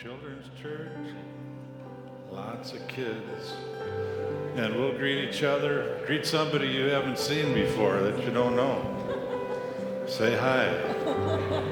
children's 0.00 0.46
church, 0.62 1.12
lots 2.30 2.72
of 2.72 2.86
kids. 2.86 3.54
And 4.54 4.76
we'll 4.76 4.96
greet 4.96 5.28
each 5.28 5.42
other. 5.42 6.00
Greet 6.06 6.24
somebody 6.24 6.68
you 6.68 6.84
haven't 6.84 7.18
seen 7.18 7.52
before 7.52 8.00
that 8.02 8.22
you 8.22 8.30
don't 8.30 8.54
know. 8.54 10.04
Say 10.06 10.36
hi. 10.36 11.64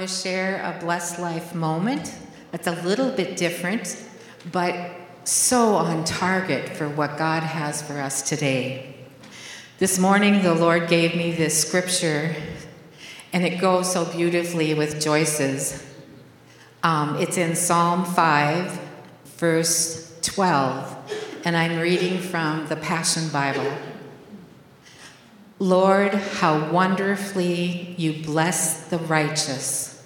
To 0.00 0.06
share 0.06 0.62
a 0.62 0.80
blessed 0.80 1.18
life 1.18 1.54
moment 1.54 2.14
that's 2.52 2.66
a 2.66 2.82
little 2.82 3.10
bit 3.10 3.36
different, 3.36 4.02
but 4.50 4.92
so 5.24 5.74
on 5.74 6.04
target 6.04 6.70
for 6.70 6.88
what 6.88 7.18
God 7.18 7.42
has 7.42 7.82
for 7.82 8.00
us 8.00 8.22
today. 8.22 8.96
This 9.78 9.98
morning, 9.98 10.42
the 10.42 10.54
Lord 10.54 10.88
gave 10.88 11.14
me 11.14 11.32
this 11.32 11.60
scripture, 11.60 12.34
and 13.32 13.44
it 13.44 13.60
goes 13.60 13.92
so 13.92 14.06
beautifully 14.06 14.72
with 14.72 15.00
Joyce's. 15.00 15.86
Um, 16.82 17.16
it's 17.16 17.36
in 17.36 17.54
Psalm 17.54 18.06
5, 18.06 18.80
verse 19.36 20.18
12, 20.22 21.42
and 21.44 21.56
I'm 21.56 21.78
reading 21.78 22.20
from 22.20 22.66
the 22.68 22.76
Passion 22.76 23.28
Bible. 23.28 23.70
Lord, 25.62 26.14
how 26.14 26.70
wonderfully 26.72 27.94
you 27.98 28.14
bless 28.24 28.88
the 28.88 28.96
righteous. 28.96 30.02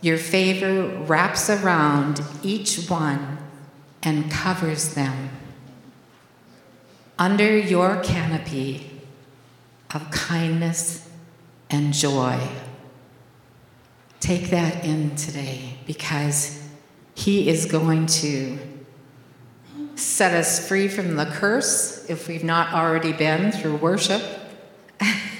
Your 0.00 0.18
favor 0.18 0.86
wraps 1.02 1.50
around 1.50 2.22
each 2.44 2.88
one 2.88 3.38
and 4.00 4.30
covers 4.30 4.94
them. 4.94 5.30
Under 7.18 7.58
your 7.58 8.00
canopy 8.04 8.88
of 9.92 10.08
kindness 10.12 11.08
and 11.68 11.92
joy. 11.92 12.40
Take 14.20 14.50
that 14.50 14.84
in 14.84 15.16
today 15.16 15.78
because 15.86 16.62
He 17.16 17.48
is 17.48 17.66
going 17.66 18.06
to 18.06 18.60
set 19.94 20.34
us 20.34 20.66
free 20.66 20.88
from 20.88 21.16
the 21.16 21.26
curse 21.26 22.08
if 22.08 22.28
we've 22.28 22.44
not 22.44 22.72
already 22.72 23.12
been 23.12 23.52
through 23.52 23.76
worship. 23.76 24.22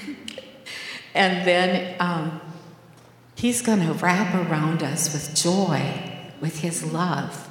and 1.13 1.47
then 1.47 1.95
um, 1.99 2.41
He's 3.35 3.61
going 3.61 3.81
to 3.81 3.91
wrap 3.93 4.33
around 4.33 4.83
us 4.83 5.11
with 5.11 5.35
joy, 5.35 6.01
with 6.39 6.59
His 6.59 6.93
love. 6.93 7.49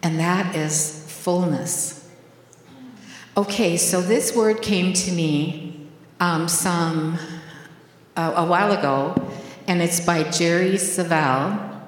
And 0.00 0.20
that 0.20 0.54
is 0.54 1.04
fullness. 1.08 2.08
Okay, 3.36 3.76
so 3.76 4.00
this 4.00 4.36
word 4.36 4.62
came 4.62 4.92
to 4.92 5.10
me 5.10 5.88
um, 6.20 6.46
some 6.46 7.18
uh, 8.16 8.34
a 8.36 8.46
while 8.46 8.70
ago, 8.70 9.14
and 9.66 9.82
it's 9.82 9.98
by 9.98 10.22
Jerry 10.22 10.74
Savelle. 10.74 11.80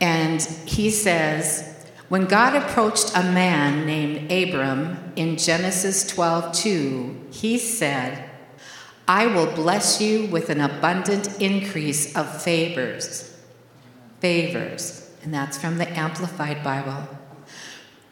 And 0.00 0.42
he 0.66 0.90
says, 0.90 1.77
when 2.08 2.24
God 2.24 2.54
approached 2.54 3.12
a 3.14 3.22
man 3.22 3.86
named 3.86 4.32
Abram 4.32 5.12
in 5.14 5.36
Genesis 5.36 6.04
12:2, 6.04 7.16
he 7.30 7.58
said, 7.58 8.24
"I 9.06 9.26
will 9.26 9.46
bless 9.46 10.00
you 10.00 10.26
with 10.26 10.48
an 10.48 10.60
abundant 10.60 11.28
increase 11.40 12.14
of 12.16 12.42
favors." 12.42 13.30
Favors, 14.20 15.02
and 15.22 15.32
that's 15.32 15.58
from 15.58 15.78
the 15.78 15.88
Amplified 15.96 16.64
Bible. 16.64 17.08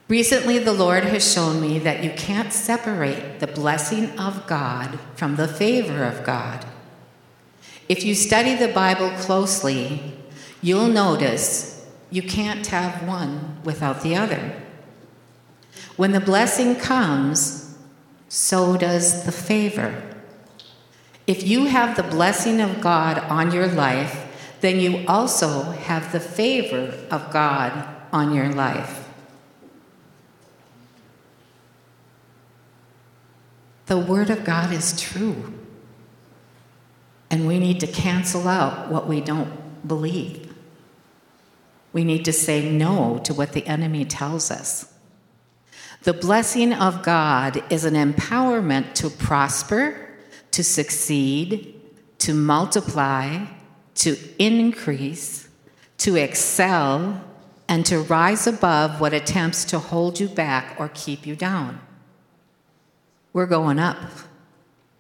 Recently, 0.09 0.59
the 0.59 0.73
Lord 0.73 1.05
has 1.05 1.33
shown 1.33 1.61
me 1.61 1.81
that 1.81 2.05
you 2.05 2.11
can't 2.11 2.53
separate 2.53 3.41
the 3.41 3.49
blessing 3.49 4.17
of 4.19 4.47
God 4.47 5.01
from 5.17 5.35
the 5.35 5.49
favor 5.49 6.05
of 6.05 6.23
God. 6.25 6.65
If 7.89 8.05
you 8.05 8.15
study 8.15 8.55
the 8.55 8.69
Bible 8.69 9.11
closely, 9.19 10.15
you'll 10.63 10.89
notice 10.89 11.76
you 12.11 12.23
can't 12.23 12.67
have 12.69 13.07
one 13.07 13.61
without 13.65 14.03
the 14.03 14.17
other. 14.17 14.61
When 15.97 16.13
the 16.13 16.21
blessing 16.21 16.77
comes, 16.77 17.77
so 18.29 18.77
does 18.77 19.25
the 19.25 19.33
favor. 19.33 20.03
If 21.27 21.47
you 21.47 21.67
have 21.67 21.97
the 21.97 22.03
blessing 22.03 22.61
of 22.61 22.81
God 22.81 23.19
on 23.19 23.51
your 23.51 23.67
life, 23.67 24.23
then 24.61 24.79
you 24.79 25.05
also 25.07 25.63
have 25.63 26.13
the 26.13 26.21
favor 26.21 26.95
of 27.11 27.33
God 27.33 27.89
on 28.13 28.33
your 28.33 28.51
life. 28.51 29.09
The 33.87 33.99
Word 33.99 34.31
of 34.31 34.45
God 34.45 34.73
is 34.73 35.01
true. 35.01 35.53
And 37.31 37.47
we 37.47 37.59
need 37.59 37.81
to 37.81 37.87
cancel 37.87 38.47
out 38.49 38.91
what 38.91 39.09
we 39.09 39.21
don't 39.21 39.87
believe. 39.87 40.46
We 41.97 42.05
need 42.05 42.27
to 42.27 42.33
say 42.35 42.71
no 42.71 43.21
to 43.25 43.33
what 43.33 43.53
the 43.53 43.67
enemy 43.67 44.05
tells 44.05 44.51
us. 44.51 44.93
The 46.03 46.13
blessing 46.13 46.75
of 46.75 47.03
God 47.03 47.63
is 47.73 47.87
an 47.87 47.95
empowerment 47.95 48.93
to 48.97 49.09
prosper, 49.09 49.97
to 50.51 50.63
succeed, 50.63 51.75
to 52.19 52.35
multiply, 52.35 53.47
to 53.95 54.19
increase, 54.39 55.49
to 55.97 56.17
excel, 56.17 57.25
and 57.67 57.87
to 57.87 58.01
rise 58.01 58.47
above 58.47 59.01
what 59.01 59.15
attempts 59.15 59.65
to 59.65 59.79
hold 59.79 60.21
you 60.21 60.29
back 60.29 60.77
or 60.79 60.91
keep 60.93 61.27
you 61.27 61.35
down. 61.35 61.81
We're 63.33 63.47
going 63.47 63.79
up, 63.79 63.97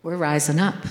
we're 0.03 0.17
rising 0.17 0.59
up. 0.59 0.83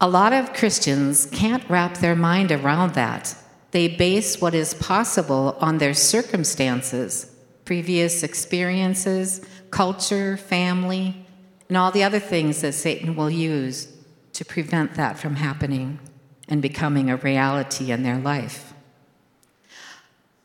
A 0.00 0.08
lot 0.08 0.32
of 0.32 0.54
Christians 0.54 1.26
can't 1.26 1.68
wrap 1.68 1.98
their 1.98 2.16
mind 2.16 2.50
around 2.50 2.94
that. 2.94 3.36
They 3.74 3.88
base 3.88 4.40
what 4.40 4.54
is 4.54 4.72
possible 4.72 5.56
on 5.60 5.78
their 5.78 5.94
circumstances, 5.94 7.34
previous 7.64 8.22
experiences, 8.22 9.44
culture, 9.72 10.36
family, 10.36 11.26
and 11.68 11.76
all 11.76 11.90
the 11.90 12.04
other 12.04 12.20
things 12.20 12.60
that 12.60 12.74
Satan 12.74 13.16
will 13.16 13.30
use 13.30 13.88
to 14.34 14.44
prevent 14.44 14.94
that 14.94 15.18
from 15.18 15.34
happening 15.34 15.98
and 16.48 16.62
becoming 16.62 17.10
a 17.10 17.16
reality 17.16 17.90
in 17.90 18.04
their 18.04 18.18
life. 18.18 18.74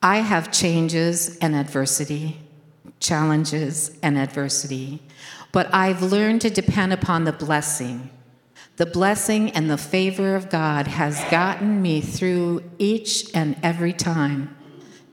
I 0.02 0.22
have 0.22 0.52
changes 0.52 1.38
and 1.38 1.56
adversity, 1.56 2.40
challenges 3.00 3.96
and 4.02 4.18
adversity, 4.18 5.04
but 5.52 5.72
I've 5.72 6.02
learned 6.02 6.42
to 6.42 6.50
depend 6.50 6.94
upon 6.94 7.26
the 7.26 7.34
blessing 7.34 8.10
the 8.80 8.86
blessing 8.86 9.50
and 9.52 9.70
the 9.70 9.78
favor 9.78 10.38
of 10.38 10.50
God 10.50 10.88
has 10.88 11.22
gotten 11.26 11.82
me 11.82 12.00
through 12.00 12.64
each 12.78 13.30
and 13.36 13.58
every 13.62 13.92
time, 13.92 14.56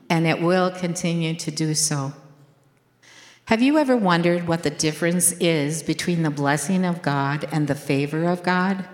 and 0.09 0.25
it 0.25 0.41
will 0.41 0.71
continue 0.71 1.35
to 1.35 1.51
do 1.51 1.73
so. 1.73 2.13
Have 3.47 3.61
you 3.61 3.77
ever 3.77 3.97
wondered 3.97 4.47
what 4.47 4.63
the 4.63 4.69
difference 4.69 5.33
is 5.33 5.83
between 5.83 6.23
the 6.23 6.29
blessing 6.29 6.85
of 6.85 7.01
God 7.01 7.45
and 7.51 7.67
the 7.67 7.75
favor 7.75 8.23
of 8.23 8.41
God? 8.41 8.87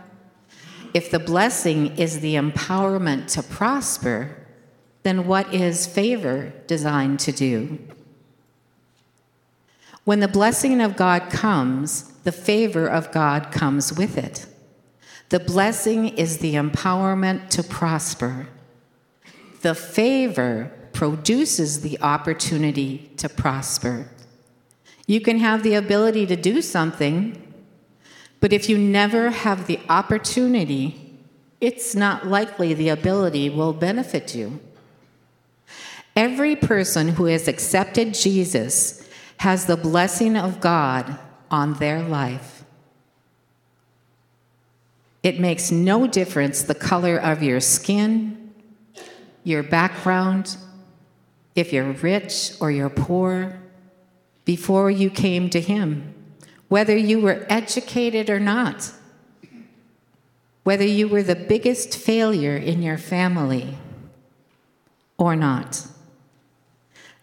If 0.91 1.11
the 1.11 1.19
blessing 1.19 1.95
is 1.95 2.21
the 2.21 2.33
empowerment 2.33 3.31
to 3.33 3.43
prosper, 3.43 4.35
then 5.03 5.27
what 5.27 5.53
is 5.53 5.85
favor 5.85 6.51
designed 6.65 7.19
to 7.19 7.31
do? 7.31 7.77
When 10.03 10.19
the 10.19 10.27
blessing 10.27 10.81
of 10.81 10.97
God 10.97 11.29
comes, 11.29 12.11
the 12.23 12.31
favor 12.31 12.87
of 12.87 13.11
God 13.11 13.51
comes 13.51 13.93
with 13.93 14.17
it. 14.17 14.47
The 15.29 15.39
blessing 15.39 16.09
is 16.09 16.37
the 16.39 16.55
empowerment 16.55 17.49
to 17.49 17.63
prosper. 17.63 18.47
The 19.61 19.75
favor 19.75 20.71
produces 20.93 21.81
the 21.81 21.99
opportunity 22.01 23.11
to 23.17 23.27
prosper. 23.29 24.07
You 25.07 25.21
can 25.21 25.39
have 25.39 25.63
the 25.63 25.73
ability 25.73 26.25
to 26.27 26.35
do 26.35 26.61
something, 26.61 27.39
But 28.43 28.51
if 28.51 28.67
you 28.67 28.77
never 28.77 29.29
have 29.29 29.67
the 29.67 29.79
opportunity, 29.87 31.17
it's 31.61 31.95
not 31.95 32.27
likely 32.27 32.73
the 32.73 32.89
ability 32.89 33.49
will 33.49 33.71
benefit 33.71 34.35
you. 34.35 34.59
Every 36.13 36.53
person 36.57 37.07
who 37.07 37.23
has 37.27 37.47
accepted 37.47 38.13
Jesus 38.13 39.07
has 39.37 39.65
the 39.65 39.77
blessing 39.77 40.35
of 40.35 40.59
God 40.59 41.17
on 41.49 41.75
their 41.75 42.01
life. 42.03 42.62
It 45.23 45.39
makes 45.39 45.71
no 45.71 46.05
difference 46.05 46.61
the 46.61 46.75
color 46.75 47.17
of 47.17 47.41
your 47.41 47.61
skin, 47.61 48.53
your 49.45 49.63
background, 49.63 50.57
if 51.55 51.71
you're 51.71 51.93
rich 51.93 52.53
or 52.59 52.69
you're 52.71 52.89
poor, 52.89 53.59
before 54.43 54.91
you 54.91 55.09
came 55.09 55.49
to 55.49 55.61
Him, 55.61 56.13
whether 56.67 56.95
you 56.95 57.21
were 57.21 57.45
educated 57.49 58.29
or 58.29 58.39
not, 58.39 58.91
whether 60.63 60.85
you 60.85 61.07
were 61.07 61.23
the 61.23 61.35
biggest 61.35 61.95
failure 61.97 62.57
in 62.57 62.81
your 62.81 62.97
family 62.97 63.77
or 65.17 65.35
not. 65.35 65.87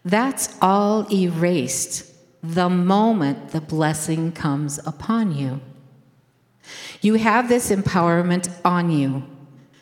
That's 0.03 0.57
all 0.61 1.11
erased 1.13 2.11
the 2.41 2.69
moment 2.69 3.49
the 3.49 3.61
blessing 3.61 4.31
comes 4.31 4.79
upon 4.87 5.35
you. 5.35 5.61
You 7.01 7.15
have 7.15 7.49
this 7.49 7.71
empowerment 7.71 8.49
on 8.63 8.91
you. 8.91 9.23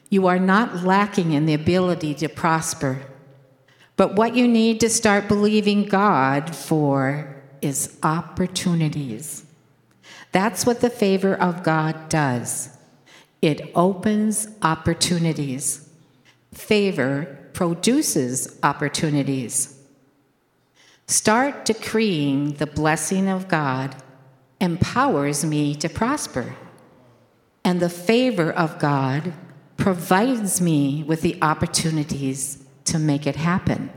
You 0.10 0.28
are 0.28 0.40
not 0.40 0.84
lacking 0.84 1.34
in 1.34 1.46
the 1.46 1.54
ability 1.54 2.16
to 2.16 2.30
prosper. 2.30 3.02
But 3.96 4.16
what 4.16 4.36
you 4.36 4.48
need 4.48 4.80
to 4.80 4.90
start 4.90 5.28
believing 5.28 5.86
God 5.86 6.56
for 6.56 7.44
is 7.62 7.98
opportunities. 8.02 9.46
That's 10.32 10.66
what 10.66 10.82
the 10.82 10.90
favor 10.90 11.36
of 11.36 11.64
God 11.64 12.10
does 12.10 12.76
it 13.42 13.72
opens 13.74 14.50
opportunities. 14.62 15.88
Favor 16.54 17.38
produces 17.54 18.60
opportunities. 18.64 19.80
Start 21.08 21.64
decreeing 21.64 22.54
the 22.54 22.68
blessing 22.68 23.30
of 23.30 23.48
God 23.48 23.96
empowers 24.60 25.46
me 25.46 25.74
to 25.76 25.88
prosper. 25.88 26.54
And 27.70 27.80
the 27.80 27.88
favor 27.88 28.52
of 28.52 28.80
God 28.80 29.32
provides 29.78 30.60
me 30.60 31.04
with 31.04 31.22
the 31.22 31.38
opportunities 31.40 32.64
to 32.86 32.98
make 32.98 33.28
it 33.28 33.36
happen. 33.36 33.92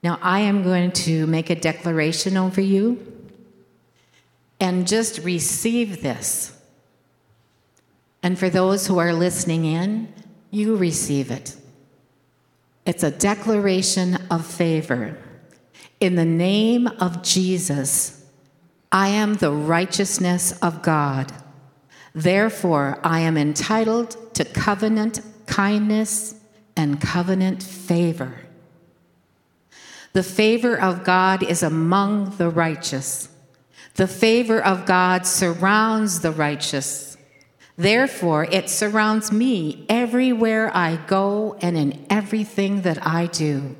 Now, 0.00 0.20
I 0.22 0.38
am 0.38 0.62
going 0.62 0.92
to 0.92 1.26
make 1.26 1.50
a 1.50 1.56
declaration 1.56 2.36
over 2.36 2.60
you 2.60 3.04
and 4.60 4.86
just 4.86 5.18
receive 5.24 6.00
this. 6.00 6.56
And 8.22 8.38
for 8.38 8.48
those 8.48 8.86
who 8.86 8.98
are 8.98 9.12
listening 9.12 9.64
in, 9.64 10.14
you 10.52 10.76
receive 10.76 11.32
it. 11.32 11.56
It's 12.86 13.02
a 13.02 13.10
declaration 13.10 14.16
of 14.30 14.46
favor. 14.46 15.18
In 15.98 16.14
the 16.14 16.24
name 16.24 16.86
of 16.86 17.24
Jesus, 17.24 18.24
I 18.92 19.08
am 19.08 19.34
the 19.34 19.50
righteousness 19.50 20.56
of 20.62 20.80
God. 20.80 21.32
Therefore, 22.14 23.00
I 23.02 23.20
am 23.20 23.36
entitled 23.36 24.34
to 24.34 24.44
covenant 24.44 25.20
kindness 25.46 26.36
and 26.76 27.00
covenant 27.00 27.62
favor. 27.62 28.40
The 30.12 30.22
favor 30.22 30.80
of 30.80 31.02
God 31.02 31.42
is 31.42 31.62
among 31.62 32.36
the 32.36 32.48
righteous. 32.48 33.28
The 33.94 34.06
favor 34.06 34.64
of 34.64 34.86
God 34.86 35.26
surrounds 35.26 36.20
the 36.20 36.30
righteous. 36.30 37.16
Therefore, 37.76 38.44
it 38.44 38.70
surrounds 38.70 39.32
me 39.32 39.84
everywhere 39.88 40.70
I 40.74 40.96
go 41.08 41.56
and 41.60 41.76
in 41.76 42.06
everything 42.08 42.82
that 42.82 43.04
I 43.04 43.26
do. 43.26 43.74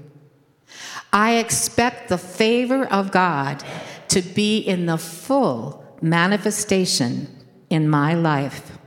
I 1.12 1.36
expect 1.36 2.08
the 2.08 2.18
favor 2.18 2.84
of 2.84 3.12
God 3.12 3.62
to 4.08 4.20
be 4.20 4.58
in 4.58 4.86
the 4.86 4.98
full 4.98 5.84
manifestation 6.02 7.33
in 7.74 7.88
my 7.88 8.14
life. 8.14 8.78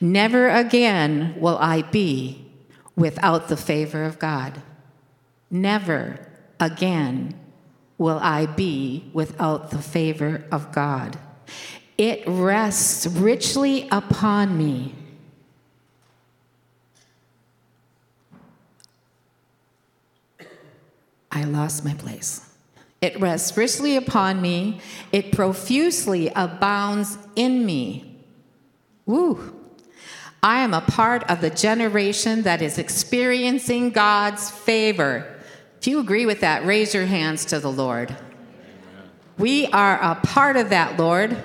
Never 0.00 0.48
again 0.48 1.36
will 1.38 1.56
I 1.58 1.82
be 1.82 2.44
without 2.96 3.46
the 3.46 3.56
favor 3.56 4.02
of 4.02 4.18
God. 4.18 4.60
Never 5.48 6.18
again 6.58 7.38
will 7.96 8.18
I 8.18 8.46
be 8.46 9.08
without 9.12 9.70
the 9.70 9.78
favor 9.78 10.44
of 10.50 10.72
God. 10.72 11.16
It 11.96 12.24
rests 12.26 13.06
richly 13.06 13.88
upon 13.92 14.58
me. 14.58 14.96
I 21.30 21.44
lost 21.44 21.84
my 21.84 21.94
place. 21.94 22.43
It 23.04 23.20
rests 23.20 23.54
richly 23.54 23.96
upon 23.96 24.40
me. 24.40 24.80
It 25.12 25.30
profusely 25.30 26.32
abounds 26.34 27.18
in 27.36 27.66
me. 27.66 28.24
Woo! 29.04 29.54
I 30.42 30.60
am 30.60 30.72
a 30.72 30.80
part 30.80 31.22
of 31.24 31.42
the 31.42 31.50
generation 31.50 32.44
that 32.44 32.62
is 32.62 32.78
experiencing 32.78 33.90
God's 33.90 34.50
favor. 34.50 35.38
If 35.78 35.86
you 35.86 36.00
agree 36.00 36.24
with 36.24 36.40
that, 36.40 36.64
raise 36.64 36.94
your 36.94 37.04
hands 37.04 37.44
to 37.46 37.60
the 37.60 37.70
Lord. 37.70 38.16
We 39.36 39.66
are 39.66 40.00
a 40.00 40.14
part 40.14 40.56
of 40.56 40.70
that, 40.70 40.98
Lord. 40.98 41.36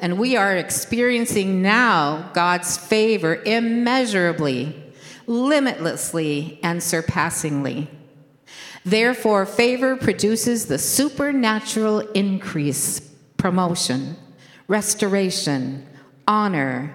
And 0.00 0.18
we 0.18 0.38
are 0.38 0.56
experiencing 0.56 1.60
now 1.60 2.30
God's 2.32 2.78
favor 2.78 3.42
immeasurably, 3.44 4.82
limitlessly, 5.26 6.58
and 6.62 6.82
surpassingly. 6.82 7.90
Therefore, 8.84 9.46
favor 9.46 9.96
produces 9.96 10.66
the 10.66 10.78
supernatural 10.78 12.00
increase, 12.00 13.00
promotion, 13.36 14.16
restoration, 14.68 15.86
honor, 16.26 16.92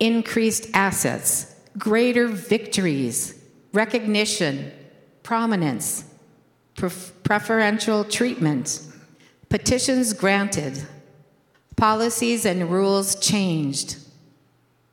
increased 0.00 0.68
assets, 0.74 1.54
greater 1.76 2.26
victories, 2.26 3.40
recognition, 3.72 4.72
prominence, 5.22 6.04
preferential 6.74 8.04
treatment, 8.04 8.82
petitions 9.48 10.12
granted 10.12 10.86
Policies 11.78 12.44
and 12.44 12.72
rules 12.72 13.14
changed, 13.14 13.98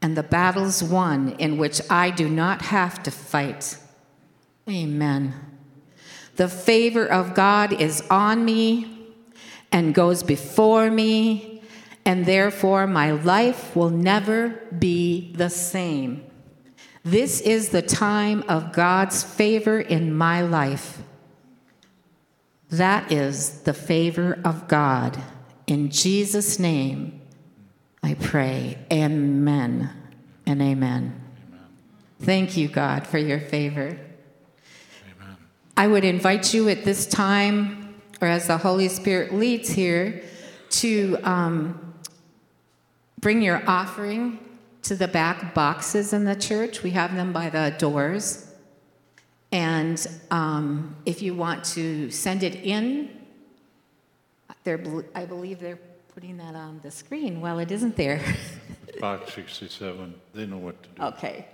and 0.03 0.15
the 0.15 0.21
battles 0.21 0.83
won 0.83 1.31
in 1.39 1.57
which 1.57 1.81
I 1.89 2.11
do 2.11 2.29
not 2.29 2.61
have 2.61 3.01
to 3.01 3.09
fight. 3.09 3.79
Amen. 4.69 5.33
The 6.35 6.49
favor 6.49 7.05
of 7.05 7.33
God 7.33 7.73
is 7.73 8.03
on 8.09 8.43
me 8.43 8.87
and 9.71 9.93
goes 9.93 10.23
before 10.23 10.89
me, 10.91 11.61
and 12.05 12.25
therefore 12.25 12.87
my 12.87 13.11
life 13.11 13.75
will 13.75 13.89
never 13.89 14.49
be 14.77 15.33
the 15.33 15.49
same. 15.49 16.25
This 17.03 17.41
is 17.41 17.69
the 17.69 17.81
time 17.81 18.43
of 18.47 18.73
God's 18.73 19.23
favor 19.23 19.79
in 19.79 20.13
my 20.13 20.41
life. 20.41 20.99
That 22.69 23.11
is 23.11 23.61
the 23.61 23.73
favor 23.73 24.39
of 24.43 24.67
God. 24.67 25.21
In 25.67 25.89
Jesus' 25.89 26.59
name, 26.59 27.21
I 28.03 28.15
pray. 28.15 28.77
Amen 28.91 29.89
and 30.45 30.61
amen. 30.61 30.71
amen. 30.71 31.21
Thank 32.21 32.57
you, 32.57 32.67
God, 32.67 33.07
for 33.07 33.17
your 33.17 33.39
favor. 33.39 33.99
I 35.77 35.87
would 35.87 36.03
invite 36.03 36.53
you 36.53 36.69
at 36.69 36.85
this 36.85 37.05
time, 37.05 37.95
or 38.21 38.27
as 38.27 38.47
the 38.47 38.57
Holy 38.57 38.87
Spirit 38.87 39.33
leads 39.33 39.69
here, 39.69 40.23
to 40.69 41.17
um, 41.23 41.93
bring 43.19 43.41
your 43.41 43.61
offering 43.67 44.39
to 44.83 44.95
the 44.95 45.07
back 45.07 45.53
boxes 45.53 46.13
in 46.13 46.25
the 46.25 46.35
church. 46.35 46.83
We 46.83 46.91
have 46.91 47.15
them 47.15 47.33
by 47.33 47.49
the 47.49 47.75
doors. 47.77 48.51
And 49.51 50.05
um, 50.31 50.95
if 51.05 51.21
you 51.21 51.33
want 51.33 51.63
to 51.65 52.09
send 52.11 52.43
it 52.43 52.55
in 52.55 53.15
they're, 54.65 54.81
I 55.13 55.25
believe 55.25 55.59
they're 55.59 55.79
putting 56.13 56.37
that 56.37 56.55
on 56.55 56.79
the 56.83 56.91
screen. 56.91 57.39
Well, 57.39 57.59
it 57.59 57.71
isn't 57.71 57.95
there. 57.95 58.19
Box 58.99 59.33
67. 59.33 60.13
They 60.33 60.45
know 60.47 60.57
what 60.57 60.81
to 60.83 60.89
do. 60.89 61.03
Okay. 61.03 61.45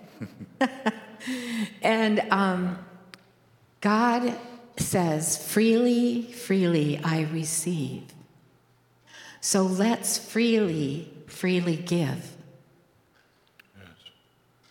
and 1.82 2.22
um, 2.32 2.80
God 3.82 4.38
says, 4.78 5.46
freely, 5.52 6.22
freely 6.22 7.00
I 7.04 7.22
receive. 7.24 8.04
So 9.42 9.64
let's 9.64 10.18
freely, 10.20 11.12
freely 11.28 11.76
give. 11.76 12.36
Yes. 13.76 13.88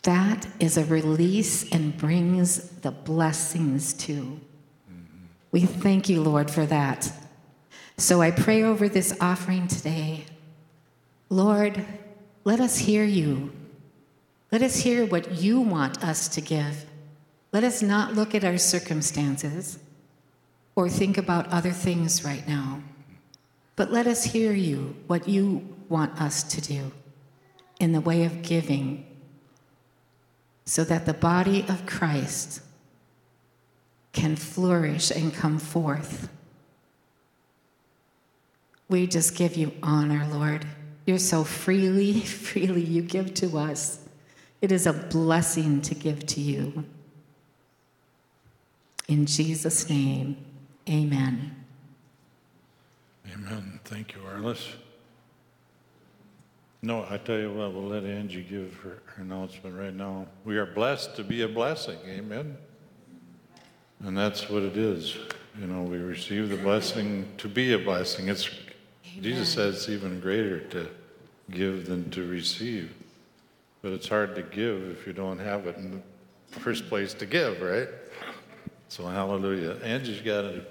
That 0.03 0.47
is 0.59 0.77
a 0.77 0.85
release 0.85 1.69
and 1.71 1.95
brings 1.97 2.69
the 2.79 2.91
blessings 2.91 3.93
too. 3.93 4.39
Mm-hmm. 4.89 5.25
We 5.51 5.61
thank 5.61 6.07
you, 6.07 6.23
Lord, 6.23 6.49
for 6.49 6.65
that. 6.65 7.11
So 7.97 8.21
I 8.21 8.31
pray 8.31 8.63
over 8.63 8.89
this 8.89 9.15
offering 9.21 9.67
today 9.67 10.25
Lord, 11.29 11.85
let 12.43 12.59
us 12.59 12.77
hear 12.77 13.05
you. 13.05 13.53
Let 14.51 14.61
us 14.61 14.75
hear 14.75 15.05
what 15.05 15.31
you 15.35 15.61
want 15.61 16.03
us 16.03 16.27
to 16.27 16.41
give. 16.41 16.85
Let 17.51 17.63
us 17.63 17.81
not 17.81 18.13
look 18.13 18.33
at 18.33 18.45
our 18.45 18.57
circumstances 18.57 19.77
or 20.75 20.87
think 20.87 21.17
about 21.17 21.49
other 21.49 21.71
things 21.71 22.23
right 22.23 22.47
now, 22.47 22.81
but 23.75 23.91
let 23.91 24.07
us 24.07 24.23
hear 24.23 24.53
you, 24.53 24.95
what 25.07 25.27
you 25.27 25.75
want 25.89 26.21
us 26.21 26.43
to 26.43 26.61
do 26.61 26.91
in 27.79 27.91
the 27.91 27.99
way 28.01 28.23
of 28.23 28.41
giving, 28.41 29.05
so 30.65 30.83
that 30.85 31.05
the 31.05 31.13
body 31.13 31.65
of 31.67 31.85
Christ 31.85 32.61
can 34.13 34.35
flourish 34.35 35.11
and 35.11 35.33
come 35.33 35.57
forth. 35.57 36.29
We 38.87 39.07
just 39.07 39.35
give 39.35 39.55
you 39.55 39.73
honor, 39.81 40.27
Lord. 40.31 40.65
You're 41.05 41.17
so 41.17 41.43
freely, 41.43 42.19
freely 42.21 42.83
you 42.83 43.01
give 43.01 43.33
to 43.35 43.57
us. 43.57 43.99
It 44.61 44.71
is 44.71 44.85
a 44.85 44.93
blessing 44.93 45.81
to 45.81 45.95
give 45.95 46.25
to 46.27 46.39
you. 46.39 46.85
In 49.11 49.25
Jesus' 49.25 49.89
name, 49.89 50.37
amen. 50.89 51.53
Amen. 53.33 53.81
Thank 53.83 54.15
you, 54.15 54.21
Arliss. 54.21 54.75
No, 56.81 57.05
I 57.09 57.17
tell 57.17 57.37
you 57.37 57.51
what, 57.51 57.73
we'll 57.73 57.89
let 57.89 58.05
Angie 58.05 58.41
give 58.41 58.73
her, 58.75 59.01
her 59.07 59.21
announcement 59.21 59.77
right 59.77 59.93
now. 59.93 60.27
We 60.45 60.57
are 60.57 60.65
blessed 60.65 61.17
to 61.17 61.25
be 61.25 61.41
a 61.41 61.49
blessing. 61.49 61.97
Amen. 62.07 62.55
And 63.99 64.17
that's 64.17 64.49
what 64.49 64.63
it 64.63 64.77
is. 64.77 65.17
You 65.59 65.67
know, 65.67 65.83
we 65.83 65.97
receive 65.97 66.47
the 66.47 66.55
blessing 66.55 67.27
to 67.39 67.49
be 67.49 67.73
a 67.73 67.79
blessing. 67.79 68.29
It's 68.29 68.47
Amen. 68.47 69.23
Jesus 69.23 69.49
says 69.49 69.75
it's 69.75 69.89
even 69.89 70.21
greater 70.21 70.61
to 70.69 70.87
give 71.49 71.87
than 71.87 72.09
to 72.11 72.25
receive. 72.25 72.93
But 73.81 73.91
it's 73.91 74.07
hard 74.07 74.35
to 74.35 74.41
give 74.41 74.89
if 74.89 75.05
you 75.05 75.11
don't 75.11 75.39
have 75.39 75.67
it 75.67 75.75
in 75.75 76.01
the 76.53 76.59
first 76.61 76.87
place 76.87 77.13
to 77.15 77.25
give, 77.25 77.61
right? 77.61 77.89
So 78.91 79.05
hallelujah. 79.05 79.77
Angie's 79.85 80.19
got 80.19 80.43
an 80.43 80.65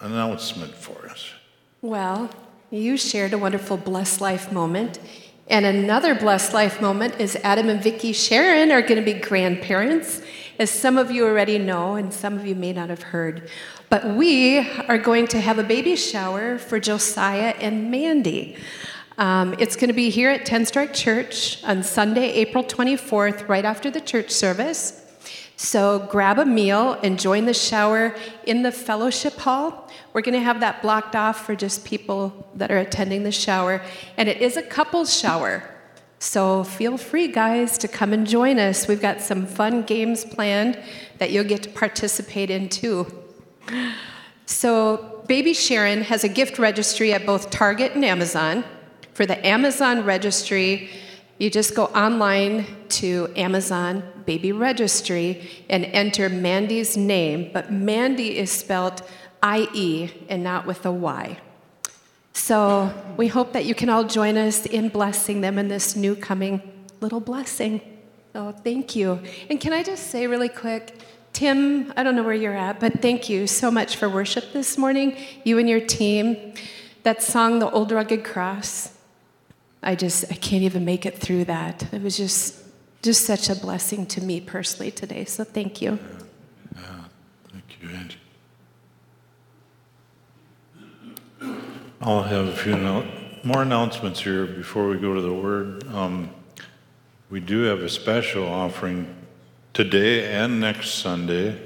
announcement 0.00 0.72
for 0.72 1.10
us. 1.10 1.28
Well, 1.82 2.30
you 2.70 2.96
shared 2.96 3.34
a 3.34 3.38
wonderful 3.38 3.76
blessed 3.76 4.22
life 4.22 4.50
moment. 4.50 4.98
And 5.46 5.66
another 5.66 6.14
blessed 6.14 6.54
life 6.54 6.80
moment 6.80 7.20
is 7.20 7.36
Adam 7.44 7.68
and 7.68 7.82
Vicki 7.82 8.14
Sharon 8.14 8.72
are 8.72 8.80
going 8.80 8.96
to 8.96 9.02
be 9.02 9.12
grandparents, 9.12 10.22
as 10.58 10.70
some 10.70 10.96
of 10.96 11.10
you 11.10 11.26
already 11.26 11.58
know, 11.58 11.96
and 11.96 12.14
some 12.14 12.38
of 12.38 12.46
you 12.46 12.54
may 12.54 12.72
not 12.72 12.88
have 12.88 13.02
heard. 13.02 13.50
But 13.90 14.06
we 14.06 14.60
are 14.88 14.96
going 14.96 15.26
to 15.28 15.40
have 15.42 15.58
a 15.58 15.62
baby 15.62 15.96
shower 15.96 16.56
for 16.56 16.80
Josiah 16.80 17.54
and 17.60 17.90
Mandy. 17.90 18.56
Um, 19.18 19.54
it's 19.58 19.76
going 19.76 19.88
to 19.88 19.94
be 19.94 20.08
here 20.08 20.30
at 20.30 20.46
Tenstrike 20.46 20.94
Church 20.94 21.62
on 21.62 21.82
Sunday, 21.82 22.32
April 22.32 22.64
24th, 22.64 23.46
right 23.50 23.66
after 23.66 23.90
the 23.90 24.00
church 24.00 24.30
service. 24.30 25.05
So 25.56 26.06
grab 26.10 26.38
a 26.38 26.44
meal 26.44 26.98
and 27.02 27.18
join 27.18 27.46
the 27.46 27.54
shower 27.54 28.14
in 28.44 28.62
the 28.62 28.70
fellowship 28.70 29.34
hall. 29.34 29.90
We're 30.12 30.20
going 30.20 30.34
to 30.34 30.40
have 30.40 30.60
that 30.60 30.82
blocked 30.82 31.16
off 31.16 31.46
for 31.46 31.56
just 31.56 31.84
people 31.84 32.46
that 32.54 32.70
are 32.70 32.78
attending 32.78 33.22
the 33.22 33.32
shower. 33.32 33.82
And 34.18 34.28
it 34.28 34.42
is 34.42 34.58
a 34.58 34.62
couples 34.62 35.18
shower. 35.18 35.62
So 36.18 36.64
feel 36.64 36.98
free, 36.98 37.28
guys, 37.28 37.78
to 37.78 37.88
come 37.88 38.12
and 38.12 38.26
join 38.26 38.58
us. 38.58 38.86
We've 38.86 39.00
got 39.00 39.20
some 39.20 39.46
fun 39.46 39.82
games 39.82 40.24
planned 40.24 40.78
that 41.18 41.30
you'll 41.30 41.44
get 41.44 41.62
to 41.62 41.70
participate 41.70 42.50
in 42.50 42.68
too. 42.68 43.06
So, 44.46 45.22
Baby 45.26 45.54
Sharon 45.54 46.02
has 46.02 46.22
a 46.22 46.28
gift 46.28 46.58
registry 46.58 47.12
at 47.12 47.26
both 47.26 47.50
Target 47.50 47.92
and 47.92 48.04
Amazon. 48.04 48.62
For 49.12 49.26
the 49.26 49.44
Amazon 49.44 50.04
registry, 50.04 50.88
you 51.38 51.50
just 51.50 51.74
go 51.74 51.86
online 51.86 52.64
to 52.90 53.32
Amazon 53.34 54.04
Baby 54.26 54.52
Registry 54.52 55.48
and 55.70 55.84
enter 55.86 56.28
Mandy's 56.28 56.96
name, 56.96 57.50
but 57.52 57.72
Mandy 57.72 58.36
is 58.36 58.50
spelled 58.50 59.02
I 59.42 59.68
E 59.72 60.10
and 60.28 60.42
not 60.42 60.66
with 60.66 60.84
a 60.84 60.92
Y. 60.92 61.38
So 62.32 62.92
we 63.16 63.28
hope 63.28 63.52
that 63.54 63.64
you 63.64 63.74
can 63.74 63.88
all 63.88 64.04
join 64.04 64.36
us 64.36 64.66
in 64.66 64.88
blessing 64.88 65.40
them 65.40 65.58
in 65.58 65.68
this 65.68 65.96
new 65.96 66.14
coming 66.14 66.60
little 67.00 67.20
blessing. 67.20 67.80
So 68.32 68.52
thank 68.52 68.94
you. 68.94 69.20
And 69.48 69.60
can 69.60 69.72
I 69.72 69.82
just 69.82 70.10
say 70.10 70.26
really 70.26 70.48
quick, 70.50 70.98
Tim, 71.32 71.92
I 71.96 72.02
don't 72.02 72.16
know 72.16 72.22
where 72.22 72.34
you're 72.34 72.56
at, 72.56 72.80
but 72.80 73.00
thank 73.00 73.28
you 73.28 73.46
so 73.46 73.70
much 73.70 73.96
for 73.96 74.08
worship 74.08 74.52
this 74.52 74.76
morning, 74.76 75.16
you 75.44 75.58
and 75.58 75.68
your 75.68 75.80
team. 75.80 76.54
That 77.02 77.22
song, 77.22 77.58
The 77.60 77.70
Old 77.70 77.92
Rugged 77.92 78.24
Cross, 78.24 78.92
I 79.82 79.94
just 79.94 80.24
I 80.30 80.34
can't 80.34 80.64
even 80.64 80.84
make 80.84 81.06
it 81.06 81.16
through 81.16 81.44
that. 81.44 81.92
It 81.92 82.02
was 82.02 82.16
just 82.16 82.65
just 83.06 83.24
such 83.24 83.48
a 83.48 83.54
blessing 83.54 84.04
to 84.04 84.20
me 84.20 84.40
personally 84.40 84.90
today. 84.90 85.24
So 85.24 85.44
thank 85.44 85.80
you. 85.80 85.96
Yeah, 86.74 86.82
yeah. 86.82 87.04
thank 87.52 87.64
you, 87.80 87.88
Angie. 87.90 88.18
I'll 92.00 92.24
have 92.24 92.48
a 92.48 92.56
few 92.56 92.76
no- 92.76 93.06
more 93.44 93.62
announcements 93.62 94.18
here 94.18 94.44
before 94.44 94.88
we 94.88 94.98
go 94.98 95.14
to 95.14 95.20
the 95.20 95.32
Word. 95.32 95.86
Um, 95.94 96.30
we 97.30 97.38
do 97.38 97.62
have 97.62 97.78
a 97.78 97.88
special 97.88 98.44
offering 98.44 99.14
today 99.72 100.32
and 100.32 100.58
next 100.58 100.96
Sunday, 100.96 101.56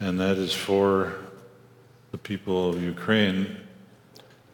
and 0.00 0.18
that 0.18 0.36
is 0.36 0.52
for 0.52 1.14
the 2.10 2.18
people 2.18 2.70
of 2.70 2.82
Ukraine, 2.82 3.56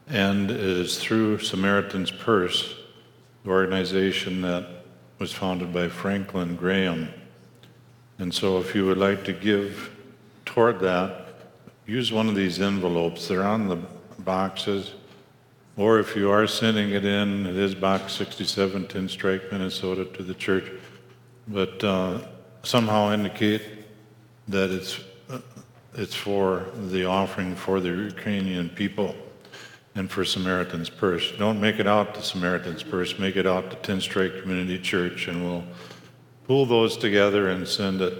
and 0.09 0.51
it 0.51 0.61
is 0.61 0.99
through 0.99 1.39
Samaritan's 1.39 2.11
Purse 2.11 2.75
the 3.45 3.51
organization 3.51 4.43
that 4.43 4.82
was 5.23 5.33
founded 5.33 5.73
by 5.73 5.89
Franklin 5.89 6.57
Graham. 6.57 7.09
And 8.19 8.35
so, 8.35 8.59
if 8.59 8.75
you 8.75 8.87
would 8.87 8.99
like 8.99 9.23
to 9.27 9.33
give 9.33 9.97
toward 10.45 10.81
that, 10.81 11.29
use 11.87 12.11
one 12.11 12.29
of 12.29 12.35
these 12.35 12.61
envelopes. 12.61 13.29
They're 13.29 13.45
on 13.45 13.69
the 13.69 13.79
boxes. 14.19 14.95
Or 15.77 16.01
if 16.01 16.17
you 16.17 16.29
are 16.33 16.49
sending 16.49 16.91
it 16.91 17.05
in, 17.05 17.47
it 17.47 17.57
is 17.57 17.73
box 17.73 18.15
67, 18.15 18.89
Tenstrike, 18.89 19.53
Minnesota, 19.53 20.07
to 20.07 20.25
the 20.25 20.35
church. 20.35 20.69
But 21.47 21.85
uh, 21.85 22.27
somehow 22.65 23.13
indicate 23.13 23.63
that 24.49 24.71
it's, 24.71 24.99
uh, 25.31 25.39
it's 25.95 26.17
for 26.17 26.67
the 26.89 27.05
offering 27.05 27.55
for 27.55 27.79
the 27.79 27.91
Ukrainian 27.91 28.71
people 28.71 29.15
and 29.95 30.11
for 30.11 30.25
Samaritan's 30.25 30.89
Purse. 30.89 31.33
Don't 31.39 31.61
make 31.61 31.79
it 31.79 31.87
out 31.87 32.15
to 32.15 32.23
Samaritan's 32.23 32.83
Purse, 32.83 33.19
make 33.19 33.37
it 33.37 33.47
out 33.47 33.71
to 33.71 33.77
Tenstrike 33.77 34.41
Community 34.41 34.79
Church, 34.79 35.29
and 35.29 35.45
we'll 35.45 35.65
pull 36.47 36.67
those 36.67 36.97
together 36.97 37.49
and 37.49 37.67
send 37.69 38.01
it 38.01 38.15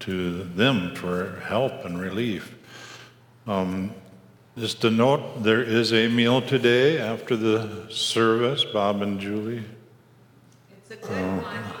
to 0.00 0.44
them 0.44 0.94
for 0.94 1.40
help 1.46 1.84
and 1.84 2.00
relief. 2.00 2.56
Um, 3.46 3.94
just 4.58 4.84
a 4.84 4.90
note 4.90 5.42
there 5.42 5.62
is 5.62 5.92
a 5.92 6.08
meal 6.08 6.42
today 6.42 6.98
after 6.98 7.36
the 7.36 7.86
service, 7.88 8.64
Bob 8.64 9.00
and 9.00 9.18
Julie. 9.20 9.64
It's 10.76 10.90
a 10.90 10.96
good 10.96 11.10
uh, 11.10 11.40
one. 11.40 11.64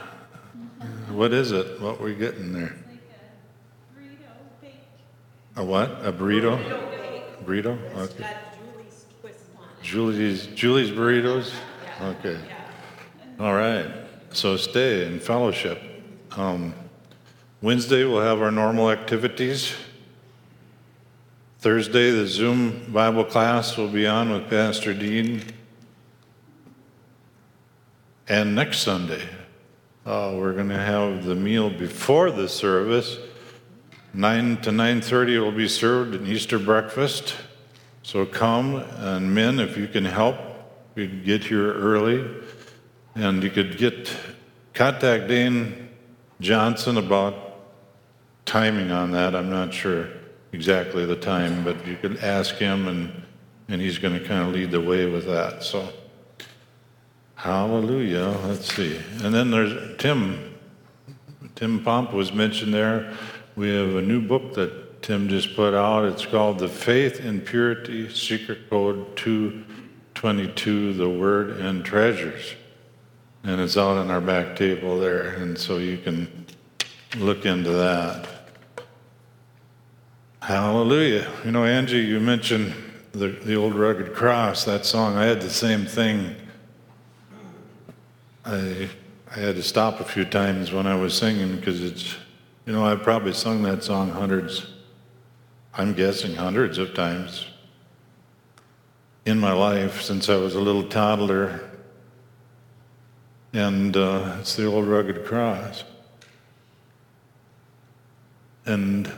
What 1.12 1.34
is 1.34 1.52
it? 1.52 1.78
What 1.78 2.00
we 2.00 2.14
getting 2.14 2.54
there? 2.54 2.74
a 5.56 5.62
what? 5.62 5.90
A 6.06 6.12
burrito? 6.12 6.58
Burrito? 7.44 7.76
Okay. 7.96 8.34
Julie's 9.92 10.46
Julie's 10.46 10.90
burritos. 10.90 11.52
Okay. 12.00 12.38
All 13.38 13.52
right. 13.52 13.92
So 14.30 14.56
stay 14.56 15.04
in 15.04 15.20
fellowship. 15.20 15.82
Um, 16.34 16.72
Wednesday 17.60 18.04
we'll 18.04 18.22
have 18.22 18.40
our 18.40 18.50
normal 18.50 18.90
activities. 18.90 19.74
Thursday 21.58 22.10
the 22.10 22.26
Zoom 22.26 22.90
Bible 22.90 23.22
class 23.22 23.76
will 23.76 23.90
be 23.90 24.06
on 24.06 24.30
with 24.30 24.48
Pastor 24.48 24.94
Dean. 24.94 25.42
And 28.26 28.54
next 28.54 28.78
Sunday, 28.78 29.28
uh, 30.06 30.32
we're 30.34 30.54
going 30.54 30.70
to 30.70 30.74
have 30.74 31.26
the 31.26 31.34
meal 31.34 31.68
before 31.68 32.30
the 32.30 32.48
service. 32.48 33.18
9 34.14 34.56
to 34.62 34.70
9.30 34.70 35.38
will 35.42 35.52
be 35.52 35.68
served 35.68 36.14
an 36.14 36.26
Easter 36.26 36.58
breakfast. 36.58 37.34
So 38.02 38.26
come, 38.26 38.76
and 38.98 39.32
men, 39.32 39.60
if 39.60 39.76
you 39.76 39.86
can 39.86 40.04
help, 40.04 40.36
you 40.96 41.06
get 41.06 41.44
here 41.44 41.72
early, 41.72 42.28
and 43.14 43.42
you 43.42 43.50
could 43.50 43.78
get 43.78 44.14
contact 44.74 45.28
Dane 45.28 45.88
Johnson 46.40 46.96
about 46.96 47.34
timing 48.44 48.90
on 48.90 49.12
that. 49.12 49.36
I'm 49.36 49.50
not 49.50 49.72
sure 49.72 50.08
exactly 50.52 51.06
the 51.06 51.16
time, 51.16 51.62
but 51.62 51.86
you 51.86 51.96
could 51.96 52.18
ask 52.18 52.56
him, 52.56 52.88
and 52.88 53.22
and 53.68 53.80
he's 53.80 53.98
going 53.98 54.18
to 54.18 54.26
kind 54.26 54.46
of 54.46 54.52
lead 54.52 54.72
the 54.72 54.80
way 54.80 55.06
with 55.06 55.26
that. 55.26 55.62
So, 55.62 55.88
hallelujah. 57.36 58.36
Let's 58.44 58.74
see, 58.74 59.00
and 59.22 59.32
then 59.32 59.50
there's 59.50 59.96
Tim. 59.98 60.58
Tim 61.54 61.84
Pomp 61.84 62.12
was 62.12 62.32
mentioned 62.32 62.74
there. 62.74 63.14
We 63.54 63.70
have 63.70 63.94
a 63.94 64.02
new 64.02 64.20
book 64.20 64.54
that 64.54 64.81
Tim 65.02 65.28
just 65.28 65.56
put 65.56 65.74
out. 65.74 66.04
It's 66.04 66.24
called 66.24 66.60
The 66.60 66.68
Faith 66.68 67.18
and 67.20 67.44
Purity 67.44 68.08
Secret 68.08 68.70
Code 68.70 69.16
222 69.16 70.94
The 70.94 71.08
Word 71.08 71.58
and 71.60 71.84
Treasures. 71.84 72.54
And 73.42 73.60
it's 73.60 73.76
out 73.76 73.98
on 73.98 74.12
our 74.12 74.20
back 74.20 74.54
table 74.54 75.00
there, 75.00 75.30
and 75.30 75.58
so 75.58 75.78
you 75.78 75.98
can 75.98 76.46
look 77.16 77.44
into 77.44 77.70
that. 77.70 78.28
Hallelujah. 80.40 81.28
You 81.44 81.50
know, 81.50 81.64
Angie, 81.64 81.98
you 81.98 82.20
mentioned 82.20 82.72
the, 83.10 83.28
the 83.28 83.56
old 83.56 83.74
rugged 83.74 84.14
cross, 84.14 84.64
that 84.64 84.86
song. 84.86 85.16
I 85.16 85.24
had 85.24 85.40
the 85.40 85.50
same 85.50 85.84
thing. 85.84 86.36
I, 88.44 88.88
I 89.34 89.38
had 89.38 89.56
to 89.56 89.62
stop 89.62 90.00
a 90.00 90.04
few 90.04 90.24
times 90.24 90.72
when 90.72 90.86
I 90.86 90.94
was 90.94 91.16
singing 91.16 91.56
because 91.56 91.82
it's, 91.82 92.16
you 92.66 92.72
know, 92.72 92.84
I've 92.84 93.02
probably 93.02 93.32
sung 93.32 93.62
that 93.62 93.82
song 93.82 94.10
hundreds, 94.10 94.66
I'm 95.74 95.94
guessing 95.94 96.34
hundreds 96.34 96.76
of 96.76 96.92
times 96.92 97.46
in 99.24 99.38
my 99.38 99.52
life 99.52 100.02
since 100.02 100.28
I 100.28 100.36
was 100.36 100.54
a 100.54 100.60
little 100.60 100.82
toddler. 100.84 101.70
And 103.54 103.96
uh, 103.96 104.36
it's 104.40 104.56
the 104.56 104.66
old 104.66 104.86
rugged 104.86 105.24
cross. 105.24 105.84
And 108.66 109.10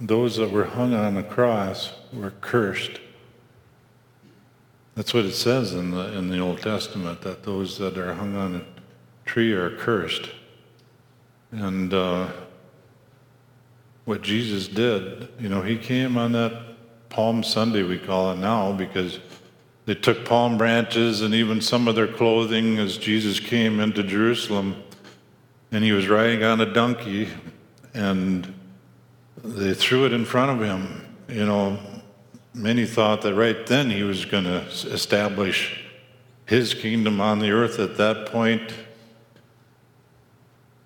those 0.00 0.36
that 0.36 0.50
were 0.50 0.64
hung 0.64 0.94
on 0.94 1.14
the 1.14 1.22
cross 1.22 1.92
were 2.12 2.32
cursed. 2.40 3.00
That's 4.94 5.12
what 5.12 5.24
it 5.24 5.34
says 5.34 5.74
in 5.74 5.90
the, 5.90 6.16
in 6.16 6.30
the 6.30 6.38
Old 6.38 6.62
Testament, 6.62 7.20
that 7.22 7.42
those 7.42 7.76
that 7.78 7.98
are 7.98 8.14
hung 8.14 8.34
on 8.36 8.56
a 8.56 9.28
tree 9.28 9.52
are 9.52 9.76
cursed. 9.76 10.30
And 11.50 11.92
uh, 11.92 12.30
what 14.06 14.22
Jesus 14.22 14.68
did, 14.68 15.28
you 15.38 15.48
know, 15.48 15.60
he 15.60 15.76
came 15.76 16.16
on 16.16 16.32
that 16.32 16.62
Palm 17.10 17.42
Sunday, 17.42 17.82
we 17.82 17.98
call 17.98 18.32
it 18.32 18.36
now, 18.36 18.72
because 18.72 19.18
they 19.84 19.96
took 19.96 20.24
palm 20.24 20.56
branches 20.56 21.22
and 21.22 21.34
even 21.34 21.60
some 21.60 21.88
of 21.88 21.96
their 21.96 22.06
clothing 22.06 22.78
as 22.78 22.96
Jesus 22.96 23.40
came 23.40 23.80
into 23.80 24.02
Jerusalem. 24.02 24.82
And 25.72 25.82
he 25.82 25.90
was 25.90 26.08
riding 26.08 26.44
on 26.44 26.60
a 26.60 26.72
donkey, 26.72 27.28
and 27.94 28.54
they 29.42 29.74
threw 29.74 30.06
it 30.06 30.12
in 30.12 30.24
front 30.24 30.52
of 30.52 30.64
him. 30.64 31.04
You 31.28 31.44
know, 31.44 31.78
many 32.54 32.86
thought 32.86 33.22
that 33.22 33.34
right 33.34 33.66
then 33.66 33.90
he 33.90 34.04
was 34.04 34.24
going 34.24 34.44
to 34.44 34.60
establish 34.92 35.84
his 36.46 36.74
kingdom 36.74 37.20
on 37.20 37.40
the 37.40 37.50
earth 37.50 37.80
at 37.80 37.96
that 37.96 38.26
point. 38.26 38.72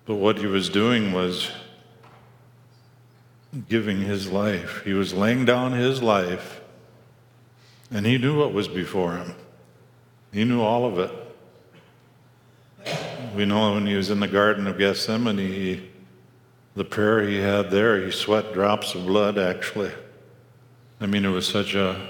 But 0.05 0.15
what 0.15 0.39
he 0.39 0.47
was 0.47 0.69
doing 0.69 1.13
was 1.13 1.51
giving 3.67 4.01
his 4.01 4.31
life. 4.31 4.81
He 4.83 4.93
was 4.93 5.13
laying 5.13 5.45
down 5.45 5.73
his 5.73 6.01
life, 6.01 6.61
and 7.91 8.05
he 8.05 8.17
knew 8.17 8.37
what 8.39 8.53
was 8.53 8.67
before 8.67 9.17
him. 9.17 9.35
He 10.31 10.45
knew 10.45 10.61
all 10.61 10.85
of 10.85 10.99
it. 10.99 11.11
We 13.35 13.45
know 13.45 13.73
when 13.73 13.85
he 13.85 13.95
was 13.95 14.09
in 14.09 14.19
the 14.19 14.27
Garden 14.27 14.67
of 14.67 14.77
Gethsemane, 14.77 15.37
he 15.37 15.91
the 16.75 16.85
prayer 16.85 17.27
he 17.27 17.37
had 17.37 17.69
there, 17.69 18.03
he 18.03 18.11
sweat 18.11 18.53
drops 18.53 18.95
of 18.95 19.05
blood, 19.05 19.37
actually. 19.37 19.91
I 21.01 21.05
mean, 21.05 21.25
it 21.25 21.29
was 21.29 21.47
such 21.47 21.75
a 21.75 22.09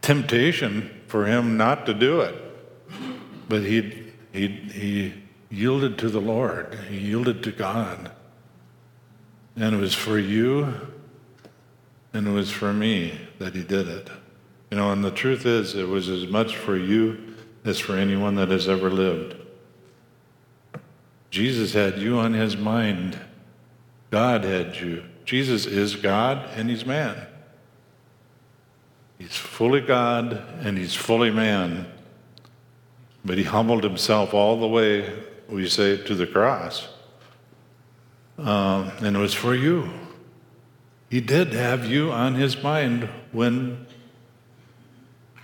temptation 0.00 0.90
for 1.06 1.26
him 1.26 1.56
not 1.56 1.86
to 1.86 1.94
do 1.94 2.20
it. 2.22 2.34
But 3.48 3.62
he, 3.62 4.12
he, 4.32 4.48
he 4.48 5.14
yielded 5.50 5.98
to 5.98 6.08
the 6.08 6.20
Lord, 6.20 6.76
he 6.88 6.98
yielded 6.98 7.42
to 7.44 7.52
God. 7.52 8.10
And 9.56 9.74
it 9.74 9.78
was 9.78 9.94
for 9.94 10.18
you 10.18 10.74
and 12.14 12.26
it 12.26 12.30
was 12.30 12.50
for 12.50 12.72
me 12.72 13.18
that 13.38 13.54
he 13.54 13.62
did 13.62 13.88
it. 13.88 14.08
You 14.70 14.76
know, 14.76 14.92
and 14.92 15.04
the 15.04 15.10
truth 15.10 15.46
is, 15.46 15.74
it 15.74 15.88
was 15.88 16.08
as 16.08 16.26
much 16.26 16.56
for 16.56 16.76
you 16.76 17.34
as 17.64 17.78
for 17.78 17.96
anyone 17.96 18.34
that 18.36 18.48
has 18.48 18.68
ever 18.68 18.90
lived. 18.90 19.36
Jesus 21.30 21.72
had 21.72 21.98
you 21.98 22.18
on 22.18 22.34
his 22.34 22.56
mind. 22.56 23.18
God 24.10 24.44
had 24.44 24.76
you. 24.76 25.04
Jesus 25.24 25.66
is 25.66 25.96
God 25.96 26.46
and 26.56 26.68
he's 26.68 26.84
man. 26.84 27.26
He's 29.18 29.36
fully 29.36 29.80
God 29.80 30.32
and 30.60 30.76
he's 30.76 30.94
fully 30.94 31.30
man. 31.30 31.86
But 33.24 33.38
he 33.38 33.44
humbled 33.44 33.84
himself 33.84 34.34
all 34.34 34.60
the 34.60 34.66
way, 34.66 35.10
we 35.48 35.68
say, 35.68 35.96
to 35.96 36.14
the 36.14 36.26
cross. 36.26 36.88
Um, 38.38 38.90
and 39.00 39.16
it 39.16 39.18
was 39.18 39.34
for 39.34 39.54
you. 39.54 39.90
He 41.10 41.20
did 41.20 41.52
have 41.52 41.84
you 41.84 42.10
on 42.10 42.34
his 42.34 42.62
mind 42.62 43.08
when. 43.32 43.86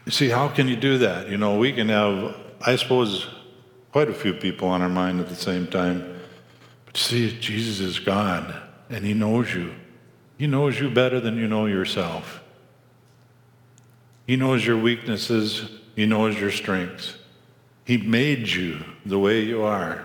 See, 0.08 0.30
how 0.30 0.48
can 0.48 0.68
you 0.68 0.76
do 0.76 0.98
that? 0.98 1.28
You 1.28 1.36
know, 1.36 1.58
we 1.58 1.70
can 1.72 1.90
have, 1.90 2.34
I 2.62 2.76
suppose, 2.76 3.26
quite 3.92 4.08
a 4.08 4.14
few 4.14 4.32
people 4.32 4.68
on 4.68 4.80
our 4.80 4.88
mind 4.88 5.20
at 5.20 5.28
the 5.28 5.34
same 5.34 5.66
time. 5.66 6.18
But 6.86 6.96
see, 6.96 7.38
Jesus 7.38 7.80
is 7.80 7.98
God, 7.98 8.54
and 8.88 9.04
He 9.04 9.12
knows 9.12 9.52
you. 9.52 9.74
He 10.38 10.46
knows 10.46 10.80
you 10.80 10.88
better 10.88 11.20
than 11.20 11.36
you 11.36 11.46
know 11.46 11.66
yourself. 11.66 12.42
He 14.26 14.36
knows 14.36 14.64
your 14.64 14.78
weaknesses, 14.78 15.68
He 15.94 16.06
knows 16.06 16.40
your 16.40 16.50
strengths. 16.50 17.16
He 17.84 17.96
made 17.98 18.48
you 18.48 18.84
the 19.04 19.18
way 19.18 19.40
you 19.40 19.62
are. 19.62 20.04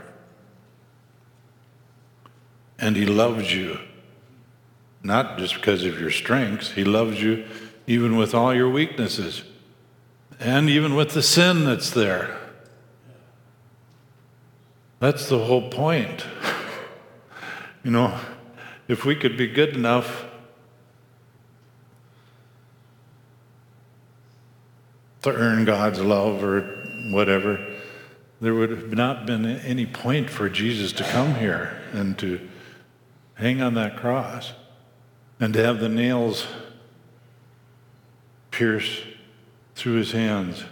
And 2.84 2.98
He 2.98 3.06
loves 3.06 3.56
you, 3.56 3.80
not 5.04 5.38
just 5.38 5.56
because 5.56 5.86
of 5.86 6.02
your 6.02 6.12
strengths, 6.12 6.72
He 6.72 6.84
loves 6.84 7.24
you 7.24 7.46
even 7.88 8.18
with 8.18 8.36
all 8.36 8.54
your 8.54 8.70
weaknesses. 8.70 9.44
And 10.38 10.70
even 10.70 10.94
with 10.94 11.12
the 11.12 11.22
sin 11.22 11.64
that's 11.64 11.92
there. 11.92 12.38
That's 15.00 15.30
the 15.30 15.46
whole 15.46 15.70
point. 15.70 16.26
You 17.86 17.92
know, 17.92 18.18
if 18.88 19.04
we 19.04 19.14
could 19.14 19.36
be 19.36 19.46
good 19.46 19.76
enough. 19.76 20.26
To 25.24 25.34
earn 25.34 25.66
God's 25.66 26.00
love 26.00 26.42
or 26.46 26.62
whatever, 27.12 27.60
there 28.40 28.54
would 28.54 28.70
have 28.70 28.94
not 28.94 29.26
been 29.26 29.46
any 29.46 29.86
point 29.86 30.30
for 30.30 30.48
Jesus 30.48 30.94
to 30.94 31.04
come 31.04 31.36
here 31.36 31.78
and 31.92 32.18
to 32.20 32.40
hang 33.36 33.62
on 33.62 33.74
that 33.76 33.98
cross 33.98 34.54
and 35.40 35.54
to 35.54 35.64
have 35.64 35.80
the 35.80 35.90
nails 35.90 36.48
pierce 38.52 39.02
through 39.76 39.96
his 39.96 40.12
hands. 40.12 40.64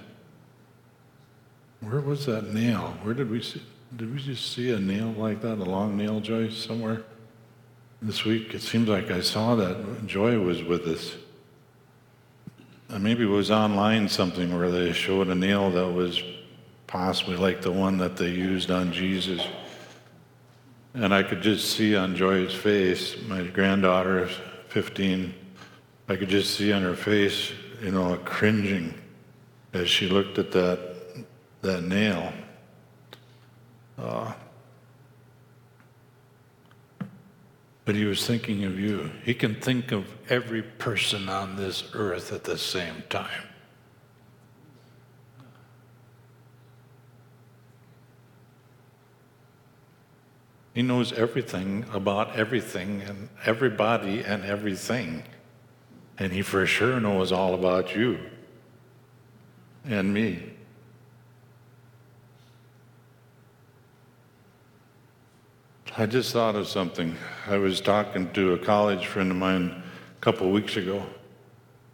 Where 1.81 1.99
was 1.99 2.25
that 2.27 2.53
nail? 2.53 2.95
Where 3.01 3.13
did 3.13 3.29
we 3.29 3.41
see? 3.41 3.61
Did 3.95 4.13
we 4.13 4.21
just 4.21 4.53
see 4.53 4.71
a 4.71 4.79
nail 4.79 5.13
like 5.17 5.41
that, 5.41 5.57
a 5.57 5.63
long 5.63 5.97
nail, 5.97 6.21
Joyce, 6.21 6.55
somewhere 6.55 7.03
this 8.01 8.23
week? 8.23 8.53
It 8.53 8.61
seems 8.61 8.87
like 8.87 9.11
I 9.11 9.19
saw 9.21 9.55
that. 9.55 10.07
Joy 10.07 10.39
was 10.39 10.63
with 10.63 10.87
us. 10.87 11.15
And 12.87 13.03
maybe 13.03 13.23
it 13.23 13.27
was 13.27 13.51
online 13.51 14.07
something 14.07 14.55
where 14.55 14.69
they 14.69 14.93
showed 14.93 15.27
a 15.27 15.35
nail 15.35 15.71
that 15.71 15.89
was 15.89 16.23
possibly 16.87 17.35
like 17.35 17.61
the 17.61 17.71
one 17.71 17.97
that 17.97 18.15
they 18.15 18.29
used 18.29 18.69
on 18.69 18.93
Jesus. 18.93 19.45
And 20.93 21.13
I 21.13 21.23
could 21.23 21.41
just 21.41 21.71
see 21.71 21.95
on 21.95 22.15
Joy's 22.15 22.53
face, 22.53 23.15
my 23.27 23.43
granddaughter, 23.43 24.29
15, 24.69 25.33
I 26.09 26.15
could 26.17 26.29
just 26.29 26.55
see 26.55 26.73
on 26.73 26.81
her 26.81 26.95
face, 26.95 27.53
you 27.81 27.91
know, 27.91 28.17
cringing 28.25 28.93
as 29.73 29.89
she 29.89 30.09
looked 30.09 30.37
at 30.37 30.51
that, 30.51 30.97
that 31.61 31.83
nail. 31.83 32.33
Uh, 33.97 34.33
but 37.85 37.95
he 37.95 38.05
was 38.05 38.25
thinking 38.27 38.65
of 38.65 38.77
you. 38.77 39.11
He 39.23 39.33
can 39.33 39.55
think 39.55 39.91
of 39.91 40.05
every 40.29 40.61
person 40.61 41.29
on 41.29 41.55
this 41.55 41.85
earth 41.93 42.33
at 42.33 42.43
the 42.43 42.57
same 42.57 43.03
time. 43.09 43.50
He 50.73 50.81
knows 50.81 51.11
everything 51.13 51.85
about 51.93 52.35
everything 52.35 53.01
and 53.01 53.29
everybody 53.45 54.23
and 54.23 54.43
everything. 54.45 55.23
And 56.17 56.31
he 56.31 56.41
for 56.41 56.65
sure 56.65 56.99
knows 56.99 57.31
all 57.31 57.53
about 57.53 57.95
you 57.95 58.19
and 59.85 60.13
me. 60.13 60.53
I 65.97 66.05
just 66.05 66.31
thought 66.31 66.55
of 66.55 66.67
something. 66.67 67.17
I 67.47 67.57
was 67.57 67.81
talking 67.81 68.31
to 68.31 68.53
a 68.53 68.57
college 68.57 69.07
friend 69.07 69.29
of 69.29 69.35
mine 69.35 69.83
a 70.17 70.21
couple 70.21 70.47
of 70.47 70.53
weeks 70.53 70.77
ago. 70.77 71.05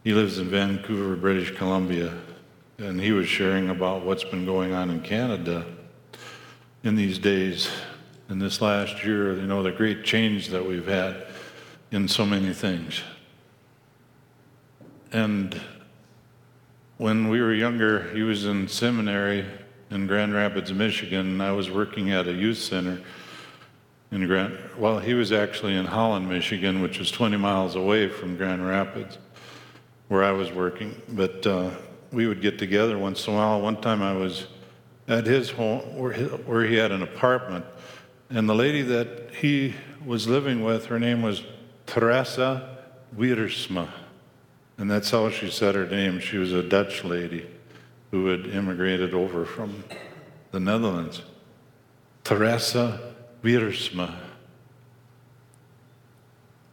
He 0.03 0.13
lives 0.13 0.37
in 0.37 0.49
Vancouver, 0.49 1.15
British 1.15 1.55
Columbia, 1.55 2.13
and 2.77 3.01
he 3.01 3.11
was 3.11 3.27
sharing 3.27 3.69
about 3.69 4.05
what's 4.05 4.23
been 4.23 4.45
going 4.45 4.71
on 4.71 4.91
in 4.91 5.01
Canada 5.01 5.65
in 6.83 6.95
these 6.95 7.17
days, 7.17 7.69
in 8.29 8.39
this 8.39 8.61
last 8.61 9.03
year, 9.03 9.33
you 9.33 9.47
know, 9.47 9.63
the 9.63 9.71
great 9.71 10.03
change 10.03 10.49
that 10.49 10.65
we've 10.65 10.87
had 10.87 11.27
in 11.91 12.07
so 12.07 12.25
many 12.25 12.53
things. 12.53 13.01
And 15.11 15.59
when 16.97 17.29
we 17.29 17.41
were 17.41 17.53
younger, 17.53 18.03
he 18.13 18.23
was 18.23 18.45
in 18.45 18.67
seminary 18.67 19.45
in 19.89 20.07
Grand 20.07 20.33
Rapids, 20.33 20.73
Michigan, 20.73 21.27
and 21.27 21.43
I 21.43 21.51
was 21.51 21.71
working 21.71 22.11
at 22.11 22.27
a 22.27 22.33
youth 22.33 22.57
center 22.57 22.99
in 24.11 24.27
Grand. 24.27 24.57
Well, 24.77 24.99
he 24.99 25.13
was 25.13 25.31
actually 25.31 25.75
in 25.75 25.85
Holland, 25.85 26.27
Michigan, 26.27 26.81
which 26.81 26.99
was 26.99 27.09
20 27.11 27.37
miles 27.37 27.75
away 27.75 28.09
from 28.09 28.35
Grand 28.35 28.67
Rapids, 28.67 29.17
where 30.09 30.23
I 30.23 30.31
was 30.31 30.51
working. 30.51 31.01
But 31.09 31.45
uh, 31.47 31.69
we 32.11 32.27
would 32.27 32.41
get 32.41 32.59
together 32.59 32.97
once 32.97 33.25
in 33.27 33.33
a 33.33 33.37
while. 33.37 33.61
One 33.61 33.79
time 33.79 34.01
I 34.01 34.13
was 34.13 34.47
at 35.07 35.25
his 35.25 35.49
home, 35.49 35.97
where 35.97 36.11
he, 36.11 36.23
where 36.23 36.65
he 36.65 36.75
had 36.75 36.91
an 36.91 37.01
apartment, 37.01 37.63
and 38.29 38.49
the 38.49 38.55
lady 38.55 38.81
that 38.81 39.31
he 39.35 39.73
was 40.05 40.27
living 40.27 40.63
with, 40.63 40.87
her 40.87 40.99
name 40.99 41.21
was 41.21 41.43
Teresa 41.85 42.77
Wiersma. 43.15 43.89
And 44.77 44.91
that's 44.91 45.09
how 45.11 45.29
she 45.29 45.49
said 45.49 45.75
her 45.75 45.87
name. 45.87 46.19
She 46.19 46.37
was 46.37 46.53
a 46.53 46.61
Dutch 46.61 47.03
lady 47.03 47.47
who 48.11 48.27
had 48.27 48.45
immigrated 48.47 49.13
over 49.13 49.45
from 49.45 49.83
the 50.51 50.59
Netherlands. 50.59 51.23
Teresa 52.23 53.13
Wiersma. 53.43 54.13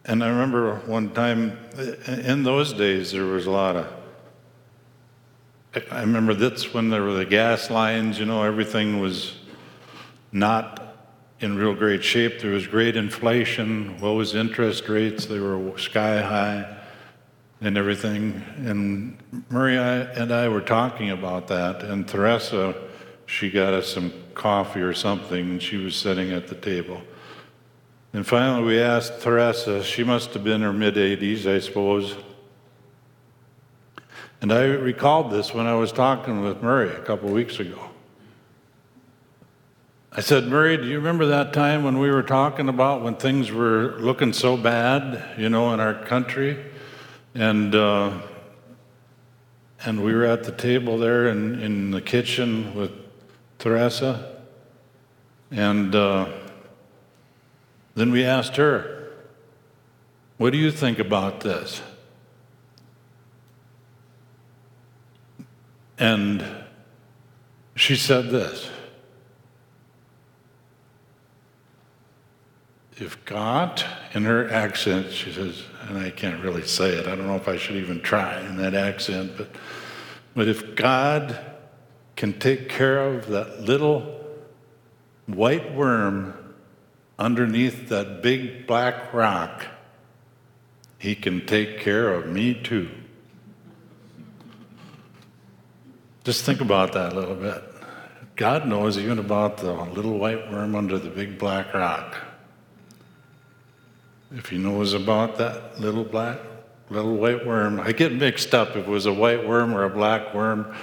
And 0.04 0.22
I 0.22 0.28
remember 0.28 0.76
one 0.86 1.10
time, 1.14 1.58
in 2.06 2.42
those 2.42 2.72
days, 2.72 3.12
there 3.12 3.24
was 3.24 3.46
a 3.46 3.50
lot 3.50 3.76
of. 3.76 3.86
I 5.90 6.00
remember 6.00 6.34
that's 6.34 6.74
when 6.74 6.90
there 6.90 7.02
were 7.02 7.14
the 7.14 7.24
gas 7.24 7.70
lines, 7.70 8.18
you 8.18 8.26
know, 8.26 8.42
everything 8.42 9.00
was 9.00 9.34
not 10.30 10.83
in 11.44 11.58
real 11.58 11.74
great 11.74 12.02
shape. 12.02 12.40
There 12.40 12.52
was 12.52 12.66
great 12.66 12.96
inflation. 12.96 14.00
What 14.00 14.12
was 14.12 14.34
interest 14.34 14.88
rates? 14.88 15.26
They 15.26 15.38
were 15.38 15.78
sky 15.78 16.22
high 16.22 16.78
and 17.60 17.76
everything. 17.76 18.42
And 18.56 19.18
Murray 19.50 19.76
and 19.76 20.32
I 20.32 20.48
were 20.48 20.62
talking 20.62 21.10
about 21.10 21.48
that, 21.48 21.82
and 21.82 22.08
Teresa, 22.08 22.74
she 23.26 23.50
got 23.50 23.74
us 23.74 23.88
some 23.88 24.12
coffee 24.34 24.80
or 24.80 24.94
something, 24.94 25.50
and 25.50 25.62
she 25.62 25.76
was 25.76 25.94
sitting 25.94 26.32
at 26.32 26.48
the 26.48 26.54
table. 26.54 27.02
And 28.14 28.26
finally, 28.26 28.64
we 28.64 28.80
asked 28.80 29.20
Teresa, 29.20 29.82
she 29.84 30.02
must 30.02 30.32
have 30.34 30.44
been 30.44 30.56
in 30.56 30.62
her 30.62 30.72
mid 30.72 30.94
80s, 30.94 31.46
I 31.46 31.58
suppose. 31.58 32.16
And 34.40 34.52
I 34.52 34.64
recalled 34.64 35.30
this 35.30 35.52
when 35.52 35.66
I 35.66 35.74
was 35.74 35.92
talking 35.92 36.42
with 36.42 36.62
Murray 36.62 36.90
a 36.90 37.02
couple 37.02 37.30
weeks 37.30 37.60
ago. 37.60 37.90
I 40.16 40.20
said, 40.20 40.46
Murray, 40.46 40.76
do 40.76 40.86
you 40.86 40.98
remember 40.98 41.26
that 41.26 41.52
time 41.52 41.82
when 41.82 41.98
we 41.98 42.08
were 42.08 42.22
talking 42.22 42.68
about 42.68 43.02
when 43.02 43.16
things 43.16 43.50
were 43.50 43.96
looking 43.98 44.32
so 44.32 44.56
bad, 44.56 45.20
you 45.36 45.48
know, 45.48 45.74
in 45.74 45.80
our 45.80 46.04
country? 46.04 46.64
And, 47.34 47.74
uh, 47.74 48.20
and 49.84 50.04
we 50.04 50.14
were 50.14 50.24
at 50.24 50.44
the 50.44 50.52
table 50.52 50.98
there 50.98 51.26
in, 51.26 51.60
in 51.60 51.90
the 51.90 52.00
kitchen 52.00 52.76
with 52.76 52.92
Teresa. 53.58 54.40
And 55.50 55.92
uh, 55.96 56.28
then 57.96 58.12
we 58.12 58.22
asked 58.24 58.54
her, 58.54 59.10
What 60.36 60.50
do 60.50 60.58
you 60.58 60.70
think 60.70 61.00
about 61.00 61.40
this? 61.40 61.82
And 65.98 66.44
she 67.74 67.96
said 67.96 68.30
this 68.30 68.70
if 72.96 73.24
God, 73.24 73.82
in 74.12 74.24
her 74.24 74.48
accent, 74.50 75.10
she 75.10 75.32
says, 75.32 75.64
and 75.88 75.98
I 75.98 76.10
can't 76.10 76.42
really 76.42 76.66
say 76.66 76.90
it, 76.90 77.06
I 77.06 77.16
don't 77.16 77.26
know 77.26 77.36
if 77.36 77.48
I 77.48 77.56
should 77.56 77.76
even 77.76 78.00
try 78.00 78.40
in 78.40 78.56
that 78.58 78.74
accent, 78.74 79.32
but, 79.36 79.50
but 80.34 80.48
if 80.48 80.76
God 80.76 81.38
can 82.14 82.38
take 82.38 82.68
care 82.68 83.00
of 83.00 83.26
that 83.28 83.62
little 83.62 84.20
white 85.26 85.74
worm 85.74 86.34
underneath 87.18 87.88
that 87.88 88.22
big 88.22 88.66
black 88.66 89.12
rock, 89.12 89.66
he 90.98 91.16
can 91.16 91.44
take 91.46 91.80
care 91.80 92.14
of 92.14 92.26
me 92.26 92.54
too. 92.54 92.88
Just 96.22 96.44
think 96.44 96.60
about 96.60 96.92
that 96.92 97.12
a 97.12 97.16
little 97.16 97.34
bit. 97.34 97.62
God 98.36 98.66
knows 98.66 98.96
even 98.96 99.18
about 99.18 99.58
the 99.58 99.72
little 99.72 100.18
white 100.18 100.50
worm 100.50 100.74
under 100.74 100.98
the 100.98 101.10
big 101.10 101.38
black 101.38 101.74
rock 101.74 102.16
if 104.34 104.48
he 104.48 104.58
knows 104.58 104.92
about 104.94 105.36
that 105.38 105.80
little 105.80 106.04
black, 106.04 106.38
little 106.90 107.16
white 107.16 107.46
worm. 107.46 107.80
I 107.80 107.92
get 107.92 108.12
mixed 108.12 108.54
up 108.54 108.70
if 108.70 108.78
it 108.78 108.86
was 108.86 109.06
a 109.06 109.12
white 109.12 109.46
worm 109.46 109.74
or 109.74 109.84
a 109.84 109.90
black 109.90 110.34
worm 110.34 110.74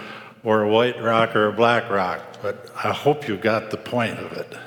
or 0.44 0.64
a 0.64 0.70
white 0.70 1.02
rock 1.02 1.36
or 1.36 1.48
a 1.48 1.54
black 1.54 1.90
rock, 1.90 2.22
but 2.42 2.72
I 2.76 2.92
hope 2.92 3.28
you 3.28 3.38
got 3.38 3.70
the 3.70 3.78
point 3.78 4.18
of 4.20 4.32
it. 4.34 4.58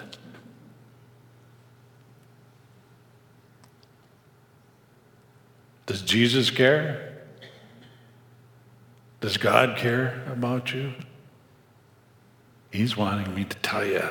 Does 5.87 6.03
Jesus 6.03 6.51
care? 6.51 7.23
Does 9.21 9.37
God 9.39 9.77
care 9.77 10.23
about 10.31 10.75
you? 10.75 10.93
He's 12.71 12.97
wanting 12.97 13.35
me 13.35 13.45
to 13.45 13.57
tell 13.59 13.85
you, 13.85 14.03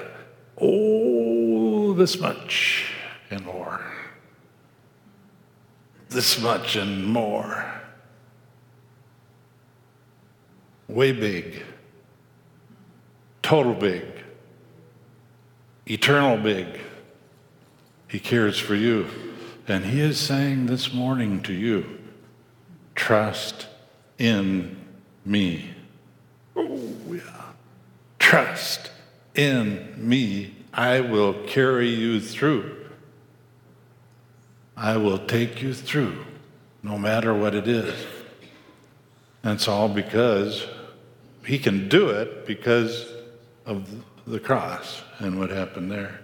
oh, 0.57 1.93
this 1.93 2.19
much 2.19 2.91
and 3.29 3.45
more 3.45 4.02
this 6.13 6.39
much 6.39 6.75
and 6.75 7.05
more. 7.05 7.65
Way 10.87 11.11
big, 11.11 11.63
total 13.41 13.73
big, 13.73 14.05
eternal 15.87 16.37
big. 16.37 16.67
He 18.07 18.19
cares 18.19 18.59
for 18.59 18.75
you. 18.75 19.07
And 19.67 19.85
He 19.85 20.01
is 20.01 20.19
saying 20.19 20.67
this 20.67 20.93
morning 20.93 21.41
to 21.43 21.53
you 21.53 21.99
trust 22.95 23.67
in 24.19 24.77
me. 25.25 25.73
Oh, 26.55 26.79
yeah. 27.09 27.21
Trust 28.19 28.91
in 29.33 29.93
me. 29.97 30.55
I 30.73 30.99
will 30.99 31.33
carry 31.47 31.89
you 31.89 32.19
through. 32.19 32.82
I 34.75 34.97
will 34.97 35.19
take 35.19 35.61
you 35.61 35.73
through 35.73 36.25
no 36.81 36.97
matter 36.97 37.33
what 37.33 37.55
it 37.55 37.67
is. 37.67 37.93
And 39.43 39.53
it's 39.53 39.67
all 39.67 39.89
because 39.89 40.67
he 41.45 41.59
can 41.59 41.89
do 41.89 42.09
it 42.09 42.45
because 42.45 43.11
of 43.65 43.87
the 44.25 44.39
cross 44.39 45.01
and 45.19 45.39
what 45.39 45.49
happened 45.49 45.91
there. 45.91 46.21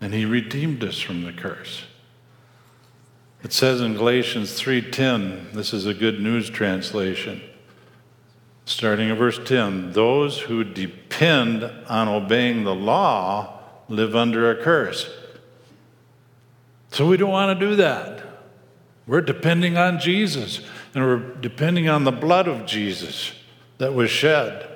And 0.00 0.14
he 0.14 0.24
redeemed 0.24 0.82
us 0.82 0.98
from 0.98 1.22
the 1.22 1.32
curse. 1.32 1.84
It 3.42 3.52
says 3.52 3.80
in 3.80 3.94
Galatians 3.94 4.52
3:10, 4.52 5.52
this 5.52 5.72
is 5.72 5.86
a 5.86 5.94
good 5.94 6.20
news 6.20 6.50
translation. 6.50 7.42
Starting 8.64 9.08
in 9.08 9.16
verse 9.16 9.40
10, 9.44 9.92
those 9.92 10.40
who 10.40 10.62
depend 10.62 11.64
on 11.88 12.06
obeying 12.08 12.64
the 12.64 12.74
law 12.74 13.58
live 13.88 14.14
under 14.14 14.50
a 14.50 14.62
curse. 14.62 15.10
So 16.90 17.06
we 17.06 17.16
don't 17.16 17.30
want 17.30 17.58
to 17.58 17.66
do 17.66 17.76
that. 17.76 18.22
We're 19.06 19.20
depending 19.20 19.76
on 19.76 19.98
Jesus, 19.98 20.60
and 20.94 21.04
we're 21.04 21.34
depending 21.40 21.88
on 21.88 22.04
the 22.04 22.12
blood 22.12 22.46
of 22.46 22.66
Jesus 22.66 23.32
that 23.78 23.94
was 23.94 24.10
shed. 24.10 24.66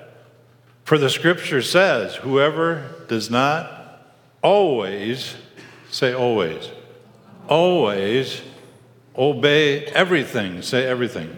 For 0.84 0.98
the 0.98 1.10
scripture 1.10 1.62
says, 1.62 2.16
whoever 2.16 2.90
does 3.08 3.30
not 3.30 4.14
always, 4.42 5.34
say 5.90 6.12
always, 6.12 6.68
always 7.48 8.42
obey 9.16 9.84
everything, 9.86 10.62
say 10.62 10.84
everything, 10.86 11.36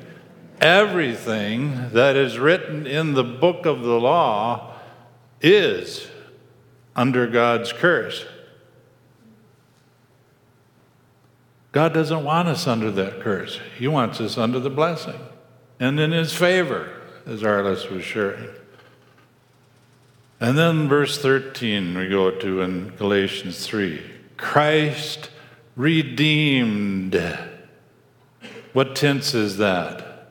everything 0.60 1.90
that 1.90 2.16
is 2.16 2.38
written 2.38 2.86
in 2.86 3.14
the 3.14 3.24
book 3.24 3.66
of 3.66 3.82
the 3.82 4.00
law 4.00 4.74
is 5.40 6.08
under 6.94 7.26
God's 7.26 7.72
curse. 7.72 8.24
God 11.76 11.92
doesn't 11.92 12.24
want 12.24 12.48
us 12.48 12.66
under 12.66 12.90
that 12.92 13.20
curse. 13.20 13.60
He 13.78 13.86
wants 13.86 14.18
us 14.18 14.38
under 14.38 14.58
the 14.58 14.70
blessing 14.70 15.20
and 15.78 16.00
in 16.00 16.10
His 16.10 16.32
favor, 16.32 16.90
as 17.26 17.42
Arliss 17.42 17.90
was 17.90 18.02
sharing. 18.02 18.48
And 20.40 20.56
then 20.56 20.88
verse 20.88 21.18
13 21.18 21.94
we 21.98 22.08
go 22.08 22.30
to 22.30 22.62
in 22.62 22.96
Galatians 22.96 23.66
3 23.66 24.00
Christ 24.38 25.28
redeemed. 25.76 27.14
What 28.72 28.96
tense 28.96 29.34
is 29.34 29.58
that? 29.58 30.30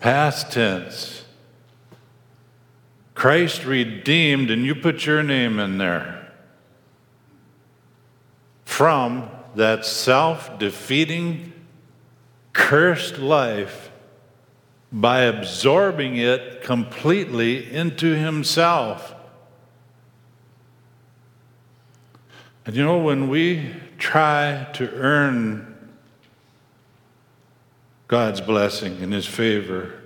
Past 0.00 0.50
tense. 0.50 1.26
Christ 3.14 3.66
redeemed, 3.66 4.50
and 4.50 4.64
you 4.64 4.74
put 4.74 5.04
your 5.04 5.22
name 5.22 5.58
in 5.58 5.76
there. 5.76 6.32
From 8.64 9.28
that 9.54 9.84
self 9.84 10.58
defeating, 10.58 11.52
cursed 12.52 13.18
life 13.18 13.90
by 14.90 15.22
absorbing 15.22 16.16
it 16.16 16.62
completely 16.62 17.70
into 17.70 18.14
himself. 18.14 19.14
And 22.64 22.76
you 22.76 22.84
know, 22.84 22.98
when 22.98 23.28
we 23.28 23.74
try 23.98 24.66
to 24.74 24.90
earn 24.92 25.68
God's 28.08 28.40
blessing 28.40 29.02
and 29.02 29.12
his 29.12 29.26
favor 29.26 30.02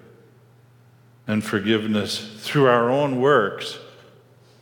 and 1.26 1.44
forgiveness 1.44 2.36
through 2.40 2.66
our 2.66 2.90
own 2.90 3.20
works, 3.20 3.78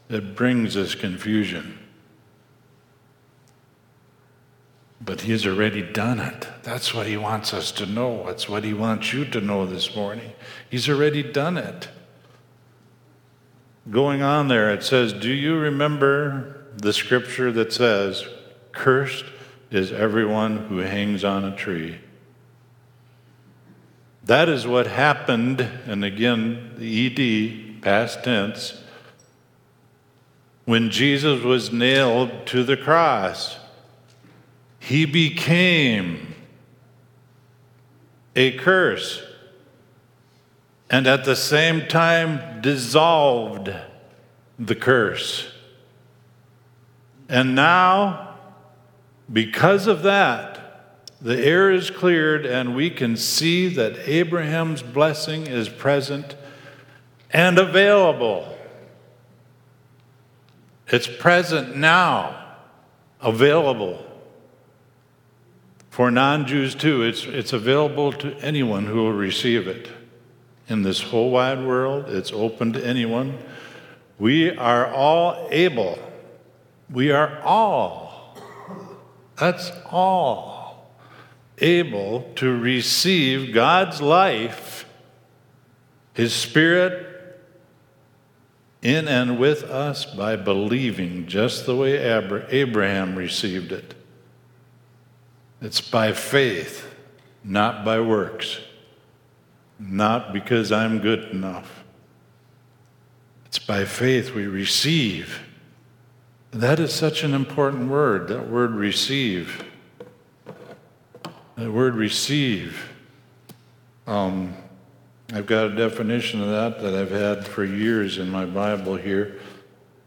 it 0.09 0.35
brings 0.37 0.77
us 0.77 0.95
confusion. 0.95 1.80
But 5.01 5.23
he's 5.23 5.47
already 5.47 5.83
done 5.83 6.21
it. 6.21 6.47
That's 6.63 6.93
what 6.93 7.07
he 7.07 7.17
wants 7.17 7.55
us 7.55 7.73
to 7.73 7.87
know. 7.87 8.25
That's 8.27 8.49
what 8.49 8.65
he 8.65 8.75
wants 8.75 9.13
you 9.13 9.25
to 9.27 9.41
know 9.41 9.65
this 9.65 9.97
morning. 9.97 10.33
He's 10.69 10.89
already 10.89 11.23
done 11.23 11.57
it. 11.57 11.89
Going 13.91 14.23
on 14.23 14.49
there, 14.49 14.71
it 14.73 14.83
says, 14.83 15.13
Do 15.13 15.31
you 15.31 15.57
remember 15.57 16.67
the 16.77 16.93
scripture 16.93 17.51
that 17.53 17.73
says, 17.73 18.27
Cursed 18.73 19.25
is 19.71 19.91
everyone 19.91 20.67
who 20.67 20.79
hangs 20.79 21.25
on 21.25 21.45
a 21.45 21.57
tree? 21.57 21.99
That 24.25 24.49
is 24.49 24.67
what 24.67 24.87
happened, 24.87 25.61
and 25.87 26.05
again, 26.05 26.75
the 26.77 27.07
ED, 27.07 27.83
past 27.83 28.23
tense, 28.23 28.83
when 30.67 30.91
Jesus 30.91 31.43
was 31.43 31.73
nailed 31.73 32.47
to 32.47 32.63
the 32.63 32.77
cross. 32.77 33.59
He 34.81 35.05
became 35.05 36.35
a 38.35 38.53
curse 38.53 39.23
and 40.91 41.07
at 41.07 41.25
the 41.25 41.37
same 41.37 41.87
time 41.87 42.61
dissolved 42.61 43.73
the 44.59 44.75
curse. 44.75 45.53
And 47.29 47.55
now, 47.55 48.39
because 49.33 49.87
of 49.87 50.03
that, 50.03 51.07
the 51.23 51.39
air 51.39 51.71
is 51.71 51.91
cleared 51.91 52.45
and 52.45 52.75
we 52.75 52.91
can 52.91 53.17
see 53.17 53.69
that 53.69 54.09
Abraham's 54.09 54.83
blessing 54.83 55.47
is 55.47 55.69
present 55.69 56.35
and 57.31 57.59
available. 57.59 58.57
It's 60.89 61.07
present 61.07 61.77
now, 61.77 62.57
available. 63.21 64.05
For 65.91 66.11
non 66.11 66.47
Jews, 66.47 66.75
too, 66.75 67.03
it's, 67.03 67.25
it's 67.25 67.53
available 67.53 68.13
to 68.13 68.35
anyone 68.39 68.87
who 68.87 68.97
will 68.97 69.13
receive 69.13 69.67
it. 69.67 69.91
In 70.69 70.83
this 70.83 71.03
whole 71.03 71.31
wide 71.31 71.65
world, 71.65 72.09
it's 72.09 72.33
open 72.33 72.73
to 72.75 72.87
anyone. 72.87 73.37
We 74.19 74.57
are 74.57 74.87
all 74.87 75.49
able. 75.51 75.99
We 76.89 77.11
are 77.11 77.41
all, 77.43 78.37
that's 79.37 79.73
all, 79.87 80.93
able 81.59 82.31
to 82.37 82.57
receive 82.57 83.53
God's 83.53 84.01
life, 84.01 84.87
His 86.15 86.33
Spirit 86.33 87.09
in 88.83 89.09
and 89.09 89.39
with 89.39 89.65
us 89.65 90.05
by 90.05 90.37
believing 90.37 91.27
just 91.27 91.67
the 91.67 91.77
way 91.77 91.99
Abraham 92.51 93.17
received 93.17 93.73
it. 93.73 93.95
It's 95.61 95.81
by 95.81 96.13
faith, 96.13 96.87
not 97.45 97.85
by 97.85 98.01
works, 98.01 98.61
not 99.79 100.33
because 100.33 100.73
I'm 100.73 101.01
good 101.01 101.25
enough. 101.31 101.85
It's 103.47 103.59
by 103.59 103.85
faith 103.85 104.35
we 104.35 104.47
receive. 104.47 105.41
That 106.53 106.81
is 106.81 106.93
such 106.93 107.23
an 107.23 107.35
important 107.35 107.91
word, 107.91 108.29
that 108.29 108.49
word 108.49 108.73
receive. 108.73 109.65
That 111.57 111.71
word 111.71 111.95
receive. 111.95 112.91
Um, 114.07 114.55
I've 115.33 115.47
got 115.47 115.67
a 115.67 115.77
definition 115.77 116.43
of 116.43 116.49
that 116.49 116.83
that 116.83 116.95
I've 116.95 117.11
had 117.11 117.47
for 117.47 117.65
years 117.65 118.19
in 118.19 118.31
my 118.31 118.47
Bible 118.47 118.97
here. 118.97 119.39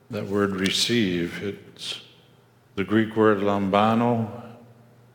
That 0.10 0.26
word 0.26 0.56
receive. 0.56 1.42
It's 1.44 2.02
the 2.76 2.84
Greek 2.84 3.16
word 3.16 3.38
lambano, 3.40 4.43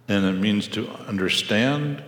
and 0.08 0.24
it 0.24 0.32
means 0.32 0.66
to 0.68 0.88
understand, 1.06 2.02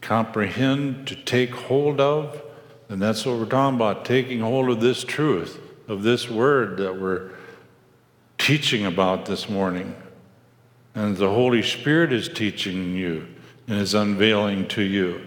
comprehend, 0.00 1.08
to 1.08 1.16
take 1.16 1.50
hold 1.50 2.00
of. 2.00 2.40
And 2.88 3.02
that's 3.02 3.26
what 3.26 3.36
we're 3.36 3.46
talking 3.46 3.74
about 3.74 4.04
taking 4.04 4.40
hold 4.40 4.70
of 4.70 4.80
this 4.80 5.02
truth, 5.02 5.60
of 5.88 6.04
this 6.04 6.30
word 6.30 6.76
that 6.78 7.00
we're 7.00 7.32
teaching 8.38 8.86
about 8.86 9.26
this 9.26 9.48
morning. 9.48 9.96
And 10.94 11.16
the 11.16 11.28
Holy 11.28 11.62
Spirit 11.62 12.12
is 12.12 12.28
teaching 12.28 12.94
you 12.94 13.26
and 13.66 13.80
is 13.80 13.92
unveiling 13.92 14.68
to 14.68 14.82
you. 14.82 15.20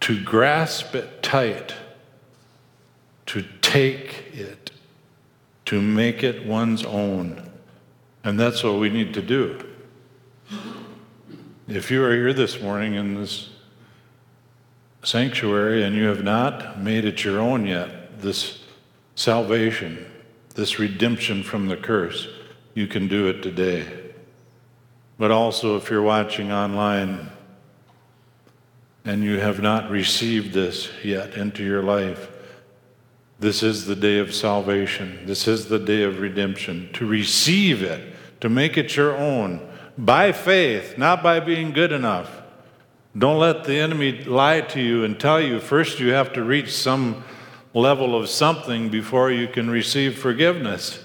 To 0.00 0.22
grasp 0.22 0.94
it 0.94 1.22
tight, 1.22 1.74
to 3.26 3.42
take 3.62 4.26
it, 4.34 4.70
to 5.64 5.80
make 5.80 6.22
it 6.22 6.44
one's 6.44 6.84
own. 6.84 7.50
And 8.24 8.40
that's 8.40 8.64
what 8.64 8.80
we 8.80 8.88
need 8.88 9.12
to 9.14 9.22
do. 9.22 9.62
If 11.68 11.90
you 11.90 12.02
are 12.04 12.14
here 12.14 12.32
this 12.32 12.60
morning 12.60 12.94
in 12.94 13.14
this 13.14 13.50
sanctuary 15.02 15.84
and 15.84 15.94
you 15.94 16.06
have 16.06 16.24
not 16.24 16.80
made 16.80 17.04
it 17.04 17.22
your 17.22 17.38
own 17.38 17.66
yet, 17.66 18.22
this 18.22 18.60
salvation, 19.14 20.06
this 20.54 20.78
redemption 20.78 21.42
from 21.42 21.68
the 21.68 21.76
curse, 21.76 22.26
you 22.72 22.86
can 22.86 23.08
do 23.08 23.28
it 23.28 23.42
today. 23.42 23.86
But 25.18 25.30
also, 25.30 25.76
if 25.76 25.90
you're 25.90 26.02
watching 26.02 26.50
online 26.50 27.30
and 29.04 29.22
you 29.22 29.38
have 29.38 29.60
not 29.60 29.90
received 29.90 30.54
this 30.54 30.90
yet 31.04 31.34
into 31.34 31.62
your 31.62 31.82
life, 31.82 32.30
this 33.38 33.62
is 33.62 33.84
the 33.84 33.96
day 33.96 34.18
of 34.18 34.34
salvation. 34.34 35.26
This 35.26 35.46
is 35.46 35.68
the 35.68 35.78
day 35.78 36.02
of 36.02 36.20
redemption. 36.20 36.88
To 36.94 37.06
receive 37.06 37.82
it 37.82 38.13
to 38.44 38.50
make 38.50 38.76
it 38.76 38.94
your 38.94 39.16
own 39.16 39.58
by 39.96 40.30
faith, 40.30 40.98
not 40.98 41.22
by 41.22 41.40
being 41.40 41.72
good 41.72 41.92
enough. 41.92 42.42
Don't 43.16 43.38
let 43.38 43.64
the 43.64 43.78
enemy 43.78 44.22
lie 44.24 44.60
to 44.60 44.82
you 44.82 45.02
and 45.02 45.18
tell 45.18 45.40
you 45.40 45.58
first 45.58 45.98
you 45.98 46.12
have 46.12 46.30
to 46.34 46.44
reach 46.44 46.70
some 46.70 47.24
level 47.72 48.14
of 48.14 48.28
something 48.28 48.90
before 48.90 49.30
you 49.30 49.48
can 49.48 49.70
receive 49.70 50.18
forgiveness, 50.18 51.02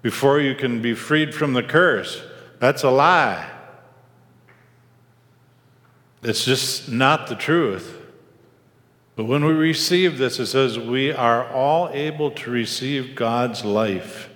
before 0.00 0.38
you 0.38 0.54
can 0.54 0.80
be 0.80 0.94
freed 0.94 1.34
from 1.34 1.54
the 1.54 1.62
curse. 1.64 2.22
That's 2.60 2.84
a 2.84 2.90
lie. 2.90 3.50
It's 6.22 6.44
just 6.44 6.88
not 6.88 7.26
the 7.26 7.34
truth. 7.34 8.00
But 9.16 9.24
when 9.24 9.44
we 9.44 9.54
receive 9.54 10.18
this, 10.18 10.38
it 10.38 10.46
says 10.46 10.78
we 10.78 11.10
are 11.10 11.50
all 11.50 11.88
able 11.88 12.30
to 12.30 12.50
receive 12.52 13.16
God's 13.16 13.64
life 13.64 14.30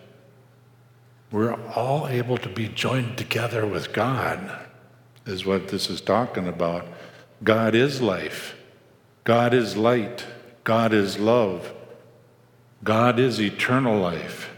we're 1.31 1.55
all 1.75 2.09
able 2.09 2.37
to 2.39 2.49
be 2.49 2.69
joined 2.69 3.17
together 3.17 3.65
with 3.65 3.93
God, 3.93 4.67
is 5.27 5.47
what 5.47 5.69
this 5.69 5.89
is 5.89 6.01
talking 6.01 6.49
about. 6.49 6.87
God 7.45 7.75
is 7.75 8.03
life, 8.03 8.57
God 9.25 9.55
is 9.55 9.77
light, 9.77 10.27
God 10.65 10.93
is 10.93 11.19
love, 11.19 11.73
God 12.83 13.19
is 13.19 13.41
eternal 13.41 13.99
life. 13.99 14.51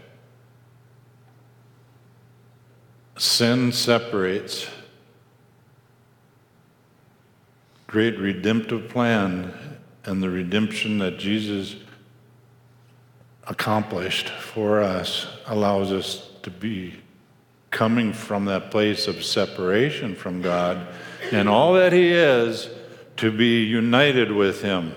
Sin 3.17 3.71
separates. 3.71 4.67
Great 7.85 8.17
redemptive 8.17 8.89
plan 8.89 9.53
and 10.03 10.23
the 10.23 10.29
redemption 10.29 10.97
that 10.97 11.19
Jesus 11.19 11.75
accomplished 13.45 14.29
for 14.29 14.81
us 14.81 15.27
allows 15.45 15.91
us 15.91 16.32
to 16.43 16.51
be 16.51 16.95
coming 17.71 18.13
from 18.13 18.45
that 18.45 18.69
place 18.69 19.07
of 19.07 19.23
separation 19.23 20.15
from 20.15 20.41
God 20.41 20.87
and 21.31 21.49
all 21.49 21.73
that 21.73 21.91
He 21.91 22.11
is 22.11 22.69
to 23.17 23.31
be 23.31 23.63
united 23.63 24.31
with 24.31 24.61
Him, 24.61 24.93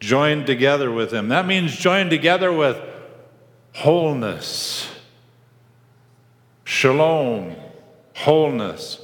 joined 0.00 0.46
together 0.46 0.90
with 0.90 1.12
Him. 1.12 1.28
That 1.28 1.46
means 1.46 1.76
joined 1.76 2.10
together 2.10 2.52
with 2.52 2.80
wholeness, 3.74 4.90
shalom, 6.64 7.54
wholeness, 8.16 9.00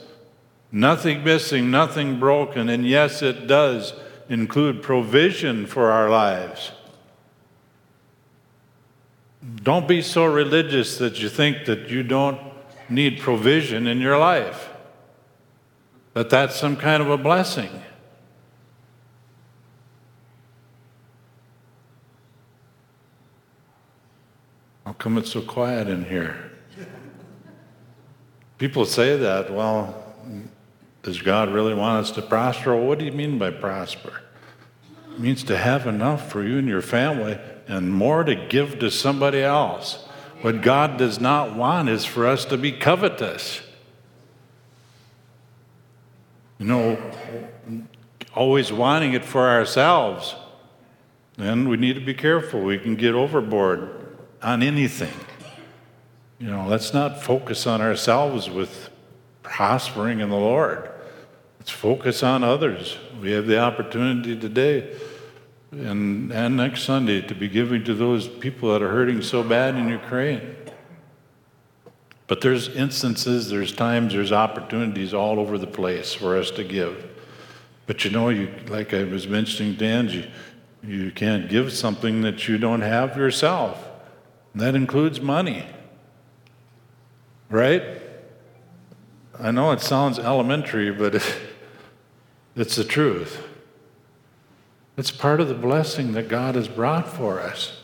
nothing 0.72 1.22
missing, 1.22 1.70
nothing 1.70 2.18
broken. 2.18 2.68
And 2.68 2.86
yes, 2.86 3.22
it 3.22 3.46
does 3.46 3.94
include 4.28 4.82
provision 4.82 5.66
for 5.66 5.90
our 5.90 6.10
lives. 6.10 6.72
Don't 9.62 9.86
be 9.86 10.02
so 10.02 10.24
religious 10.24 10.98
that 10.98 11.20
you 11.22 11.28
think 11.28 11.66
that 11.66 11.88
you 11.88 12.02
don't 12.02 12.40
need 12.88 13.20
provision 13.20 13.86
in 13.86 14.00
your 14.00 14.18
life, 14.18 14.70
that 16.14 16.30
that's 16.30 16.56
some 16.56 16.76
kind 16.76 17.02
of 17.02 17.10
a 17.10 17.18
blessing. 17.18 17.70
How 24.84 24.92
come 24.92 25.18
it's 25.18 25.32
so 25.32 25.42
quiet 25.42 25.88
in 25.88 26.04
here? 26.04 26.52
People 28.58 28.86
say 28.86 29.16
that, 29.16 29.52
well, 29.52 30.02
does 31.02 31.20
God 31.20 31.50
really 31.50 31.74
want 31.74 32.04
us 32.04 32.10
to 32.12 32.22
prosper? 32.22 32.74
Well, 32.74 32.86
what 32.86 32.98
do 32.98 33.04
you 33.04 33.12
mean 33.12 33.38
by 33.38 33.50
prosper? 33.50 34.22
It 35.12 35.20
means 35.20 35.44
to 35.44 35.58
have 35.58 35.86
enough 35.86 36.30
for 36.30 36.42
you 36.42 36.58
and 36.58 36.68
your 36.68 36.82
family 36.82 37.38
and 37.66 37.92
more 37.92 38.24
to 38.24 38.34
give 38.34 38.78
to 38.78 38.90
somebody 38.90 39.40
else. 39.40 40.04
What 40.42 40.62
God 40.62 40.96
does 40.96 41.20
not 41.20 41.54
want 41.54 41.88
is 41.88 42.04
for 42.04 42.26
us 42.26 42.44
to 42.46 42.56
be 42.56 42.72
covetous. 42.72 43.62
You 46.58 46.66
know, 46.66 47.12
always 48.34 48.72
wanting 48.72 49.12
it 49.12 49.24
for 49.24 49.48
ourselves. 49.48 50.34
Then 51.36 51.68
we 51.68 51.76
need 51.76 51.94
to 51.94 52.00
be 52.00 52.14
careful. 52.14 52.62
We 52.62 52.78
can 52.78 52.96
get 52.96 53.14
overboard 53.14 54.16
on 54.42 54.62
anything. 54.62 55.12
You 56.38 56.50
know, 56.50 56.66
let's 56.66 56.94
not 56.94 57.22
focus 57.22 57.66
on 57.66 57.80
ourselves 57.80 58.48
with 58.48 58.90
prospering 59.42 60.20
in 60.20 60.28
the 60.28 60.36
Lord. 60.36 60.90
Let's 61.58 61.70
focus 61.70 62.22
on 62.22 62.44
others. 62.44 62.96
We 63.20 63.32
have 63.32 63.46
the 63.46 63.58
opportunity 63.58 64.38
today 64.38 64.96
and, 65.72 66.32
and 66.32 66.56
next 66.56 66.82
Sunday 66.82 67.20
to 67.22 67.34
be 67.34 67.48
giving 67.48 67.84
to 67.84 67.94
those 67.94 68.28
people 68.28 68.72
that 68.72 68.82
are 68.82 68.90
hurting 68.90 69.22
so 69.22 69.42
bad 69.42 69.74
in 69.74 69.88
Ukraine. 69.88 70.56
But 72.26 72.40
there's 72.40 72.68
instances, 72.68 73.48
there's 73.50 73.72
times, 73.72 74.12
there's 74.12 74.32
opportunities 74.32 75.14
all 75.14 75.38
over 75.38 75.58
the 75.58 75.66
place 75.66 76.12
for 76.12 76.36
us 76.36 76.50
to 76.52 76.64
give. 76.64 77.08
But 77.86 78.04
you 78.04 78.10
know, 78.10 78.30
you, 78.30 78.52
like 78.68 78.92
I 78.92 79.04
was 79.04 79.28
mentioning 79.28 79.76
to 79.76 79.86
Angie, 79.86 80.30
you 80.82 81.10
can't 81.12 81.48
give 81.48 81.72
something 81.72 82.22
that 82.22 82.48
you 82.48 82.58
don't 82.58 82.80
have 82.80 83.16
yourself. 83.16 83.88
And 84.52 84.62
that 84.62 84.74
includes 84.74 85.20
money. 85.20 85.66
Right? 87.48 87.82
I 89.38 89.52
know 89.52 89.70
it 89.70 89.80
sounds 89.80 90.18
elementary, 90.18 90.90
but 90.90 91.24
it's 92.56 92.74
the 92.74 92.84
truth. 92.84 93.45
It's 94.96 95.10
part 95.10 95.40
of 95.40 95.48
the 95.48 95.54
blessing 95.54 96.12
that 96.12 96.28
God 96.28 96.54
has 96.54 96.68
brought 96.68 97.08
for 97.08 97.40
us. 97.40 97.80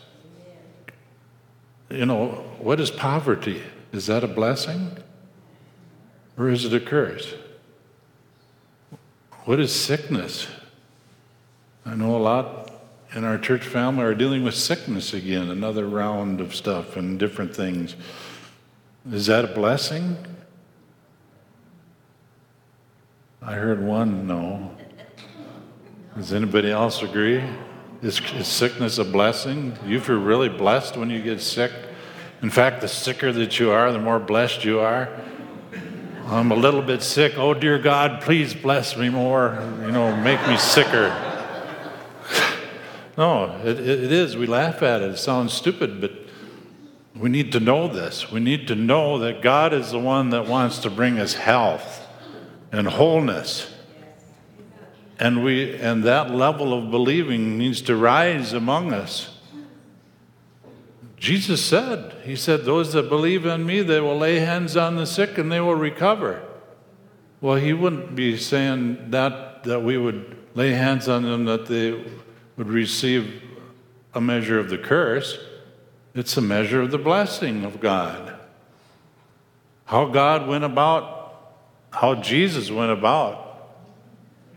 You 1.89 2.07
know, 2.07 2.27
what 2.59 2.79
is 2.79 2.89
poverty? 2.89 3.61
Is 3.91 4.07
that 4.07 4.23
a 4.23 4.27
blessing? 4.27 4.97
Or 6.37 6.49
is 6.49 6.65
it 6.65 6.73
a 6.73 6.79
curse? 6.79 7.35
What 9.45 9.59
is 9.59 9.71
sickness? 9.71 10.47
I 11.85 11.95
know 11.95 12.15
a 12.15 12.17
lot 12.17 12.71
in 13.13 13.23
our 13.23 13.37
church 13.37 13.67
family 13.67 14.03
are 14.03 14.15
dealing 14.15 14.43
with 14.43 14.55
sickness 14.55 15.13
again, 15.13 15.49
another 15.49 15.87
round 15.87 16.41
of 16.41 16.55
stuff 16.55 16.95
and 16.95 17.19
different 17.19 17.55
things. 17.55 17.95
Is 19.11 19.27
that 19.27 19.45
a 19.45 19.49
blessing? 19.49 20.17
I 23.41 23.53
heard 23.53 23.83
one 23.83 24.25
no. 24.25 24.75
Does 26.15 26.31
anybody 26.31 26.69
else 26.69 27.01
agree? 27.01 27.43
Is, 28.03 28.21
is, 28.35 28.47
sickness 28.47 28.99
a 28.99 29.03
blessing? 29.03 29.75
You 29.83 29.99
feel 29.99 30.19
really 30.19 30.47
blessed 30.47 30.95
when 30.95 31.09
you 31.09 31.19
get 31.23 31.41
sick. 31.41 31.71
In 32.43 32.51
fact, 32.51 32.81
the 32.81 32.87
sicker 32.87 33.31
that 33.31 33.59
you 33.59 33.71
are, 33.71 33.91
the 33.91 33.97
more 33.97 34.19
blessed 34.19 34.63
you 34.63 34.79
are. 34.79 35.09
I'm 36.27 36.51
a 36.51 36.55
little 36.55 36.83
bit 36.83 37.01
sick. 37.01 37.33
Oh, 37.35 37.55
dear 37.55 37.79
God, 37.79 38.21
please 38.21 38.53
bless 38.53 38.95
me 38.95 39.09
more. 39.09 39.57
You 39.81 39.91
know, 39.91 40.15
make 40.17 40.45
me 40.47 40.55
sicker. 40.55 41.09
no, 43.17 43.59
it, 43.63 43.79
it 43.79 44.11
is. 44.11 44.37
We 44.37 44.45
laugh 44.45 44.83
at 44.83 45.01
it. 45.01 45.11
It 45.11 45.17
sounds 45.17 45.51
stupid, 45.51 45.99
but 45.99 46.11
we 47.15 47.29
need 47.29 47.51
to 47.53 47.59
know 47.59 47.87
this. 47.87 48.31
We 48.31 48.39
need 48.39 48.67
to 48.67 48.75
know 48.75 49.17
that 49.17 49.41
God 49.41 49.73
is 49.73 49.89
the 49.89 49.99
one 49.99 50.29
that 50.29 50.45
wants 50.45 50.77
to 50.79 50.91
bring 50.91 51.19
us 51.19 51.33
health 51.33 52.05
and 52.71 52.87
wholeness 52.87 53.72
and 55.19 55.43
we 55.43 55.75
and 55.75 56.03
that 56.03 56.31
level 56.31 56.73
of 56.73 56.89
believing 56.89 57.57
needs 57.57 57.81
to 57.83 57.95
rise 57.95 58.53
among 58.53 58.93
us. 58.93 59.37
Jesus 61.17 61.63
said 61.63 62.15
he 62.23 62.35
said 62.35 62.65
those 62.65 62.93
that 62.93 63.09
believe 63.09 63.45
in 63.45 63.65
me 63.65 63.81
they 63.81 63.99
will 63.99 64.17
lay 64.17 64.39
hands 64.39 64.75
on 64.75 64.95
the 64.95 65.05
sick 65.05 65.37
and 65.37 65.51
they 65.51 65.59
will 65.59 65.75
recover. 65.75 66.43
Well 67.41 67.55
he 67.55 67.73
wouldn't 67.73 68.15
be 68.15 68.37
saying 68.37 69.11
that 69.11 69.63
that 69.63 69.81
we 69.81 69.97
would 69.97 70.37
lay 70.55 70.71
hands 70.71 71.07
on 71.07 71.23
them 71.23 71.45
that 71.45 71.67
they 71.67 71.91
would 72.57 72.67
receive 72.67 73.41
a 74.13 74.21
measure 74.21 74.59
of 74.59 74.69
the 74.69 74.77
curse. 74.77 75.37
It's 76.13 76.35
a 76.37 76.41
measure 76.41 76.81
of 76.81 76.91
the 76.91 76.97
blessing 76.97 77.63
of 77.65 77.79
god. 77.79 78.35
How 79.85 80.05
god 80.05 80.47
went 80.47 80.63
about 80.63 81.21
how 81.91 82.15
jesus 82.15 82.71
went 82.71 82.91
about 82.91 83.42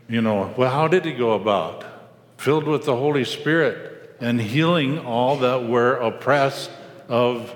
you 0.09 0.21
know, 0.21 0.53
well, 0.57 0.71
how 0.71 0.87
did 0.87 1.05
he 1.05 1.13
go 1.13 1.33
about? 1.33 1.83
Filled 2.37 2.65
with 2.65 2.85
the 2.85 2.95
Holy 2.95 3.25
Spirit 3.25 4.15
and 4.19 4.39
healing 4.39 4.99
all 4.99 5.37
that 5.37 5.67
were 5.67 5.95
oppressed 5.95 6.71
of 7.07 7.53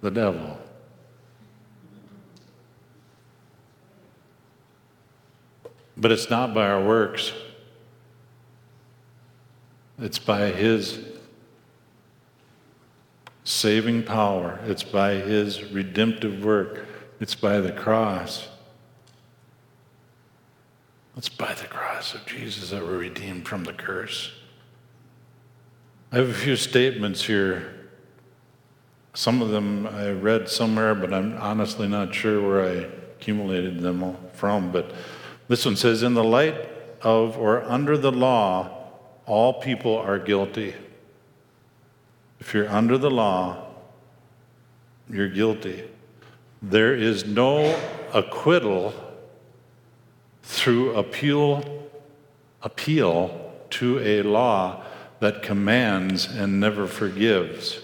the 0.00 0.10
devil. 0.10 0.58
But 5.96 6.12
it's 6.12 6.28
not 6.28 6.54
by 6.54 6.68
our 6.68 6.84
works, 6.84 7.32
it's 9.98 10.18
by 10.18 10.50
His 10.50 10.98
saving 13.44 14.02
power, 14.02 14.58
it's 14.64 14.82
by 14.82 15.14
His 15.14 15.62
redemptive 15.64 16.44
work, 16.44 16.86
it's 17.20 17.34
by 17.34 17.60
the 17.60 17.72
cross. 17.72 18.48
It's 21.16 21.28
by 21.28 21.54
the 21.54 21.66
cross 21.66 22.12
of 22.14 22.26
Jesus 22.26 22.70
that 22.70 22.82
we're 22.82 22.98
redeemed 22.98 23.46
from 23.46 23.64
the 23.64 23.72
curse. 23.72 24.32
I 26.10 26.16
have 26.16 26.28
a 26.28 26.34
few 26.34 26.56
statements 26.56 27.24
here. 27.24 27.72
Some 29.14 29.40
of 29.40 29.50
them 29.50 29.86
I 29.86 30.10
read 30.10 30.48
somewhere, 30.48 30.94
but 30.94 31.14
I'm 31.14 31.36
honestly 31.38 31.86
not 31.86 32.12
sure 32.12 32.42
where 32.42 32.64
I 32.64 32.88
accumulated 33.14 33.80
them 33.80 34.16
from. 34.32 34.72
But 34.72 34.92
this 35.46 35.64
one 35.64 35.76
says 35.76 36.02
In 36.02 36.14
the 36.14 36.24
light 36.24 36.68
of 37.00 37.38
or 37.38 37.62
under 37.62 37.96
the 37.96 38.10
law, 38.10 38.88
all 39.24 39.60
people 39.60 39.96
are 39.96 40.18
guilty. 40.18 40.74
If 42.40 42.54
you're 42.54 42.68
under 42.68 42.98
the 42.98 43.10
law, 43.10 43.68
you're 45.08 45.28
guilty. 45.28 45.84
There 46.60 46.94
is 46.94 47.24
no 47.24 47.78
acquittal 48.12 48.92
through 50.44 50.94
appeal, 50.94 51.88
appeal 52.62 53.52
to 53.70 53.98
a 54.00 54.22
law 54.22 54.82
that 55.20 55.42
commands 55.42 56.26
and 56.26 56.60
never 56.60 56.86
forgives, 56.86 57.80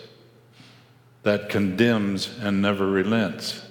that 1.22 1.48
condemns 1.48 2.38
and 2.38 2.62
never 2.62 2.86
relents. 2.86 3.66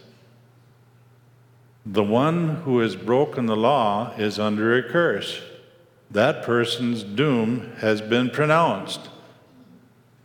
The 1.86 2.04
one 2.04 2.58
who 2.58 2.80
has 2.80 2.96
broken 2.96 3.46
the 3.46 3.56
law 3.56 4.14
is 4.18 4.38
under 4.38 4.76
a 4.76 4.84
curse. 4.84 5.42
That 6.12 6.44
person's 6.44 7.04
doom 7.04 7.72
has 7.78 8.02
been 8.02 8.32
pronounced, 8.32 9.10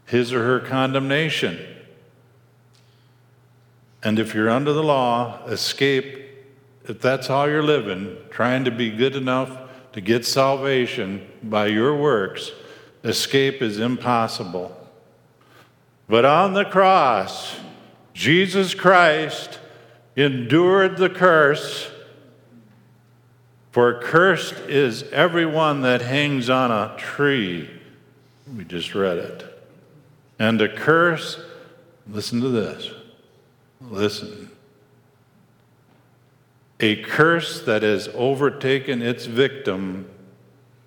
his 0.07 0.33
or 0.33 0.43
her 0.43 0.61
condemnation. 0.61 1.59
And 4.03 4.19
if 4.19 4.35
you're 4.35 4.51
under 4.51 4.73
the 4.73 4.83
law, 4.83 5.45
escape 5.47 6.24
if 6.85 7.01
that's 7.01 7.27
how 7.27 7.45
you're 7.45 7.63
living, 7.63 8.17
trying 8.31 8.65
to 8.65 8.71
be 8.71 8.91
good 8.91 9.17
enough 9.17 9.59
to 9.93 10.01
get 10.01 10.27
salvation 10.27 11.27
by 11.43 11.67
your 11.67 11.97
works, 11.97 12.53
escape 13.03 13.63
is 13.63 13.79
impossible. 13.79 14.77
But 16.09 16.25
on 16.25 16.53
the 16.53 16.65
cross, 16.65 17.57
Jesus 18.13 18.75
Christ 18.75 19.59
endured 20.15 20.99
the 20.99 21.09
curse. 21.09 21.91
For 23.73 24.01
cursed 24.01 24.55
is 24.69 25.05
everyone 25.05 25.81
that 25.83 26.03
hangs 26.03 26.51
on 26.51 26.71
a 26.71 26.95
tree. 26.99 27.71
We 28.55 28.65
just 28.65 28.95
read 28.95 29.19
it. 29.19 29.67
And 30.39 30.61
a 30.61 30.69
curse, 30.69 31.41
listen 32.07 32.41
to 32.43 32.49
this. 32.49 32.91
Listen 33.81 34.51
a 36.81 36.97
curse 36.97 37.63
that 37.63 37.83
has 37.83 38.09
overtaken 38.15 39.03
its 39.03 39.27
victim, 39.27 40.09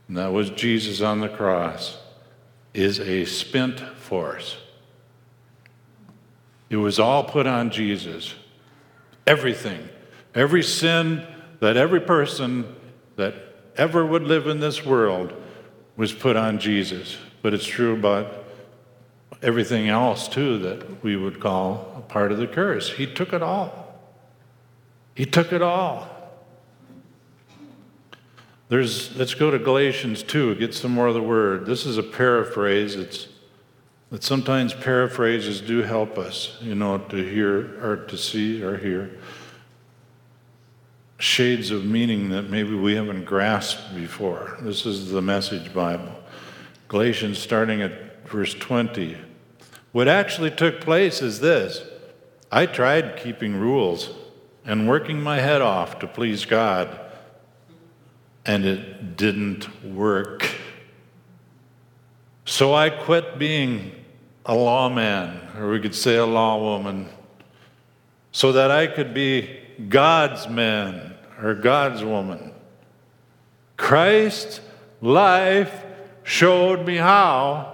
and 0.07 0.17
that 0.17 0.33
was 0.33 0.49
Jesus 0.49 1.01
on 1.01 1.21
the 1.21 1.29
cross, 1.29 1.97
is 2.73 2.99
a 2.99 3.25
spent 3.25 3.79
force. 3.79 4.57
It 6.69 6.77
was 6.77 6.99
all 6.99 7.23
put 7.23 7.47
on 7.47 7.71
Jesus. 7.71 8.35
Everything. 9.25 9.88
Every 10.35 10.63
sin 10.63 11.25
that 11.59 11.77
every 11.77 12.01
person 12.01 12.75
that 13.15 13.33
ever 13.77 14.05
would 14.05 14.23
live 14.23 14.47
in 14.47 14.59
this 14.59 14.85
world 14.85 15.33
was 15.95 16.13
put 16.13 16.35
on 16.35 16.59
Jesus. 16.59 17.17
But 17.41 17.53
it's 17.53 17.65
true 17.65 17.93
about 17.93 18.45
everything 19.41 19.88
else 19.88 20.27
too 20.27 20.59
that 20.59 21.03
we 21.03 21.15
would 21.15 21.39
call 21.39 21.93
a 21.97 22.01
part 22.01 22.31
of 22.31 22.38
the 22.38 22.47
curse. 22.47 22.91
He 22.91 23.05
took 23.07 23.33
it 23.33 23.41
all. 23.41 23.86
He 25.18 25.26
took 25.26 25.51
it 25.51 25.63
all. 25.63 26.07
There's, 28.70 29.18
let's 29.18 29.34
go 29.34 29.49
to 29.49 29.57
Galatians 29.57 30.22
2, 30.22 30.53
get 30.57 30.76
some 30.76 30.91
more 30.91 31.07
of 31.07 31.15
the 31.15 31.24
word. 31.24 31.65
This 31.65 31.88
is 31.88 31.97
a 31.97 32.03
paraphrase. 32.03 32.93
It's 32.93 33.28
that 34.11 34.24
sometimes 34.24 34.76
paraphrases 34.76 35.59
do 35.59 35.82
help 35.82 36.20
us, 36.20 36.55
you 36.61 36.76
know, 36.76 36.99
to 36.99 37.15
hear 37.15 37.84
or 37.84 38.05
to 38.05 38.15
see 38.15 38.61
or 38.61 38.78
hear 38.78 39.18
shades 41.18 41.72
of 41.72 41.84
meaning 41.84 42.30
that 42.30 42.51
maybe 42.51 42.76
we 42.76 42.93
haven't 42.93 43.26
grasped 43.26 43.95
before. 43.95 44.59
This 44.61 44.86
is 44.86 45.09
the 45.09 45.22
Message 45.24 45.74
Bible. 45.74 46.13
Galatians, 46.89 47.39
starting 47.39 47.82
at 47.82 48.30
verse 48.30 48.53
20. 48.53 49.18
What 49.93 50.07
actually 50.07 50.51
took 50.51 50.80
place 50.80 51.24
is 51.24 51.39
this 51.39 51.82
I 52.51 52.68
tried 52.68 53.18
keeping 53.18 53.55
rules 53.55 54.11
and 54.68 54.88
working 54.88 55.20
my 55.24 55.39
head 55.39 55.61
off 55.61 55.97
to 55.99 56.07
please 56.07 56.45
God, 56.45 56.99
and 58.45 58.65
it 58.65 59.18
didn't 59.18 59.84
work. 59.84 60.47
So 62.45 62.74
I 62.74 62.91
quit 62.91 63.39
being 63.39 63.91
a 64.45 64.53
lawman, 64.53 65.39
or 65.57 65.72
we 65.72 65.80
could 65.80 65.95
say 65.95 66.18
a 66.18 66.26
lawwoman, 66.26 67.07
so 68.32 68.51
that 68.51 68.70
I 68.70 68.88
could 68.88 69.13
be 69.13 69.57
God's 69.89 70.47
man 70.47 71.15
or 71.41 71.55
God's 71.55 72.03
woman. 72.03 72.51
Christ's 73.78 74.59
life 75.01 75.84
showed 76.24 76.86
me 76.86 76.97
how 76.97 77.74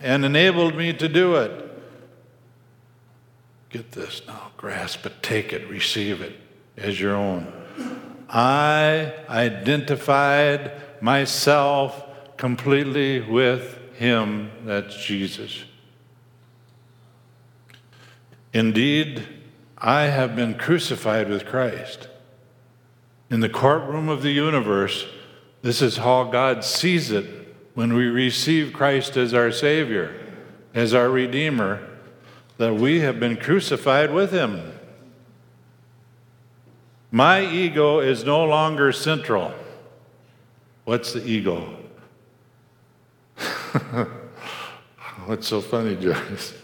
and 0.00 0.24
enabled 0.24 0.76
me 0.76 0.92
to 0.92 1.08
do 1.08 1.36
it. 1.36 1.60
Get 3.70 3.92
this 3.92 4.22
now, 4.26 4.43
grasp 4.64 5.04
it, 5.04 5.22
take 5.22 5.52
it, 5.52 5.68
receive 5.68 6.22
it 6.22 6.34
as 6.78 6.98
your 6.98 7.14
own. 7.14 7.46
I 8.30 9.12
identified 9.28 10.72
myself 11.02 12.02
completely 12.38 13.20
with 13.20 13.78
Him, 13.96 14.50
that's 14.64 14.96
Jesus. 14.96 15.64
Indeed, 18.54 19.28
I 19.76 20.04
have 20.04 20.34
been 20.34 20.54
crucified 20.54 21.28
with 21.28 21.44
Christ. 21.44 22.08
In 23.28 23.40
the 23.40 23.50
courtroom 23.50 24.08
of 24.08 24.22
the 24.22 24.32
universe, 24.32 25.04
this 25.60 25.82
is 25.82 25.98
how 25.98 26.24
God 26.24 26.64
sees 26.64 27.10
it 27.10 27.54
when 27.74 27.92
we 27.92 28.06
receive 28.06 28.72
Christ 28.72 29.18
as 29.18 29.34
our 29.34 29.52
Savior, 29.52 30.18
as 30.72 30.94
our 30.94 31.10
Redeemer, 31.10 31.86
that 32.58 32.74
we 32.74 33.00
have 33.00 33.18
been 33.18 33.36
crucified 33.36 34.12
with 34.12 34.30
Him. 34.30 34.72
My 37.10 37.44
ego 37.44 38.00
is 38.00 38.24
no 38.24 38.44
longer 38.44 38.92
central. 38.92 39.52
What's 40.84 41.12
the 41.12 41.24
ego? 41.24 41.76
What's 45.26 45.48
so 45.48 45.60
funny, 45.60 45.96
Joyce? 45.96 46.54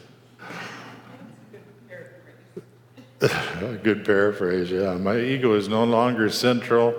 Good 3.82 4.04
paraphrase, 4.04 4.70
yeah. 4.70 4.94
My 4.94 5.18
ego 5.18 5.54
is 5.54 5.68
no 5.68 5.84
longer 5.84 6.30
central. 6.30 6.94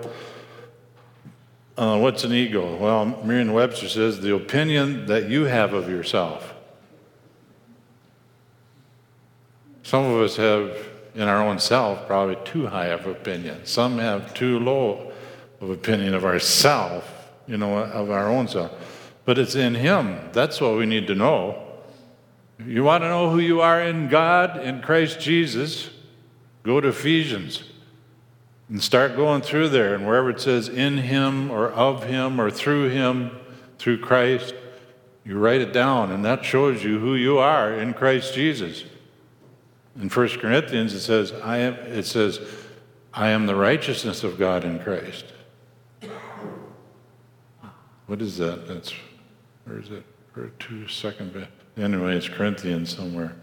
Uh, 1.76 1.98
what's 1.98 2.22
an 2.22 2.32
ego? 2.32 2.76
Well, 2.76 3.06
Merriam 3.24 3.52
Webster 3.52 3.88
says 3.88 4.20
the 4.20 4.34
opinion 4.34 5.06
that 5.06 5.28
you 5.28 5.44
have 5.44 5.72
of 5.72 5.88
yourself. 5.88 6.51
Some 9.92 10.06
of 10.06 10.22
us 10.22 10.36
have, 10.36 10.74
in 11.14 11.28
our 11.28 11.46
own 11.46 11.58
self, 11.58 12.06
probably 12.06 12.38
too 12.46 12.66
high 12.66 12.86
of 12.86 13.06
opinion. 13.06 13.66
Some 13.66 13.98
have 13.98 14.32
too 14.32 14.58
low 14.58 15.12
of 15.60 15.68
opinion 15.68 16.14
of 16.14 16.24
ourself, 16.24 17.28
you 17.46 17.58
know, 17.58 17.76
of 17.76 18.10
our 18.10 18.26
own 18.26 18.48
self. 18.48 18.72
But 19.26 19.36
it's 19.36 19.54
in 19.54 19.74
Him. 19.74 20.30
That's 20.32 20.62
what 20.62 20.78
we 20.78 20.86
need 20.86 21.08
to 21.08 21.14
know. 21.14 21.62
You 22.58 22.84
want 22.84 23.04
to 23.04 23.08
know 23.10 23.28
who 23.28 23.38
you 23.38 23.60
are 23.60 23.82
in 23.82 24.08
God, 24.08 24.62
in 24.62 24.80
Christ 24.80 25.20
Jesus? 25.20 25.90
Go 26.62 26.80
to 26.80 26.88
Ephesians 26.88 27.62
and 28.70 28.82
start 28.82 29.14
going 29.14 29.42
through 29.42 29.68
there. 29.68 29.94
And 29.94 30.06
wherever 30.06 30.30
it 30.30 30.40
says 30.40 30.70
in 30.70 30.96
him 30.96 31.50
or 31.50 31.70
of 31.70 32.04
him 32.04 32.40
or 32.40 32.50
through 32.50 32.88
him, 32.88 33.30
through 33.78 33.98
Christ, 33.98 34.54
you 35.22 35.38
write 35.38 35.60
it 35.60 35.74
down, 35.74 36.10
and 36.10 36.24
that 36.24 36.46
shows 36.46 36.82
you 36.82 36.98
who 36.98 37.14
you 37.14 37.36
are 37.36 37.74
in 37.74 37.92
Christ 37.92 38.32
Jesus. 38.32 38.84
In 40.00 40.08
1 40.08 40.28
Corinthians, 40.40 40.94
it 40.94 41.00
says, 41.00 41.32
I 41.42 41.58
am, 41.58 41.74
it 41.74 42.06
says, 42.06 42.40
I 43.12 43.28
am 43.30 43.46
the 43.46 43.54
righteousness 43.54 44.24
of 44.24 44.38
God 44.38 44.64
in 44.64 44.78
Christ. 44.78 45.26
What 48.06 48.22
is 48.22 48.36
that? 48.38 48.66
That's, 48.66 48.92
where 49.64 49.78
is 49.78 49.90
it? 49.90 50.04
For 50.32 50.48
two 50.58 50.88
second, 50.88 51.46
anyway, 51.76 52.16
it's 52.16 52.28
Corinthians 52.28 52.94
somewhere. 52.96 53.34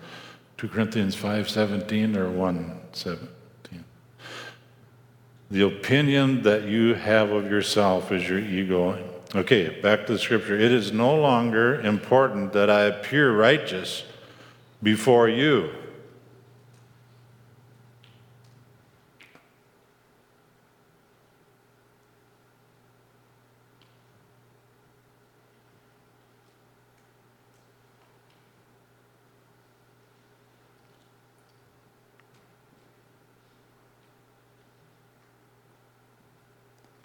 2 0.58 0.68
Corinthians 0.68 1.16
5:17 1.16 2.16
or 2.18 2.30
1:17. 2.30 3.28
The 5.52 5.62
opinion 5.62 6.42
that 6.44 6.66
you 6.66 6.96
have 6.96 7.32
of 7.32 7.50
yourself 7.50 8.12
is 8.12 8.28
your 8.28 8.40
ego. 8.40 8.98
Okay, 9.36 9.80
back 9.82 10.06
to 10.08 10.14
the 10.14 10.20
scripture. 10.20 10.56
It 10.56 10.72
is 10.72 10.92
no 10.92 11.16
longer 11.16 11.80
important 11.82 12.54
that 12.54 12.70
I 12.70 12.82
appear 12.84 13.36
righteous 13.36 14.04
before 14.82 15.30
you. 15.30 15.70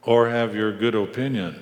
Or 0.06 0.28
have 0.28 0.54
your 0.54 0.76
good 0.76 0.94
opinion. 0.94 1.60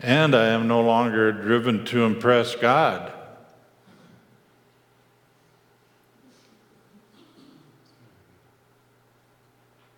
And 0.00 0.34
I 0.34 0.48
am 0.48 0.68
no 0.68 0.82
longer 0.82 1.32
driven 1.32 1.84
to 1.86 2.04
impress 2.04 2.54
God. 2.54 3.12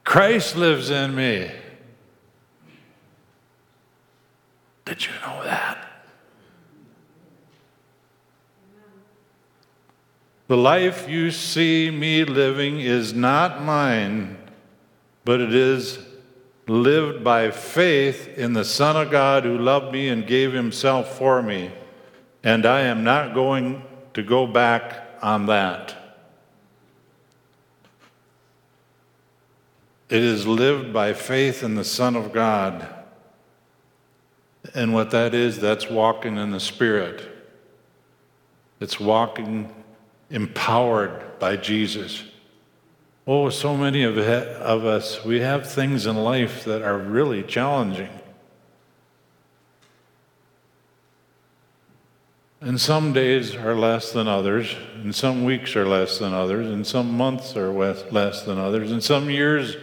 Christ 0.04 0.56
lives 0.56 0.88
in 0.88 1.14
me. 1.14 1.50
Did 4.86 5.04
you 5.04 5.12
know 5.22 5.44
that? 5.44 5.88
The 10.48 10.56
life 10.56 11.08
you 11.08 11.30
see 11.30 11.90
me 11.90 12.24
living 12.24 12.80
is 12.80 13.12
not 13.12 13.62
mine, 13.62 14.38
but 15.24 15.42
it 15.42 15.54
is 15.54 15.98
lived 16.66 17.22
by 17.22 17.50
faith 17.50 18.28
in 18.38 18.54
the 18.54 18.64
Son 18.64 18.96
of 18.96 19.10
God 19.10 19.44
who 19.44 19.58
loved 19.58 19.92
me 19.92 20.08
and 20.08 20.26
gave 20.26 20.54
himself 20.54 21.18
for 21.18 21.42
me. 21.42 21.70
And 22.42 22.64
I 22.64 22.80
am 22.80 23.04
not 23.04 23.34
going 23.34 23.82
to 24.14 24.22
go 24.22 24.46
back 24.46 25.18
on 25.20 25.46
that. 25.46 25.94
It 30.08 30.22
is 30.22 30.46
lived 30.46 30.94
by 30.94 31.12
faith 31.12 31.62
in 31.62 31.74
the 31.74 31.84
Son 31.84 32.16
of 32.16 32.32
God. 32.32 32.88
And 34.74 34.94
what 34.94 35.10
that 35.10 35.34
is, 35.34 35.58
that's 35.58 35.90
walking 35.90 36.38
in 36.38 36.52
the 36.52 36.60
Spirit. 36.60 37.28
It's 38.80 38.98
walking 38.98 39.74
empowered 40.30 41.38
by 41.38 41.56
Jesus. 41.56 42.24
Oh, 43.26 43.50
so 43.50 43.76
many 43.76 44.04
of, 44.04 44.16
of 44.16 44.84
us, 44.84 45.24
we 45.24 45.40
have 45.40 45.70
things 45.70 46.06
in 46.06 46.16
life 46.16 46.64
that 46.64 46.82
are 46.82 46.98
really 46.98 47.42
challenging. 47.42 48.10
And 52.60 52.80
some 52.80 53.12
days 53.12 53.54
are 53.54 53.76
less 53.76 54.12
than 54.12 54.26
others, 54.26 54.74
and 54.94 55.14
some 55.14 55.44
weeks 55.44 55.76
are 55.76 55.86
less 55.86 56.18
than 56.18 56.32
others, 56.32 56.66
and 56.66 56.86
some 56.86 57.16
months 57.16 57.56
are 57.56 57.70
less 57.70 58.42
than 58.42 58.58
others, 58.58 58.90
and 58.90 59.02
some 59.02 59.30
years 59.30 59.76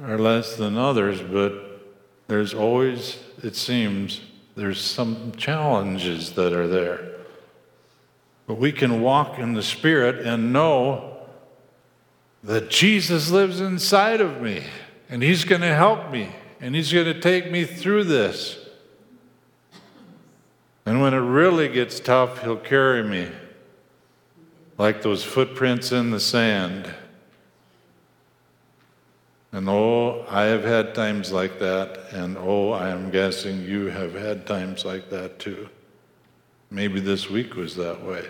are 0.00 0.18
less 0.18 0.56
than 0.56 0.76
others, 0.78 1.20
but 1.20 1.82
there's 2.28 2.54
always, 2.54 3.18
it 3.42 3.56
seems, 3.56 4.20
there's 4.54 4.80
some 4.80 5.32
challenges 5.36 6.32
that 6.34 6.52
are 6.52 6.68
there. 6.68 7.17
But 8.48 8.54
we 8.54 8.72
can 8.72 9.02
walk 9.02 9.38
in 9.38 9.52
the 9.52 9.62
Spirit 9.62 10.26
and 10.26 10.54
know 10.54 11.18
that 12.42 12.70
Jesus 12.70 13.30
lives 13.30 13.60
inside 13.60 14.22
of 14.22 14.40
me. 14.40 14.64
and 15.10 15.22
He's 15.22 15.44
going 15.44 15.60
to 15.60 15.74
help 15.74 16.10
me, 16.10 16.30
and 16.58 16.74
He's 16.74 16.90
going 16.90 17.04
to 17.04 17.20
take 17.20 17.50
me 17.50 17.64
through 17.64 18.04
this. 18.04 18.58
And 20.86 21.02
when 21.02 21.12
it 21.12 21.18
really 21.18 21.68
gets 21.68 22.00
tough, 22.00 22.42
He'll 22.42 22.56
carry 22.56 23.02
me 23.02 23.28
like 24.78 25.02
those 25.02 25.22
footprints 25.22 25.92
in 25.92 26.10
the 26.10 26.20
sand. 26.20 26.94
And 29.52 29.68
oh, 29.68 30.24
I 30.26 30.44
have 30.44 30.64
had 30.64 30.94
times 30.94 31.32
like 31.32 31.58
that, 31.58 32.12
and 32.12 32.38
oh, 32.38 32.70
I 32.70 32.88
am 32.88 33.10
guessing 33.10 33.60
you 33.60 33.86
have 33.86 34.14
had 34.14 34.46
times 34.46 34.86
like 34.86 35.10
that 35.10 35.38
too. 35.38 35.68
Maybe 36.70 37.00
this 37.00 37.28
week 37.28 37.54
was 37.54 37.76
that 37.76 38.02
way. 38.02 38.26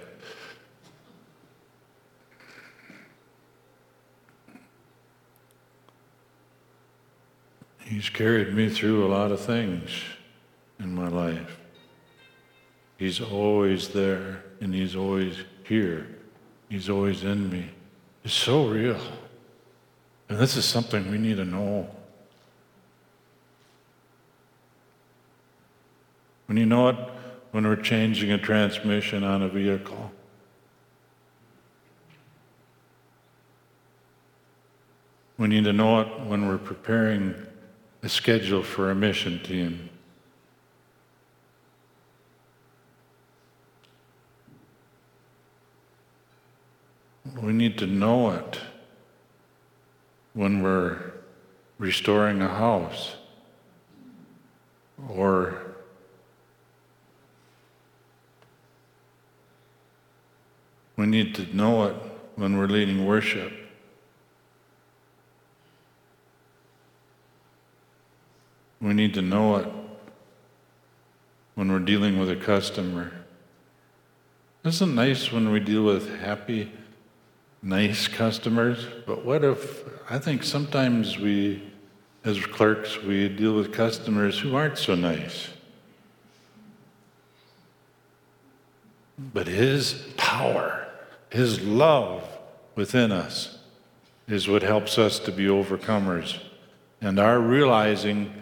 He's 7.89 8.11
carried 8.11 8.53
me 8.53 8.69
through 8.69 9.07
a 9.07 9.09
lot 9.09 9.33
of 9.33 9.41
things 9.41 9.89
in 10.79 10.95
my 10.95 11.09
life. 11.09 11.59
He's 12.99 13.19
always 13.19 13.89
there, 13.89 14.45
and 14.61 14.75
He's 14.75 14.95
always 14.95 15.39
here. 15.65 16.07
He's 16.69 16.91
always 16.91 17.25
in 17.25 17.49
me. 17.49 17.71
It's 18.25 18.35
so 18.35 18.67
real. 18.67 19.01
And 20.29 20.39
this 20.39 20.55
is 20.55 20.67
something 20.67 21.11
we 21.11 21.17
need 21.17 21.39
to 21.39 21.47
know. 21.47 21.89
When 26.45 26.59
you 26.59 26.67
know 26.67 26.91
it, 26.91 26.97
when 27.53 27.67
we're 27.67 27.77
changing 27.77 28.33
a 28.33 28.39
transmission 28.39 29.25
on 29.25 29.41
a 29.41 29.49
vehicle, 29.49 30.13
we 35.39 35.49
need 35.49 35.65
to 35.65 35.73
know 35.73 36.03
it 36.03 36.21
when 36.27 36.47
we're 36.47 36.59
preparing 36.59 37.47
a 38.03 38.09
schedule 38.09 38.63
for 38.63 38.91
a 38.91 38.95
mission 38.95 39.41
team. 39.43 39.91
We 47.43 47.53
need 47.53 47.79
to 47.79 47.87
know 47.87 48.31
it 48.31 48.61
when 50.33 50.63
we're 50.63 51.13
restoring 51.79 52.43
a 52.43 52.49
house 52.49 53.15
or 55.09 55.69
we 60.97 61.07
need 61.07 61.35
to 61.37 61.57
know 61.57 61.87
it 61.87 61.97
when 62.37 62.59
we're 62.59 62.67
leading 62.67 63.07
worship. 63.07 63.68
We 68.81 68.95
need 68.95 69.15
to 69.15 69.23
know 69.23 69.57
it 69.57 69.69
when 71.55 71.73
we're 71.73 71.81
dealing 71.81 72.19
with 72.19 72.31
a 72.31 72.37
customer. 72.37 73.13
Isn't 74.65 74.95
nice 74.95 75.33
when 75.33 75.51
we 75.51 75.61
deal 75.61 75.83
with 75.83 76.21
happy, 76.21 76.71
nice 77.63 78.07
customers? 78.07 78.87
But 79.07 79.25
what 79.25 79.45
if, 79.45 79.85
I 80.09 80.19
think 80.19 80.45
sometimes 80.45 81.19
we, 81.19 81.63
as 82.25 82.45
clerks, 82.47 83.03
we 83.03 83.29
deal 83.29 83.55
with 83.55 83.73
customers 83.73 84.39
who 84.39 84.55
aren't 84.55 84.79
so 84.79 84.95
nice. 84.95 85.49
But 89.19 89.49
His 89.49 90.07
power, 90.17 90.87
His 91.31 91.61
love 91.61 92.29
within 92.77 93.11
us 93.11 93.59
is 94.29 94.49
what 94.49 94.63
helps 94.63 94.99
us 94.99 95.19
to 95.21 95.33
be 95.33 95.47
overcomers. 95.47 96.41
And 97.01 97.19
our 97.19 97.41
realizing 97.41 98.33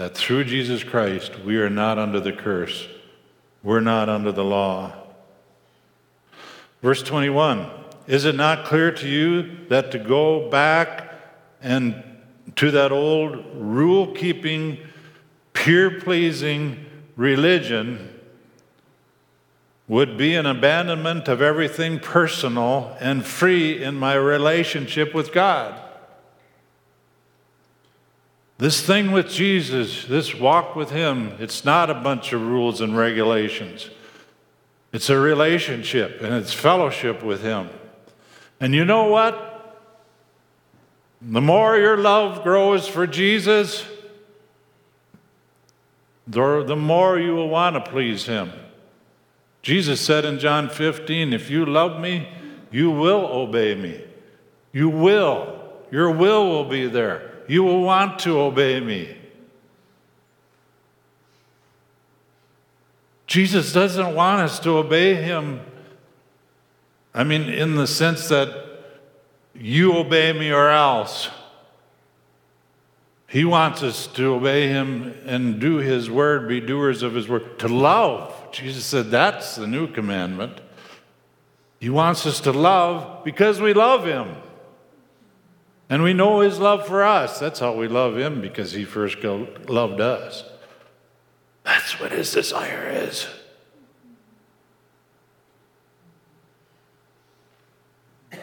that 0.00 0.16
through 0.16 0.44
Jesus 0.44 0.82
Christ, 0.82 1.40
we 1.40 1.58
are 1.58 1.68
not 1.68 1.98
under 1.98 2.20
the 2.20 2.32
curse. 2.32 2.88
We're 3.62 3.80
not 3.80 4.08
under 4.08 4.32
the 4.32 4.42
law. 4.42 4.94
Verse 6.80 7.02
21 7.02 7.68
Is 8.06 8.24
it 8.24 8.34
not 8.34 8.64
clear 8.64 8.92
to 8.92 9.06
you 9.06 9.66
that 9.68 9.92
to 9.92 9.98
go 9.98 10.48
back 10.48 11.12
and 11.60 12.02
to 12.56 12.70
that 12.70 12.92
old 12.92 13.44
rule 13.54 14.14
keeping, 14.14 14.78
peer 15.52 16.00
pleasing 16.00 16.86
religion 17.14 18.08
would 19.86 20.16
be 20.16 20.34
an 20.34 20.46
abandonment 20.46 21.28
of 21.28 21.42
everything 21.42 21.98
personal 21.98 22.96
and 23.00 23.26
free 23.26 23.82
in 23.82 23.96
my 23.96 24.14
relationship 24.14 25.12
with 25.12 25.30
God? 25.30 25.89
This 28.60 28.82
thing 28.82 29.10
with 29.10 29.30
Jesus, 29.30 30.04
this 30.04 30.34
walk 30.34 30.76
with 30.76 30.90
Him, 30.90 31.32
it's 31.38 31.64
not 31.64 31.88
a 31.88 31.94
bunch 31.94 32.34
of 32.34 32.42
rules 32.42 32.82
and 32.82 32.94
regulations. 32.94 33.88
It's 34.92 35.08
a 35.08 35.18
relationship 35.18 36.20
and 36.20 36.34
it's 36.34 36.52
fellowship 36.52 37.22
with 37.22 37.42
Him. 37.42 37.70
And 38.60 38.74
you 38.74 38.84
know 38.84 39.04
what? 39.04 39.78
The 41.22 41.40
more 41.40 41.78
your 41.78 41.96
love 41.96 42.42
grows 42.42 42.86
for 42.86 43.06
Jesus, 43.06 43.82
the 46.26 46.76
more 46.76 47.18
you 47.18 47.34
will 47.34 47.48
want 47.48 47.82
to 47.82 47.90
please 47.90 48.26
Him. 48.26 48.52
Jesus 49.62 50.02
said 50.02 50.26
in 50.26 50.38
John 50.38 50.68
15, 50.68 51.32
If 51.32 51.48
you 51.48 51.64
love 51.64 51.98
me, 51.98 52.28
you 52.70 52.90
will 52.90 53.24
obey 53.24 53.74
me. 53.74 54.04
You 54.70 54.90
will. 54.90 55.58
Your 55.90 56.10
will 56.10 56.46
will 56.50 56.66
be 56.66 56.86
there 56.86 57.29
you 57.50 57.64
will 57.64 57.82
want 57.82 58.20
to 58.20 58.38
obey 58.38 58.78
me. 58.78 59.08
Jesus 63.26 63.72
doesn't 63.72 64.14
want 64.14 64.42
us 64.42 64.60
to 64.60 64.70
obey 64.76 65.16
him. 65.16 65.58
I 67.12 67.24
mean, 67.24 67.48
in 67.48 67.74
the 67.74 67.88
sense 67.88 68.28
that 68.28 68.54
you 69.52 69.96
obey 69.96 70.32
me 70.32 70.52
or 70.52 70.68
else. 70.68 71.28
He 73.26 73.44
wants 73.44 73.82
us 73.82 74.06
to 74.06 74.34
obey 74.34 74.68
him 74.68 75.12
and 75.26 75.60
do 75.60 75.78
his 75.78 76.08
word, 76.08 76.46
be 76.46 76.60
doers 76.60 77.02
of 77.02 77.14
his 77.14 77.28
word, 77.28 77.58
to 77.58 77.66
love. 77.66 78.32
Jesus 78.52 78.84
said 78.84 79.10
that's 79.10 79.56
the 79.56 79.66
new 79.66 79.88
commandment. 79.88 80.60
He 81.80 81.90
wants 81.90 82.26
us 82.26 82.38
to 82.42 82.52
love 82.52 83.24
because 83.24 83.60
we 83.60 83.74
love 83.74 84.06
him. 84.06 84.36
And 85.90 86.02
we 86.04 86.14
know 86.14 86.38
his 86.38 86.58
love 86.60 86.86
for 86.86 87.02
us. 87.02 87.40
That's 87.40 87.58
how 87.58 87.74
we 87.74 87.88
love 87.88 88.16
him 88.16 88.40
because 88.40 88.70
he 88.70 88.84
first 88.84 89.24
loved 89.24 90.00
us. 90.00 90.44
That's 91.64 91.98
what 91.98 92.12
his 92.12 92.32
desire 92.32 92.88
is. 92.88 93.26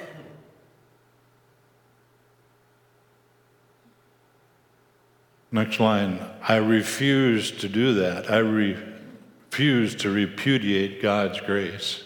Next 5.54 5.80
line 5.80 6.20
I 6.41 6.58
refuse 6.58 7.52
to 7.52 7.70
do 7.70 7.93
that. 7.93 8.30
I 8.30 8.39
refuse 8.39 9.95
to 9.95 10.10
repudiate 10.10 11.02
God's 11.02 11.39
grace. 11.39 12.04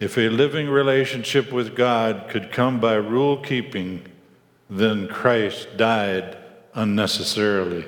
If 0.00 0.16
a 0.16 0.28
living 0.28 0.68
relationship 0.68 1.50
with 1.52 1.74
God 1.74 2.28
could 2.28 2.52
come 2.52 2.78
by 2.78 2.94
rule 2.94 3.36
keeping, 3.36 4.06
then 4.70 5.08
Christ 5.08 5.76
died 5.76 6.36
unnecessarily. 6.74 7.84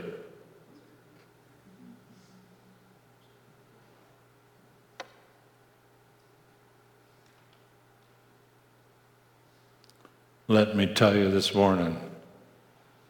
Let 10.48 10.74
me 10.74 10.92
tell 10.92 11.14
you 11.14 11.30
this 11.30 11.54
morning 11.54 11.96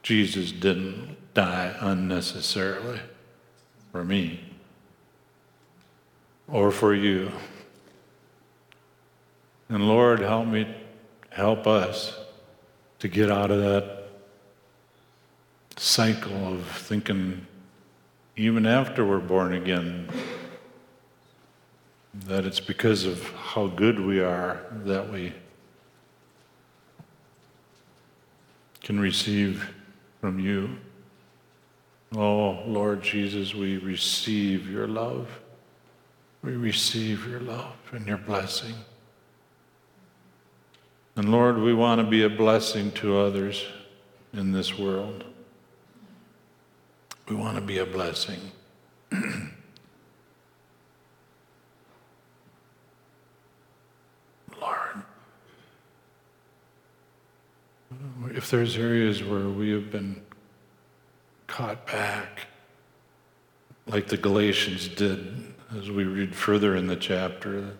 Jesus 0.02 0.52
didn't 0.52 1.16
die 1.32 1.74
unnecessarily 1.80 3.00
for 3.92 4.04
me 4.04 4.40
or 6.46 6.70
for 6.70 6.94
you. 6.94 7.32
And 9.70 9.86
Lord, 9.86 10.18
help 10.18 10.48
me, 10.48 10.66
help 11.30 11.68
us 11.68 12.18
to 12.98 13.06
get 13.06 13.30
out 13.30 13.52
of 13.52 13.60
that 13.60 14.08
cycle 15.76 16.54
of 16.54 16.66
thinking, 16.66 17.46
even 18.36 18.66
after 18.66 19.06
we're 19.06 19.20
born 19.20 19.52
again, 19.52 20.08
that 22.26 22.44
it's 22.44 22.58
because 22.58 23.04
of 23.04 23.22
how 23.30 23.68
good 23.68 24.00
we 24.00 24.18
are 24.18 24.60
that 24.84 25.08
we 25.08 25.32
can 28.82 28.98
receive 28.98 29.72
from 30.20 30.40
you. 30.40 30.78
Oh, 32.16 32.64
Lord 32.66 33.02
Jesus, 33.04 33.54
we 33.54 33.78
receive 33.78 34.68
your 34.68 34.88
love. 34.88 35.28
We 36.42 36.56
receive 36.56 37.24
your 37.28 37.38
love 37.38 37.76
and 37.92 38.04
your 38.04 38.18
blessing. 38.18 38.74
And 41.20 41.30
Lord, 41.30 41.58
we 41.58 41.74
want 41.74 42.00
to 42.00 42.06
be 42.06 42.22
a 42.22 42.30
blessing 42.30 42.92
to 42.92 43.18
others 43.18 43.66
in 44.32 44.52
this 44.52 44.78
world. 44.78 45.22
We 47.28 47.36
want 47.36 47.56
to 47.56 47.60
be 47.60 47.76
a 47.76 47.84
blessing. 47.84 48.40
Lord, 49.12 49.52
if 58.34 58.50
there's 58.50 58.78
areas 58.78 59.22
where 59.22 59.50
we 59.50 59.72
have 59.72 59.90
been 59.90 60.22
caught 61.46 61.86
back, 61.86 62.46
like 63.86 64.06
the 64.06 64.16
Galatians 64.16 64.88
did 64.88 65.52
as 65.76 65.90
we 65.90 66.04
read 66.04 66.34
further 66.34 66.76
in 66.76 66.86
the 66.86 66.96
chapter, 66.96 67.76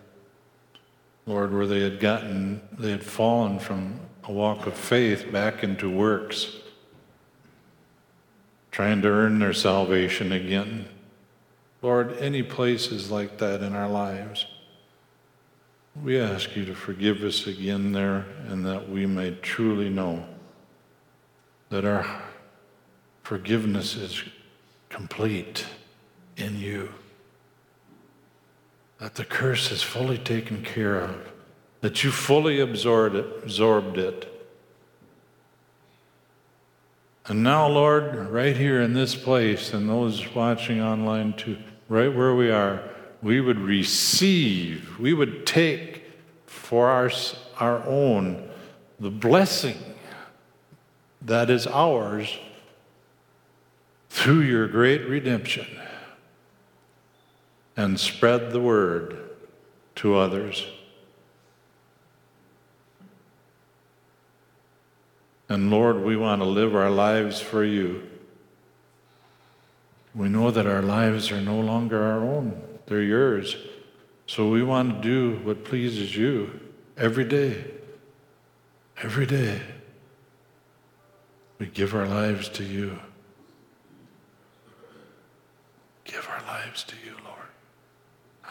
Lord, 1.25 1.53
where 1.53 1.67
they 1.67 1.81
had 1.81 1.99
gotten, 1.99 2.61
they 2.77 2.91
had 2.91 3.03
fallen 3.03 3.59
from 3.59 3.99
a 4.23 4.31
walk 4.31 4.65
of 4.65 4.73
faith 4.73 5.31
back 5.31 5.63
into 5.63 5.89
works, 5.89 6.57
trying 8.71 9.01
to 9.01 9.07
earn 9.07 9.39
their 9.39 9.53
salvation 9.53 10.31
again. 10.31 10.87
Lord, 11.81 12.17
any 12.17 12.43
places 12.43 13.11
like 13.11 13.37
that 13.39 13.61
in 13.61 13.75
our 13.75 13.89
lives, 13.89 14.45
we 16.01 16.19
ask 16.19 16.55
you 16.55 16.65
to 16.65 16.75
forgive 16.75 17.21
us 17.23 17.47
again 17.47 17.91
there 17.91 18.25
and 18.47 18.65
that 18.65 18.89
we 18.89 19.05
may 19.05 19.31
truly 19.41 19.89
know 19.89 20.25
that 21.69 21.85
our 21.85 22.23
forgiveness 23.23 23.95
is 23.95 24.23
complete 24.89 25.65
in 26.37 26.59
you 26.59 26.93
that 29.01 29.15
the 29.15 29.25
curse 29.25 29.71
is 29.71 29.81
fully 29.81 30.19
taken 30.19 30.61
care 30.61 30.99
of, 30.99 31.15
that 31.81 32.03
you 32.03 32.11
fully 32.11 32.59
absorbed 32.59 33.15
it, 33.15 33.25
absorbed 33.43 33.97
it. 33.97 34.27
And 37.25 37.41
now, 37.41 37.67
Lord, 37.67 38.15
right 38.29 38.55
here 38.55 38.79
in 38.79 38.93
this 38.93 39.15
place, 39.15 39.73
and 39.73 39.89
those 39.89 40.35
watching 40.35 40.81
online 40.81 41.33
too, 41.33 41.57
right 41.89 42.15
where 42.15 42.35
we 42.35 42.51
are, 42.51 42.83
we 43.23 43.41
would 43.41 43.57
receive, 43.57 44.99
we 44.99 45.13
would 45.13 45.47
take 45.47 46.03
for 46.45 46.87
our, 46.87 47.09
our 47.57 47.83
own 47.87 48.47
the 48.99 49.09
blessing 49.09 49.77
that 51.23 51.49
is 51.49 51.65
ours 51.65 52.37
through 54.11 54.41
your 54.41 54.67
great 54.67 55.07
redemption 55.07 55.65
and 57.81 57.99
spread 57.99 58.51
the 58.51 58.59
word 58.59 59.17
to 59.95 60.15
others. 60.15 60.67
And 65.49 65.71
Lord, 65.71 66.03
we 66.03 66.15
want 66.15 66.43
to 66.43 66.47
live 66.47 66.75
our 66.75 66.91
lives 66.91 67.41
for 67.41 67.63
you. 67.63 68.07
We 70.13 70.29
know 70.29 70.51
that 70.51 70.67
our 70.67 70.83
lives 70.83 71.31
are 71.31 71.41
no 71.41 71.59
longer 71.59 72.03
our 72.03 72.19
own, 72.19 72.61
they're 72.85 73.01
yours. 73.01 73.55
So 74.27 74.47
we 74.47 74.61
want 74.61 75.01
to 75.01 75.01
do 75.01 75.39
what 75.43 75.65
pleases 75.65 76.15
you 76.15 76.59
every 76.95 77.25
day. 77.25 77.65
Every 79.01 79.25
day. 79.25 79.59
We 81.57 81.65
give 81.65 81.95
our 81.95 82.07
lives 82.07 82.47
to 82.49 82.63
you. 82.63 82.99
Give 86.05 86.27
our 86.29 86.41
lives 86.43 86.83
to 86.83 86.95
you, 87.03 87.15
Lord. 87.25 87.41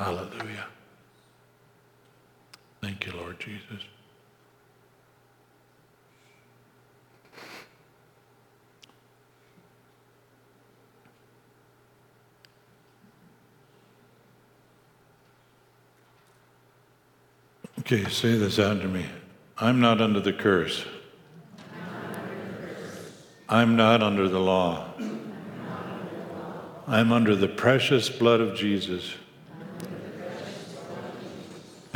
Hallelujah. 0.00 0.64
Thank 2.80 3.04
you, 3.04 3.12
Lord 3.12 3.38
Jesus. 3.38 3.84
Okay, 17.80 18.08
say 18.08 18.38
this 18.38 18.58
after 18.58 18.88
me. 18.88 19.04
I'm 19.58 19.82
not 19.82 20.00
under 20.00 20.20
the 20.20 20.32
curse. 20.32 20.86
I'm 23.50 23.76
not 23.76 24.02
under 24.02 24.30
the 24.30 24.40
law. 24.40 24.94
I'm 26.86 27.12
under 27.12 27.36
the 27.36 27.48
precious 27.48 28.08
blood 28.08 28.40
of 28.40 28.56
Jesus. 28.56 29.12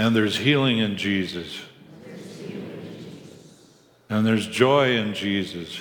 And 0.04 0.14
there's 0.14 0.36
healing 0.36 0.80
in 0.80 0.98
Jesus. 0.98 1.62
And 4.10 4.26
there's 4.26 4.46
joy 4.46 4.98
in 4.98 5.14
Jesus. 5.14 5.80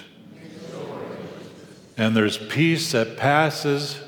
And 1.97 2.15
there's 2.15 2.37
peace 2.37 2.93
that 2.93 3.17
passes 3.17 3.99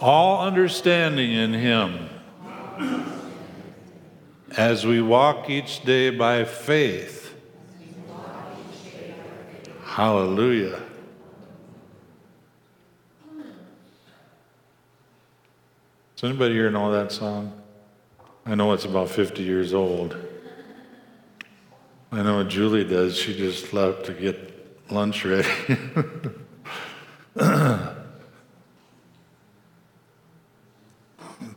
all 0.00 0.46
understanding 0.46 1.32
in 1.32 1.54
Him 1.54 2.08
as 4.56 4.86
we 4.86 5.02
walk 5.02 5.50
each 5.50 5.82
day 5.82 6.10
by 6.10 6.44
faith. 6.44 7.34
Hallelujah. 9.82 10.85
Does 16.16 16.30
anybody 16.30 16.54
here 16.54 16.70
know 16.70 16.90
that 16.92 17.12
song? 17.12 17.52
I 18.46 18.54
know 18.54 18.72
it's 18.72 18.86
about 18.86 19.10
50 19.10 19.42
years 19.42 19.74
old. 19.74 20.16
I 22.10 22.22
know 22.22 22.38
what 22.38 22.48
Julie 22.48 22.84
does. 22.84 23.18
She 23.18 23.36
just 23.36 23.74
left 23.74 24.06
to 24.06 24.14
get 24.14 24.80
lunch 24.90 25.26
ready. 25.26 25.46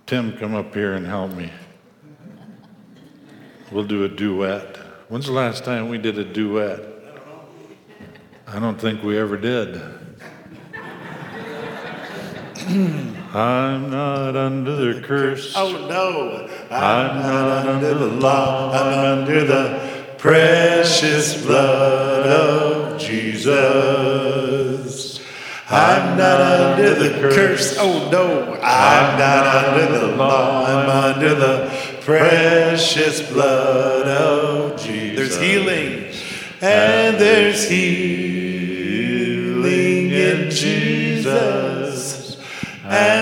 Tim, 0.06 0.36
come 0.38 0.56
up 0.56 0.74
here 0.74 0.92
and 0.96 1.08
help 1.08 1.32
me. 1.32 1.50
We'll 3.72 3.86
do 3.86 4.04
a 4.04 4.10
duet. 4.10 4.76
When's 5.08 5.28
the 5.28 5.32
last 5.32 5.64
time 5.64 5.88
we 5.88 5.98
did 5.98 6.20
a 6.20 6.26
duet? 6.26 6.82
I 8.46 8.60
don't 8.60 8.82
think 8.82 9.04
we 9.04 9.18
ever 9.18 9.38
did. 9.38 9.82
I'm 13.32 13.92
not 13.92 14.36
under 14.36 14.76
the 14.76 15.02
curse. 15.02 15.54
Oh 15.56 15.88
no, 15.88 16.48
I'm 16.72 17.20
not 17.22 17.68
under 17.68 17.94
the 17.94 18.08
law. 18.08 18.72
I'm 18.74 19.20
under 19.20 19.46
the 19.46 20.16
precious 20.18 21.40
blood 21.46 22.26
of 22.26 23.00
Jesus. 23.00 23.60
I'm 25.70 26.18
not 26.18 26.42
under 26.42 26.96
the 26.96 27.20
curse. 27.30 27.78
Oh 27.78 28.10
no, 28.12 28.56
I'm 28.64 29.20
not 29.20 29.46
under 29.46 30.00
the 30.00 30.08
law. 30.16 30.66
I'm 30.66 30.90
under 30.90 31.36
the 31.36 31.70
precious 32.02 33.22
blood 33.32 34.08
of 34.08 34.82
Jesus. 34.82 35.38
There's 35.38 35.40
healing, 35.40 36.12
and 36.62 37.16
there's 37.20 37.70
healing 37.70 38.50
in 40.10 40.50
Jesus. 40.50 41.79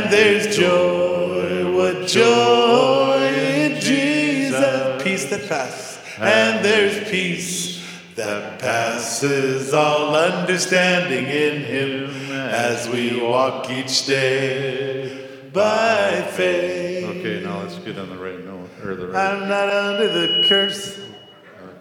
And 0.08 0.16
there's 0.16 0.56
joy, 0.56 1.76
what 1.76 2.08
joy 2.08 3.28
in 3.28 3.82
Jesus. 3.82 5.04
Peace 5.04 5.26
that 5.26 5.50
passes. 5.50 6.00
And 6.18 6.64
there's 6.64 7.10
peace 7.10 7.84
that 8.16 8.58
passes 8.58 9.74
all 9.74 10.16
understanding 10.16 11.26
in 11.26 11.62
Him 11.62 12.32
as 12.32 12.88
we 12.88 13.22
walk 13.22 13.70
each 13.70 14.06
day 14.06 15.28
by 15.52 16.22
faith. 16.22 17.04
Okay, 17.04 17.44
now 17.44 17.64
let's 17.64 17.76
get 17.80 17.98
on 17.98 18.08
the 18.08 18.18
right 18.18 18.40
note 18.46 18.70
or 18.86 18.96
the 18.96 19.10
right. 19.10 19.34
I'm 19.34 19.50
not 19.50 19.68
under 19.68 20.08
the 20.08 20.46
curse. 20.48 21.02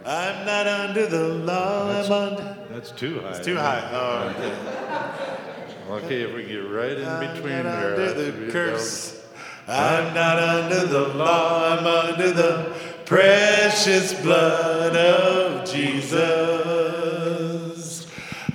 I'm 0.05 0.45
not 0.45 0.67
under 0.67 1.07
the 1.07 1.29
law. 1.29 1.91
I'm 1.93 2.11
under. 2.11 2.57
That's 2.71 2.91
too 2.91 3.21
high. 3.21 3.31
It's 3.31 3.47
too 3.47 3.57
high. 3.57 3.89
Oh, 3.93 4.35
okay. 4.37 5.43
Okay, 5.89 6.23
if 6.23 6.35
we 6.35 6.43
get 6.43 6.69
right 6.69 6.99
in 6.99 7.35
between 7.35 7.53
I'm 7.55 7.65
not 7.65 7.81
there. 7.81 7.93
under 7.93 8.31
the 8.33 8.51
curse. 8.51 9.25
I'm 9.69 10.13
not 10.15 10.39
under 10.41 10.85
the 10.85 11.09
law. 11.15 11.79
I'm 11.79 11.87
under 11.87 12.33
the 12.33 12.75
precious 13.05 14.13
blood 14.21 14.97
of 14.97 15.65
Jesus. 15.71 16.17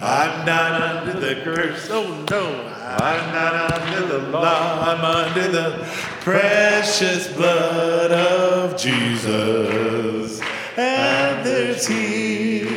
I'm 0.01 0.45
not 0.45 0.81
under 0.81 1.19
the 1.19 1.35
curse. 1.41 1.87
Oh 1.89 2.25
no. 2.29 2.67
I'm 2.99 3.33
not 3.33 3.81
under 3.81 4.05
the 4.07 4.19
law. 4.29 4.81
I'm 4.81 5.05
under 5.05 5.47
the 5.47 5.87
precious 6.19 7.29
blood 7.31 8.11
of 8.11 8.77
Jesus. 8.77 10.41
And 10.75 11.45
there's 11.45 11.87
healing 11.87 12.67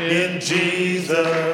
in 0.00 0.38
Jesus. 0.40 1.53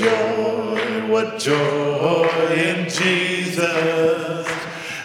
And 0.00 0.06
there's 0.06 1.06
joy, 1.06 1.08
what 1.08 1.38
joy 1.38 2.28
in 2.52 2.88
Jesus. 2.88 4.48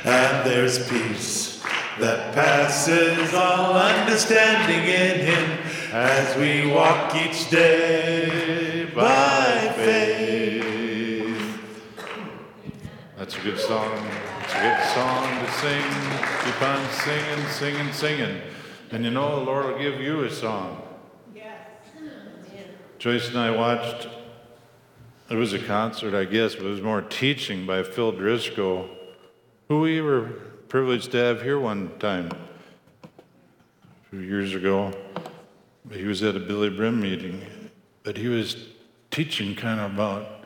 And 0.04 0.46
there's 0.50 0.88
peace 0.90 1.64
that 2.00 2.34
passes 2.34 3.34
all 3.34 3.74
understanding 3.74 4.84
in 4.84 5.26
Him 5.26 5.60
as 5.94 6.36
we 6.38 6.72
walk 6.72 7.16
each 7.16 7.50
day 7.50 8.90
by 8.94 9.74
faith. 9.76 11.60
That's 13.18 13.38
a 13.38 13.42
good 13.42 13.60
song. 13.60 13.92
It's 14.44 14.54
a 14.54 14.60
good 14.60 14.84
song 14.94 15.46
to 15.46 15.52
sing. 15.54 15.92
Keep 16.44 16.62
on 16.62 16.90
singing, 16.92 17.48
singing, 17.50 17.94
singing. 17.94 18.42
And 18.92 19.06
you 19.06 19.12
know, 19.12 19.40
the 19.40 19.46
Lord 19.46 19.66
will 19.66 19.80
give 19.80 20.02
you 20.02 20.24
a 20.24 20.30
song. 20.30 20.82
Joyce 23.00 23.28
and 23.28 23.38
I 23.38 23.52
watched, 23.52 24.08
it 25.34 25.38
was 25.38 25.54
a 25.54 25.60
concert, 25.60 26.14
I 26.14 26.26
guess, 26.26 26.54
but 26.54 26.66
it 26.66 26.70
was 26.70 26.82
more 26.82 27.02
teaching 27.02 27.66
by 27.66 27.82
Phil 27.82 28.12
Driscoll, 28.12 28.88
who 29.68 29.82
we 29.82 30.00
were 30.00 30.30
privileged 30.68 31.12
to 31.14 31.18
have 31.18 31.42
here 31.42 31.60
one 31.60 31.92
time, 31.98 32.30
a 33.04 34.10
few 34.12 34.20
years 34.20 34.54
ago. 34.54 34.94
He 35.92 36.04
was 36.04 36.22
at 36.22 36.36
a 36.36 36.40
Billye 36.40 36.78
Brim 36.78 37.02
meeting, 37.02 37.42
but 38.04 38.16
he 38.16 38.28
was 38.28 38.68
teaching 39.10 39.56
kind 39.56 39.80
of 39.80 39.96
about 39.96 40.46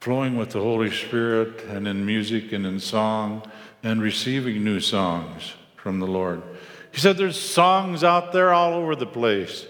flowing 0.00 0.36
with 0.36 0.50
the 0.50 0.60
Holy 0.60 0.90
Spirit 0.90 1.62
and 1.68 1.86
in 1.86 2.04
music 2.04 2.50
and 2.50 2.66
in 2.66 2.80
song 2.80 3.48
and 3.84 4.02
receiving 4.02 4.64
new 4.64 4.80
songs 4.80 5.52
from 5.76 6.00
the 6.00 6.08
Lord. 6.08 6.42
He 6.90 6.98
said 6.98 7.18
there's 7.18 7.40
songs 7.40 8.02
out 8.02 8.32
there 8.32 8.52
all 8.52 8.74
over 8.74 8.96
the 8.96 9.06
place 9.06 9.66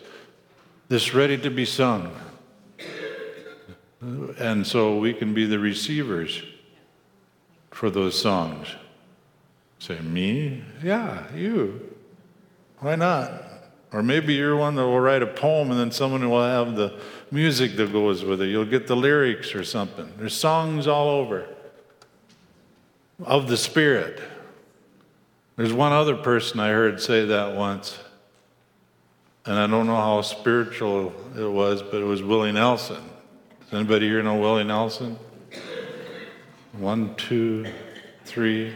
that's 0.88 1.12
ready 1.12 1.36
to 1.36 1.50
be 1.50 1.66
sung. 1.66 2.16
And 4.00 4.66
so 4.66 4.98
we 4.98 5.12
can 5.12 5.34
be 5.34 5.44
the 5.46 5.58
receivers 5.58 6.42
for 7.70 7.90
those 7.90 8.20
songs. 8.20 8.68
Say, 9.78 9.98
me? 10.00 10.62
Yeah, 10.82 11.24
you. 11.34 11.96
Why 12.78 12.96
not? 12.96 13.30
Or 13.92 14.02
maybe 14.02 14.34
you're 14.34 14.56
one 14.56 14.74
that 14.74 14.82
will 14.82 15.00
write 15.00 15.22
a 15.22 15.26
poem 15.26 15.70
and 15.70 15.80
then 15.80 15.90
someone 15.90 16.28
will 16.28 16.42
have 16.42 16.76
the 16.76 16.98
music 17.30 17.76
that 17.76 17.92
goes 17.92 18.24
with 18.24 18.42
it. 18.42 18.46
You'll 18.46 18.64
get 18.64 18.86
the 18.86 18.96
lyrics 18.96 19.54
or 19.54 19.64
something. 19.64 20.12
There's 20.18 20.34
songs 20.34 20.86
all 20.86 21.08
over 21.08 21.48
of 23.24 23.48
the 23.48 23.56
Spirit. 23.56 24.20
There's 25.56 25.72
one 25.72 25.92
other 25.92 26.16
person 26.16 26.60
I 26.60 26.68
heard 26.68 27.00
say 27.00 27.24
that 27.24 27.56
once, 27.56 27.98
and 29.44 29.58
I 29.58 29.66
don't 29.66 29.86
know 29.86 29.96
how 29.96 30.22
spiritual 30.22 31.12
it 31.36 31.50
was, 31.50 31.82
but 31.82 32.00
it 32.00 32.04
was 32.04 32.22
Willie 32.22 32.52
Nelson. 32.52 33.02
Does 33.70 33.80
anybody 33.80 34.08
here 34.08 34.22
know 34.22 34.36
Willie 34.36 34.64
Nelson? 34.64 35.18
One, 36.72 37.14
two, 37.16 37.66
three, 38.24 38.72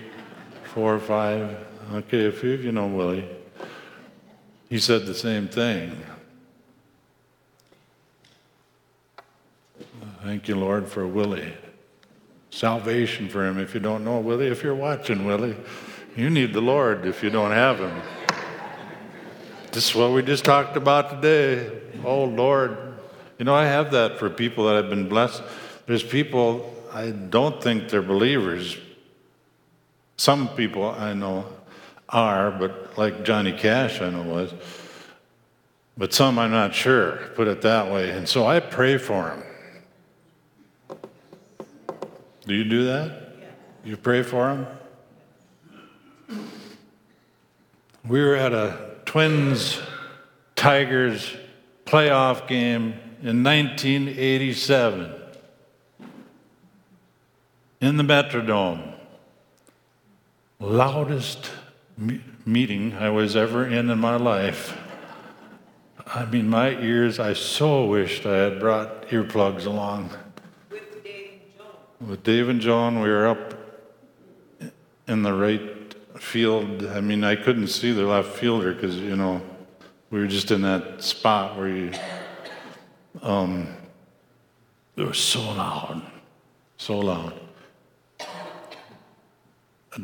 four, 0.65 0.99
five. 0.99 1.57
Okay, 1.95 2.27
a 2.27 2.31
few 2.31 2.53
of 2.53 2.63
you 2.63 2.73
know 2.73 2.89
Willie. 2.89 3.27
He 4.69 4.79
said 4.79 5.07
the 5.07 5.15
same 5.15 5.49
thing. 5.49 5.97
Thank 10.23 10.47
you, 10.47 10.57
Lord, 10.57 10.87
for 10.87 11.07
Willie. 11.07 11.55
Salvation 12.51 13.31
for 13.31 13.47
him. 13.47 13.59
If 13.59 13.73
you 13.73 13.81
don't 13.81 14.05
know 14.05 14.21
Willie, 14.21 14.49
if 14.49 14.63
you're 14.63 14.75
watching 14.75 15.25
Willie, 15.25 15.57
you 16.17 16.29
need 16.29 16.53
the 16.53 16.61
Lord 16.61 17.07
if 17.07 17.23
you 17.23 17.31
don't 17.31 17.53
have 17.53 17.79
him. 17.79 18.03
This 19.71 19.89
is 19.89 19.95
what 19.95 20.13
we 20.13 20.23
just 20.23 20.45
talked 20.45 20.77
about 20.77 21.23
today. 21.23 21.81
Oh, 22.05 22.25
Lord. 22.25 22.92
You 23.43 23.47
know, 23.47 23.57
I 23.57 23.65
have 23.65 23.91
that 23.91 24.21
for 24.21 24.31
people 24.31 24.67
that 24.67 24.77
have 24.77 24.89
been 24.89 25.09
blessed. 25.09 25.43
There's 25.87 26.05
people, 26.05 26.73
I 26.93 27.11
don't 27.11 27.61
think 27.61 27.89
they're 27.89 28.01
believers. 28.01 28.79
Some 30.17 30.51
people 30.51 30.85
I 30.85 31.13
know 31.15 31.47
are, 32.09 32.53
but 32.53 32.97
like 32.97 33.25
Johnny 33.25 33.51
Cash, 33.51 34.01
I 34.01 34.11
know 34.11 34.23
was. 34.23 34.55
But 35.99 36.15
some 36.15 36.39
I'm 36.39 36.53
not 36.53 36.73
sure, 36.73 37.17
put 37.35 37.49
it 37.49 37.63
that 37.63 37.91
way. 37.91 38.11
And 38.11 38.29
so 38.29 38.47
I 38.47 38.61
pray 38.61 38.97
for 38.97 39.37
them. 40.89 41.01
Do 42.47 42.55
you 42.55 42.63
do 42.63 42.85
that? 42.85 43.33
You 43.83 43.97
pray 43.97 44.23
for 44.23 44.55
them? 46.29 46.39
We 48.07 48.23
were 48.23 48.37
at 48.37 48.53
a 48.53 48.99
Twins 49.05 49.81
Tigers 50.55 51.35
playoff 51.87 52.47
game 52.47 52.95
in 53.23 53.45
1987 53.45 55.13
in 57.81 57.97
the 57.97 58.03
Metrodome. 58.03 58.95
Loudest 60.59 61.51
me- 61.97 62.21
meeting 62.45 62.95
I 62.95 63.11
was 63.11 63.37
ever 63.37 63.67
in 63.67 63.91
in 63.91 63.99
my 63.99 64.17
life. 64.17 64.77
I 66.07 66.25
mean, 66.25 66.49
my 66.49 66.71
ears, 66.71 67.21
I 67.21 67.33
so 67.33 67.85
wished 67.85 68.27
I 68.27 68.37
had 68.37 68.61
brought 68.61 69.09
earplugs 69.09 69.67
along. 69.67 70.11
With 70.71 71.05
Dave 71.05 71.33
and 71.33 71.57
John. 71.57 72.09
With 72.09 72.23
Dave 72.25 72.49
and 72.49 72.61
John, 72.61 73.01
we 73.01 73.09
were 73.09 73.29
up 73.29 73.55
in 75.07 75.23
the 75.23 75.33
right 75.33 75.95
field. 76.19 76.87
I 76.87 77.01
mean, 77.01 77.23
I 77.23 77.37
couldn't 77.37 77.69
see 77.69 77.93
the 77.93 78.05
left 78.05 78.37
fielder 78.37 78.75
because, 78.75 78.97
you 78.97 79.17
know, 79.17 79.41
we 80.11 80.21
were 80.21 80.27
just 80.27 80.51
in 80.51 80.63
that 80.63 81.03
spot 81.03 81.57
where 81.57 81.69
you, 81.69 81.93
um, 83.21 83.69
it 84.97 85.03
was 85.03 85.19
so 85.19 85.41
loud, 85.41 86.03
so 86.77 86.99
loud. 86.99 87.35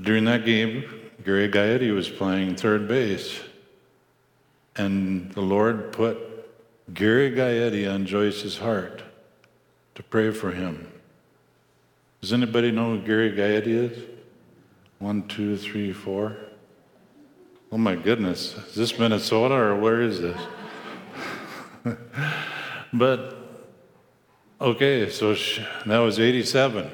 During 0.02 0.24
that 0.26 0.44
game, 0.44 0.84
Gary 1.24 1.48
Gaetti 1.48 1.94
was 1.94 2.08
playing 2.08 2.56
third 2.56 2.86
base, 2.86 3.40
and 4.76 5.32
the 5.32 5.40
Lord 5.40 5.92
put 5.92 6.18
Gary 6.92 7.30
Gaetti 7.30 7.92
on 7.92 8.04
Joyce's 8.04 8.58
heart 8.58 9.02
to 9.94 10.02
pray 10.02 10.30
for 10.30 10.52
him. 10.52 10.90
Does 12.20 12.32
anybody 12.32 12.70
know 12.70 12.96
who 12.96 13.00
Gary 13.00 13.32
Gaetti 13.32 13.66
is? 13.66 14.04
One, 14.98 15.26
two, 15.28 15.56
three, 15.56 15.92
four. 15.92 16.36
Oh 17.70 17.78
my 17.78 17.94
goodness. 17.94 18.56
Is 18.68 18.74
this 18.74 18.98
Minnesota 18.98 19.54
or 19.54 19.76
where 19.76 20.02
is 20.02 20.20
this? 20.20 20.40
but, 22.92 23.36
okay, 24.60 25.10
so 25.10 25.34
she, 25.34 25.64
that 25.86 25.98
was 25.98 26.18
87. 26.18 26.90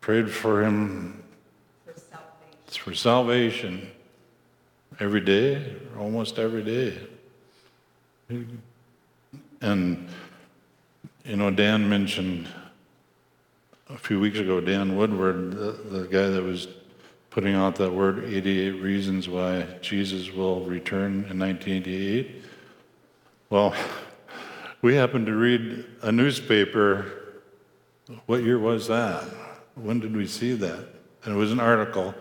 Prayed 0.00 0.30
for 0.30 0.62
him 0.62 1.22
for 2.82 2.94
salvation. 2.94 3.88
every 4.98 5.20
day, 5.20 5.76
almost 5.98 6.38
every 6.38 6.62
day. 6.62 6.98
And, 9.60 10.08
you 11.24 11.36
know, 11.36 11.50
Dan 11.50 11.88
mentioned 11.88 12.48
a 13.88 13.98
few 13.98 14.18
weeks 14.18 14.38
ago, 14.38 14.60
Dan 14.60 14.96
Woodward, 14.96 15.52
the, 15.52 15.72
the 15.98 16.08
guy 16.08 16.28
that 16.28 16.42
was 16.42 16.68
putting 17.30 17.54
out 17.54 17.76
that 17.76 17.92
word 17.92 18.24
88 18.24 18.70
Reasons 18.82 19.28
Why 19.28 19.66
Jesus 19.80 20.32
Will 20.32 20.60
Return 20.60 21.26
in 21.30 21.38
1988. 21.38 22.42
Well, 23.50 23.74
we 24.82 24.96
happened 24.96 25.26
to 25.26 25.34
read 25.34 25.86
a 26.02 26.12
newspaper. 26.12 27.10
What 28.26 28.42
year 28.42 28.58
was 28.58 28.88
that? 28.88 29.24
When 29.76 30.00
did 30.00 30.14
we 30.14 30.26
see 30.26 30.52
that? 30.54 30.86
And 31.24 31.34
it 31.34 31.38
was 31.38 31.52
an 31.52 31.60
article, 31.60 32.14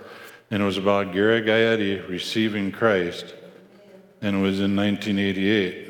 and 0.50 0.62
it 0.62 0.66
was 0.66 0.78
about 0.78 1.12
Gary 1.12 1.42
Gaetti 1.42 2.08
receiving 2.08 2.72
Christ, 2.72 3.34
and 4.22 4.38
it 4.38 4.40
was 4.40 4.60
in 4.60 4.76
1988. 4.76 5.90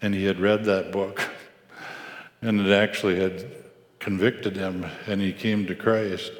And 0.00 0.14
he 0.14 0.24
had 0.24 0.38
read 0.38 0.64
that 0.64 0.92
book, 0.92 1.28
and 2.40 2.60
it 2.60 2.72
actually 2.72 3.18
had 3.20 3.58
convicted 3.98 4.56
him 4.56 4.86
and 5.06 5.20
he 5.20 5.32
came 5.32 5.66
to 5.66 5.74
Christ. 5.74 6.32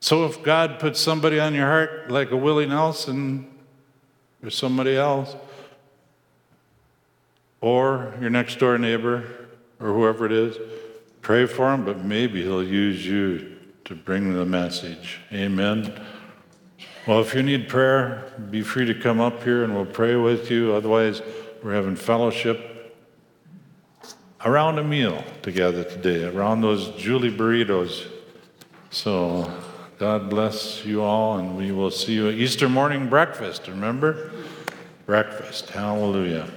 So 0.00 0.24
if 0.24 0.42
God 0.42 0.78
puts 0.78 1.00
somebody 1.00 1.38
on 1.40 1.54
your 1.54 1.66
heart 1.66 2.10
like 2.10 2.30
a 2.30 2.36
Willie 2.36 2.66
Nelson 2.66 3.46
or 4.42 4.50
somebody 4.50 4.96
else, 4.96 5.34
or 7.60 8.14
your 8.20 8.30
next 8.30 8.58
door 8.58 8.78
neighbor 8.78 9.24
or 9.80 9.88
whoever 9.88 10.26
it 10.26 10.32
is, 10.32 10.58
pray 11.22 11.46
for 11.46 11.72
him, 11.72 11.84
but 11.84 12.04
maybe 12.04 12.42
he'll 12.42 12.62
use 12.62 13.06
you 13.06 13.56
to 13.84 13.94
bring 13.94 14.34
the 14.34 14.44
message. 14.44 15.20
Amen. 15.32 15.92
Well, 17.06 17.20
if 17.20 17.34
you 17.34 17.42
need 17.42 17.68
prayer, 17.68 18.32
be 18.50 18.62
free 18.62 18.84
to 18.86 18.94
come 18.94 19.20
up 19.20 19.42
here 19.44 19.62
and 19.62 19.74
we'll 19.74 19.86
pray 19.86 20.16
with 20.16 20.50
you. 20.50 20.72
Otherwise, 20.72 21.22
we're 21.62 21.74
having 21.74 21.96
fellowship 21.96 22.94
around 24.44 24.78
a 24.78 24.84
meal 24.84 25.24
together 25.42 25.84
today, 25.84 26.24
around 26.24 26.60
those 26.60 26.88
Julie 26.96 27.30
burritos. 27.30 28.08
So 28.90 29.52
God 29.98 30.28
bless 30.28 30.84
you 30.84 31.02
all, 31.02 31.38
and 31.38 31.56
we 31.56 31.72
will 31.72 31.90
see 31.90 32.14
you 32.14 32.28
at 32.28 32.34
Easter 32.34 32.68
morning 32.68 33.08
breakfast. 33.08 33.66
Remember? 33.66 34.30
Breakfast. 35.06 35.70
Hallelujah. 35.70 36.48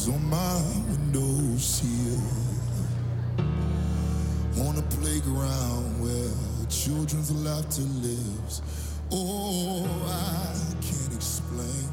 was 0.00 0.08
on 0.08 0.30
my 0.30 0.62
windowsill. 0.88 2.22
On 4.66 4.78
a 4.78 4.82
playground 4.96 6.02
where 6.02 6.66
children's 6.68 7.30
laughter 7.44 7.82
lives. 7.82 8.62
Oh, 9.12 9.84
I 10.06 10.54
can't 10.80 11.14
explain. 11.14 11.89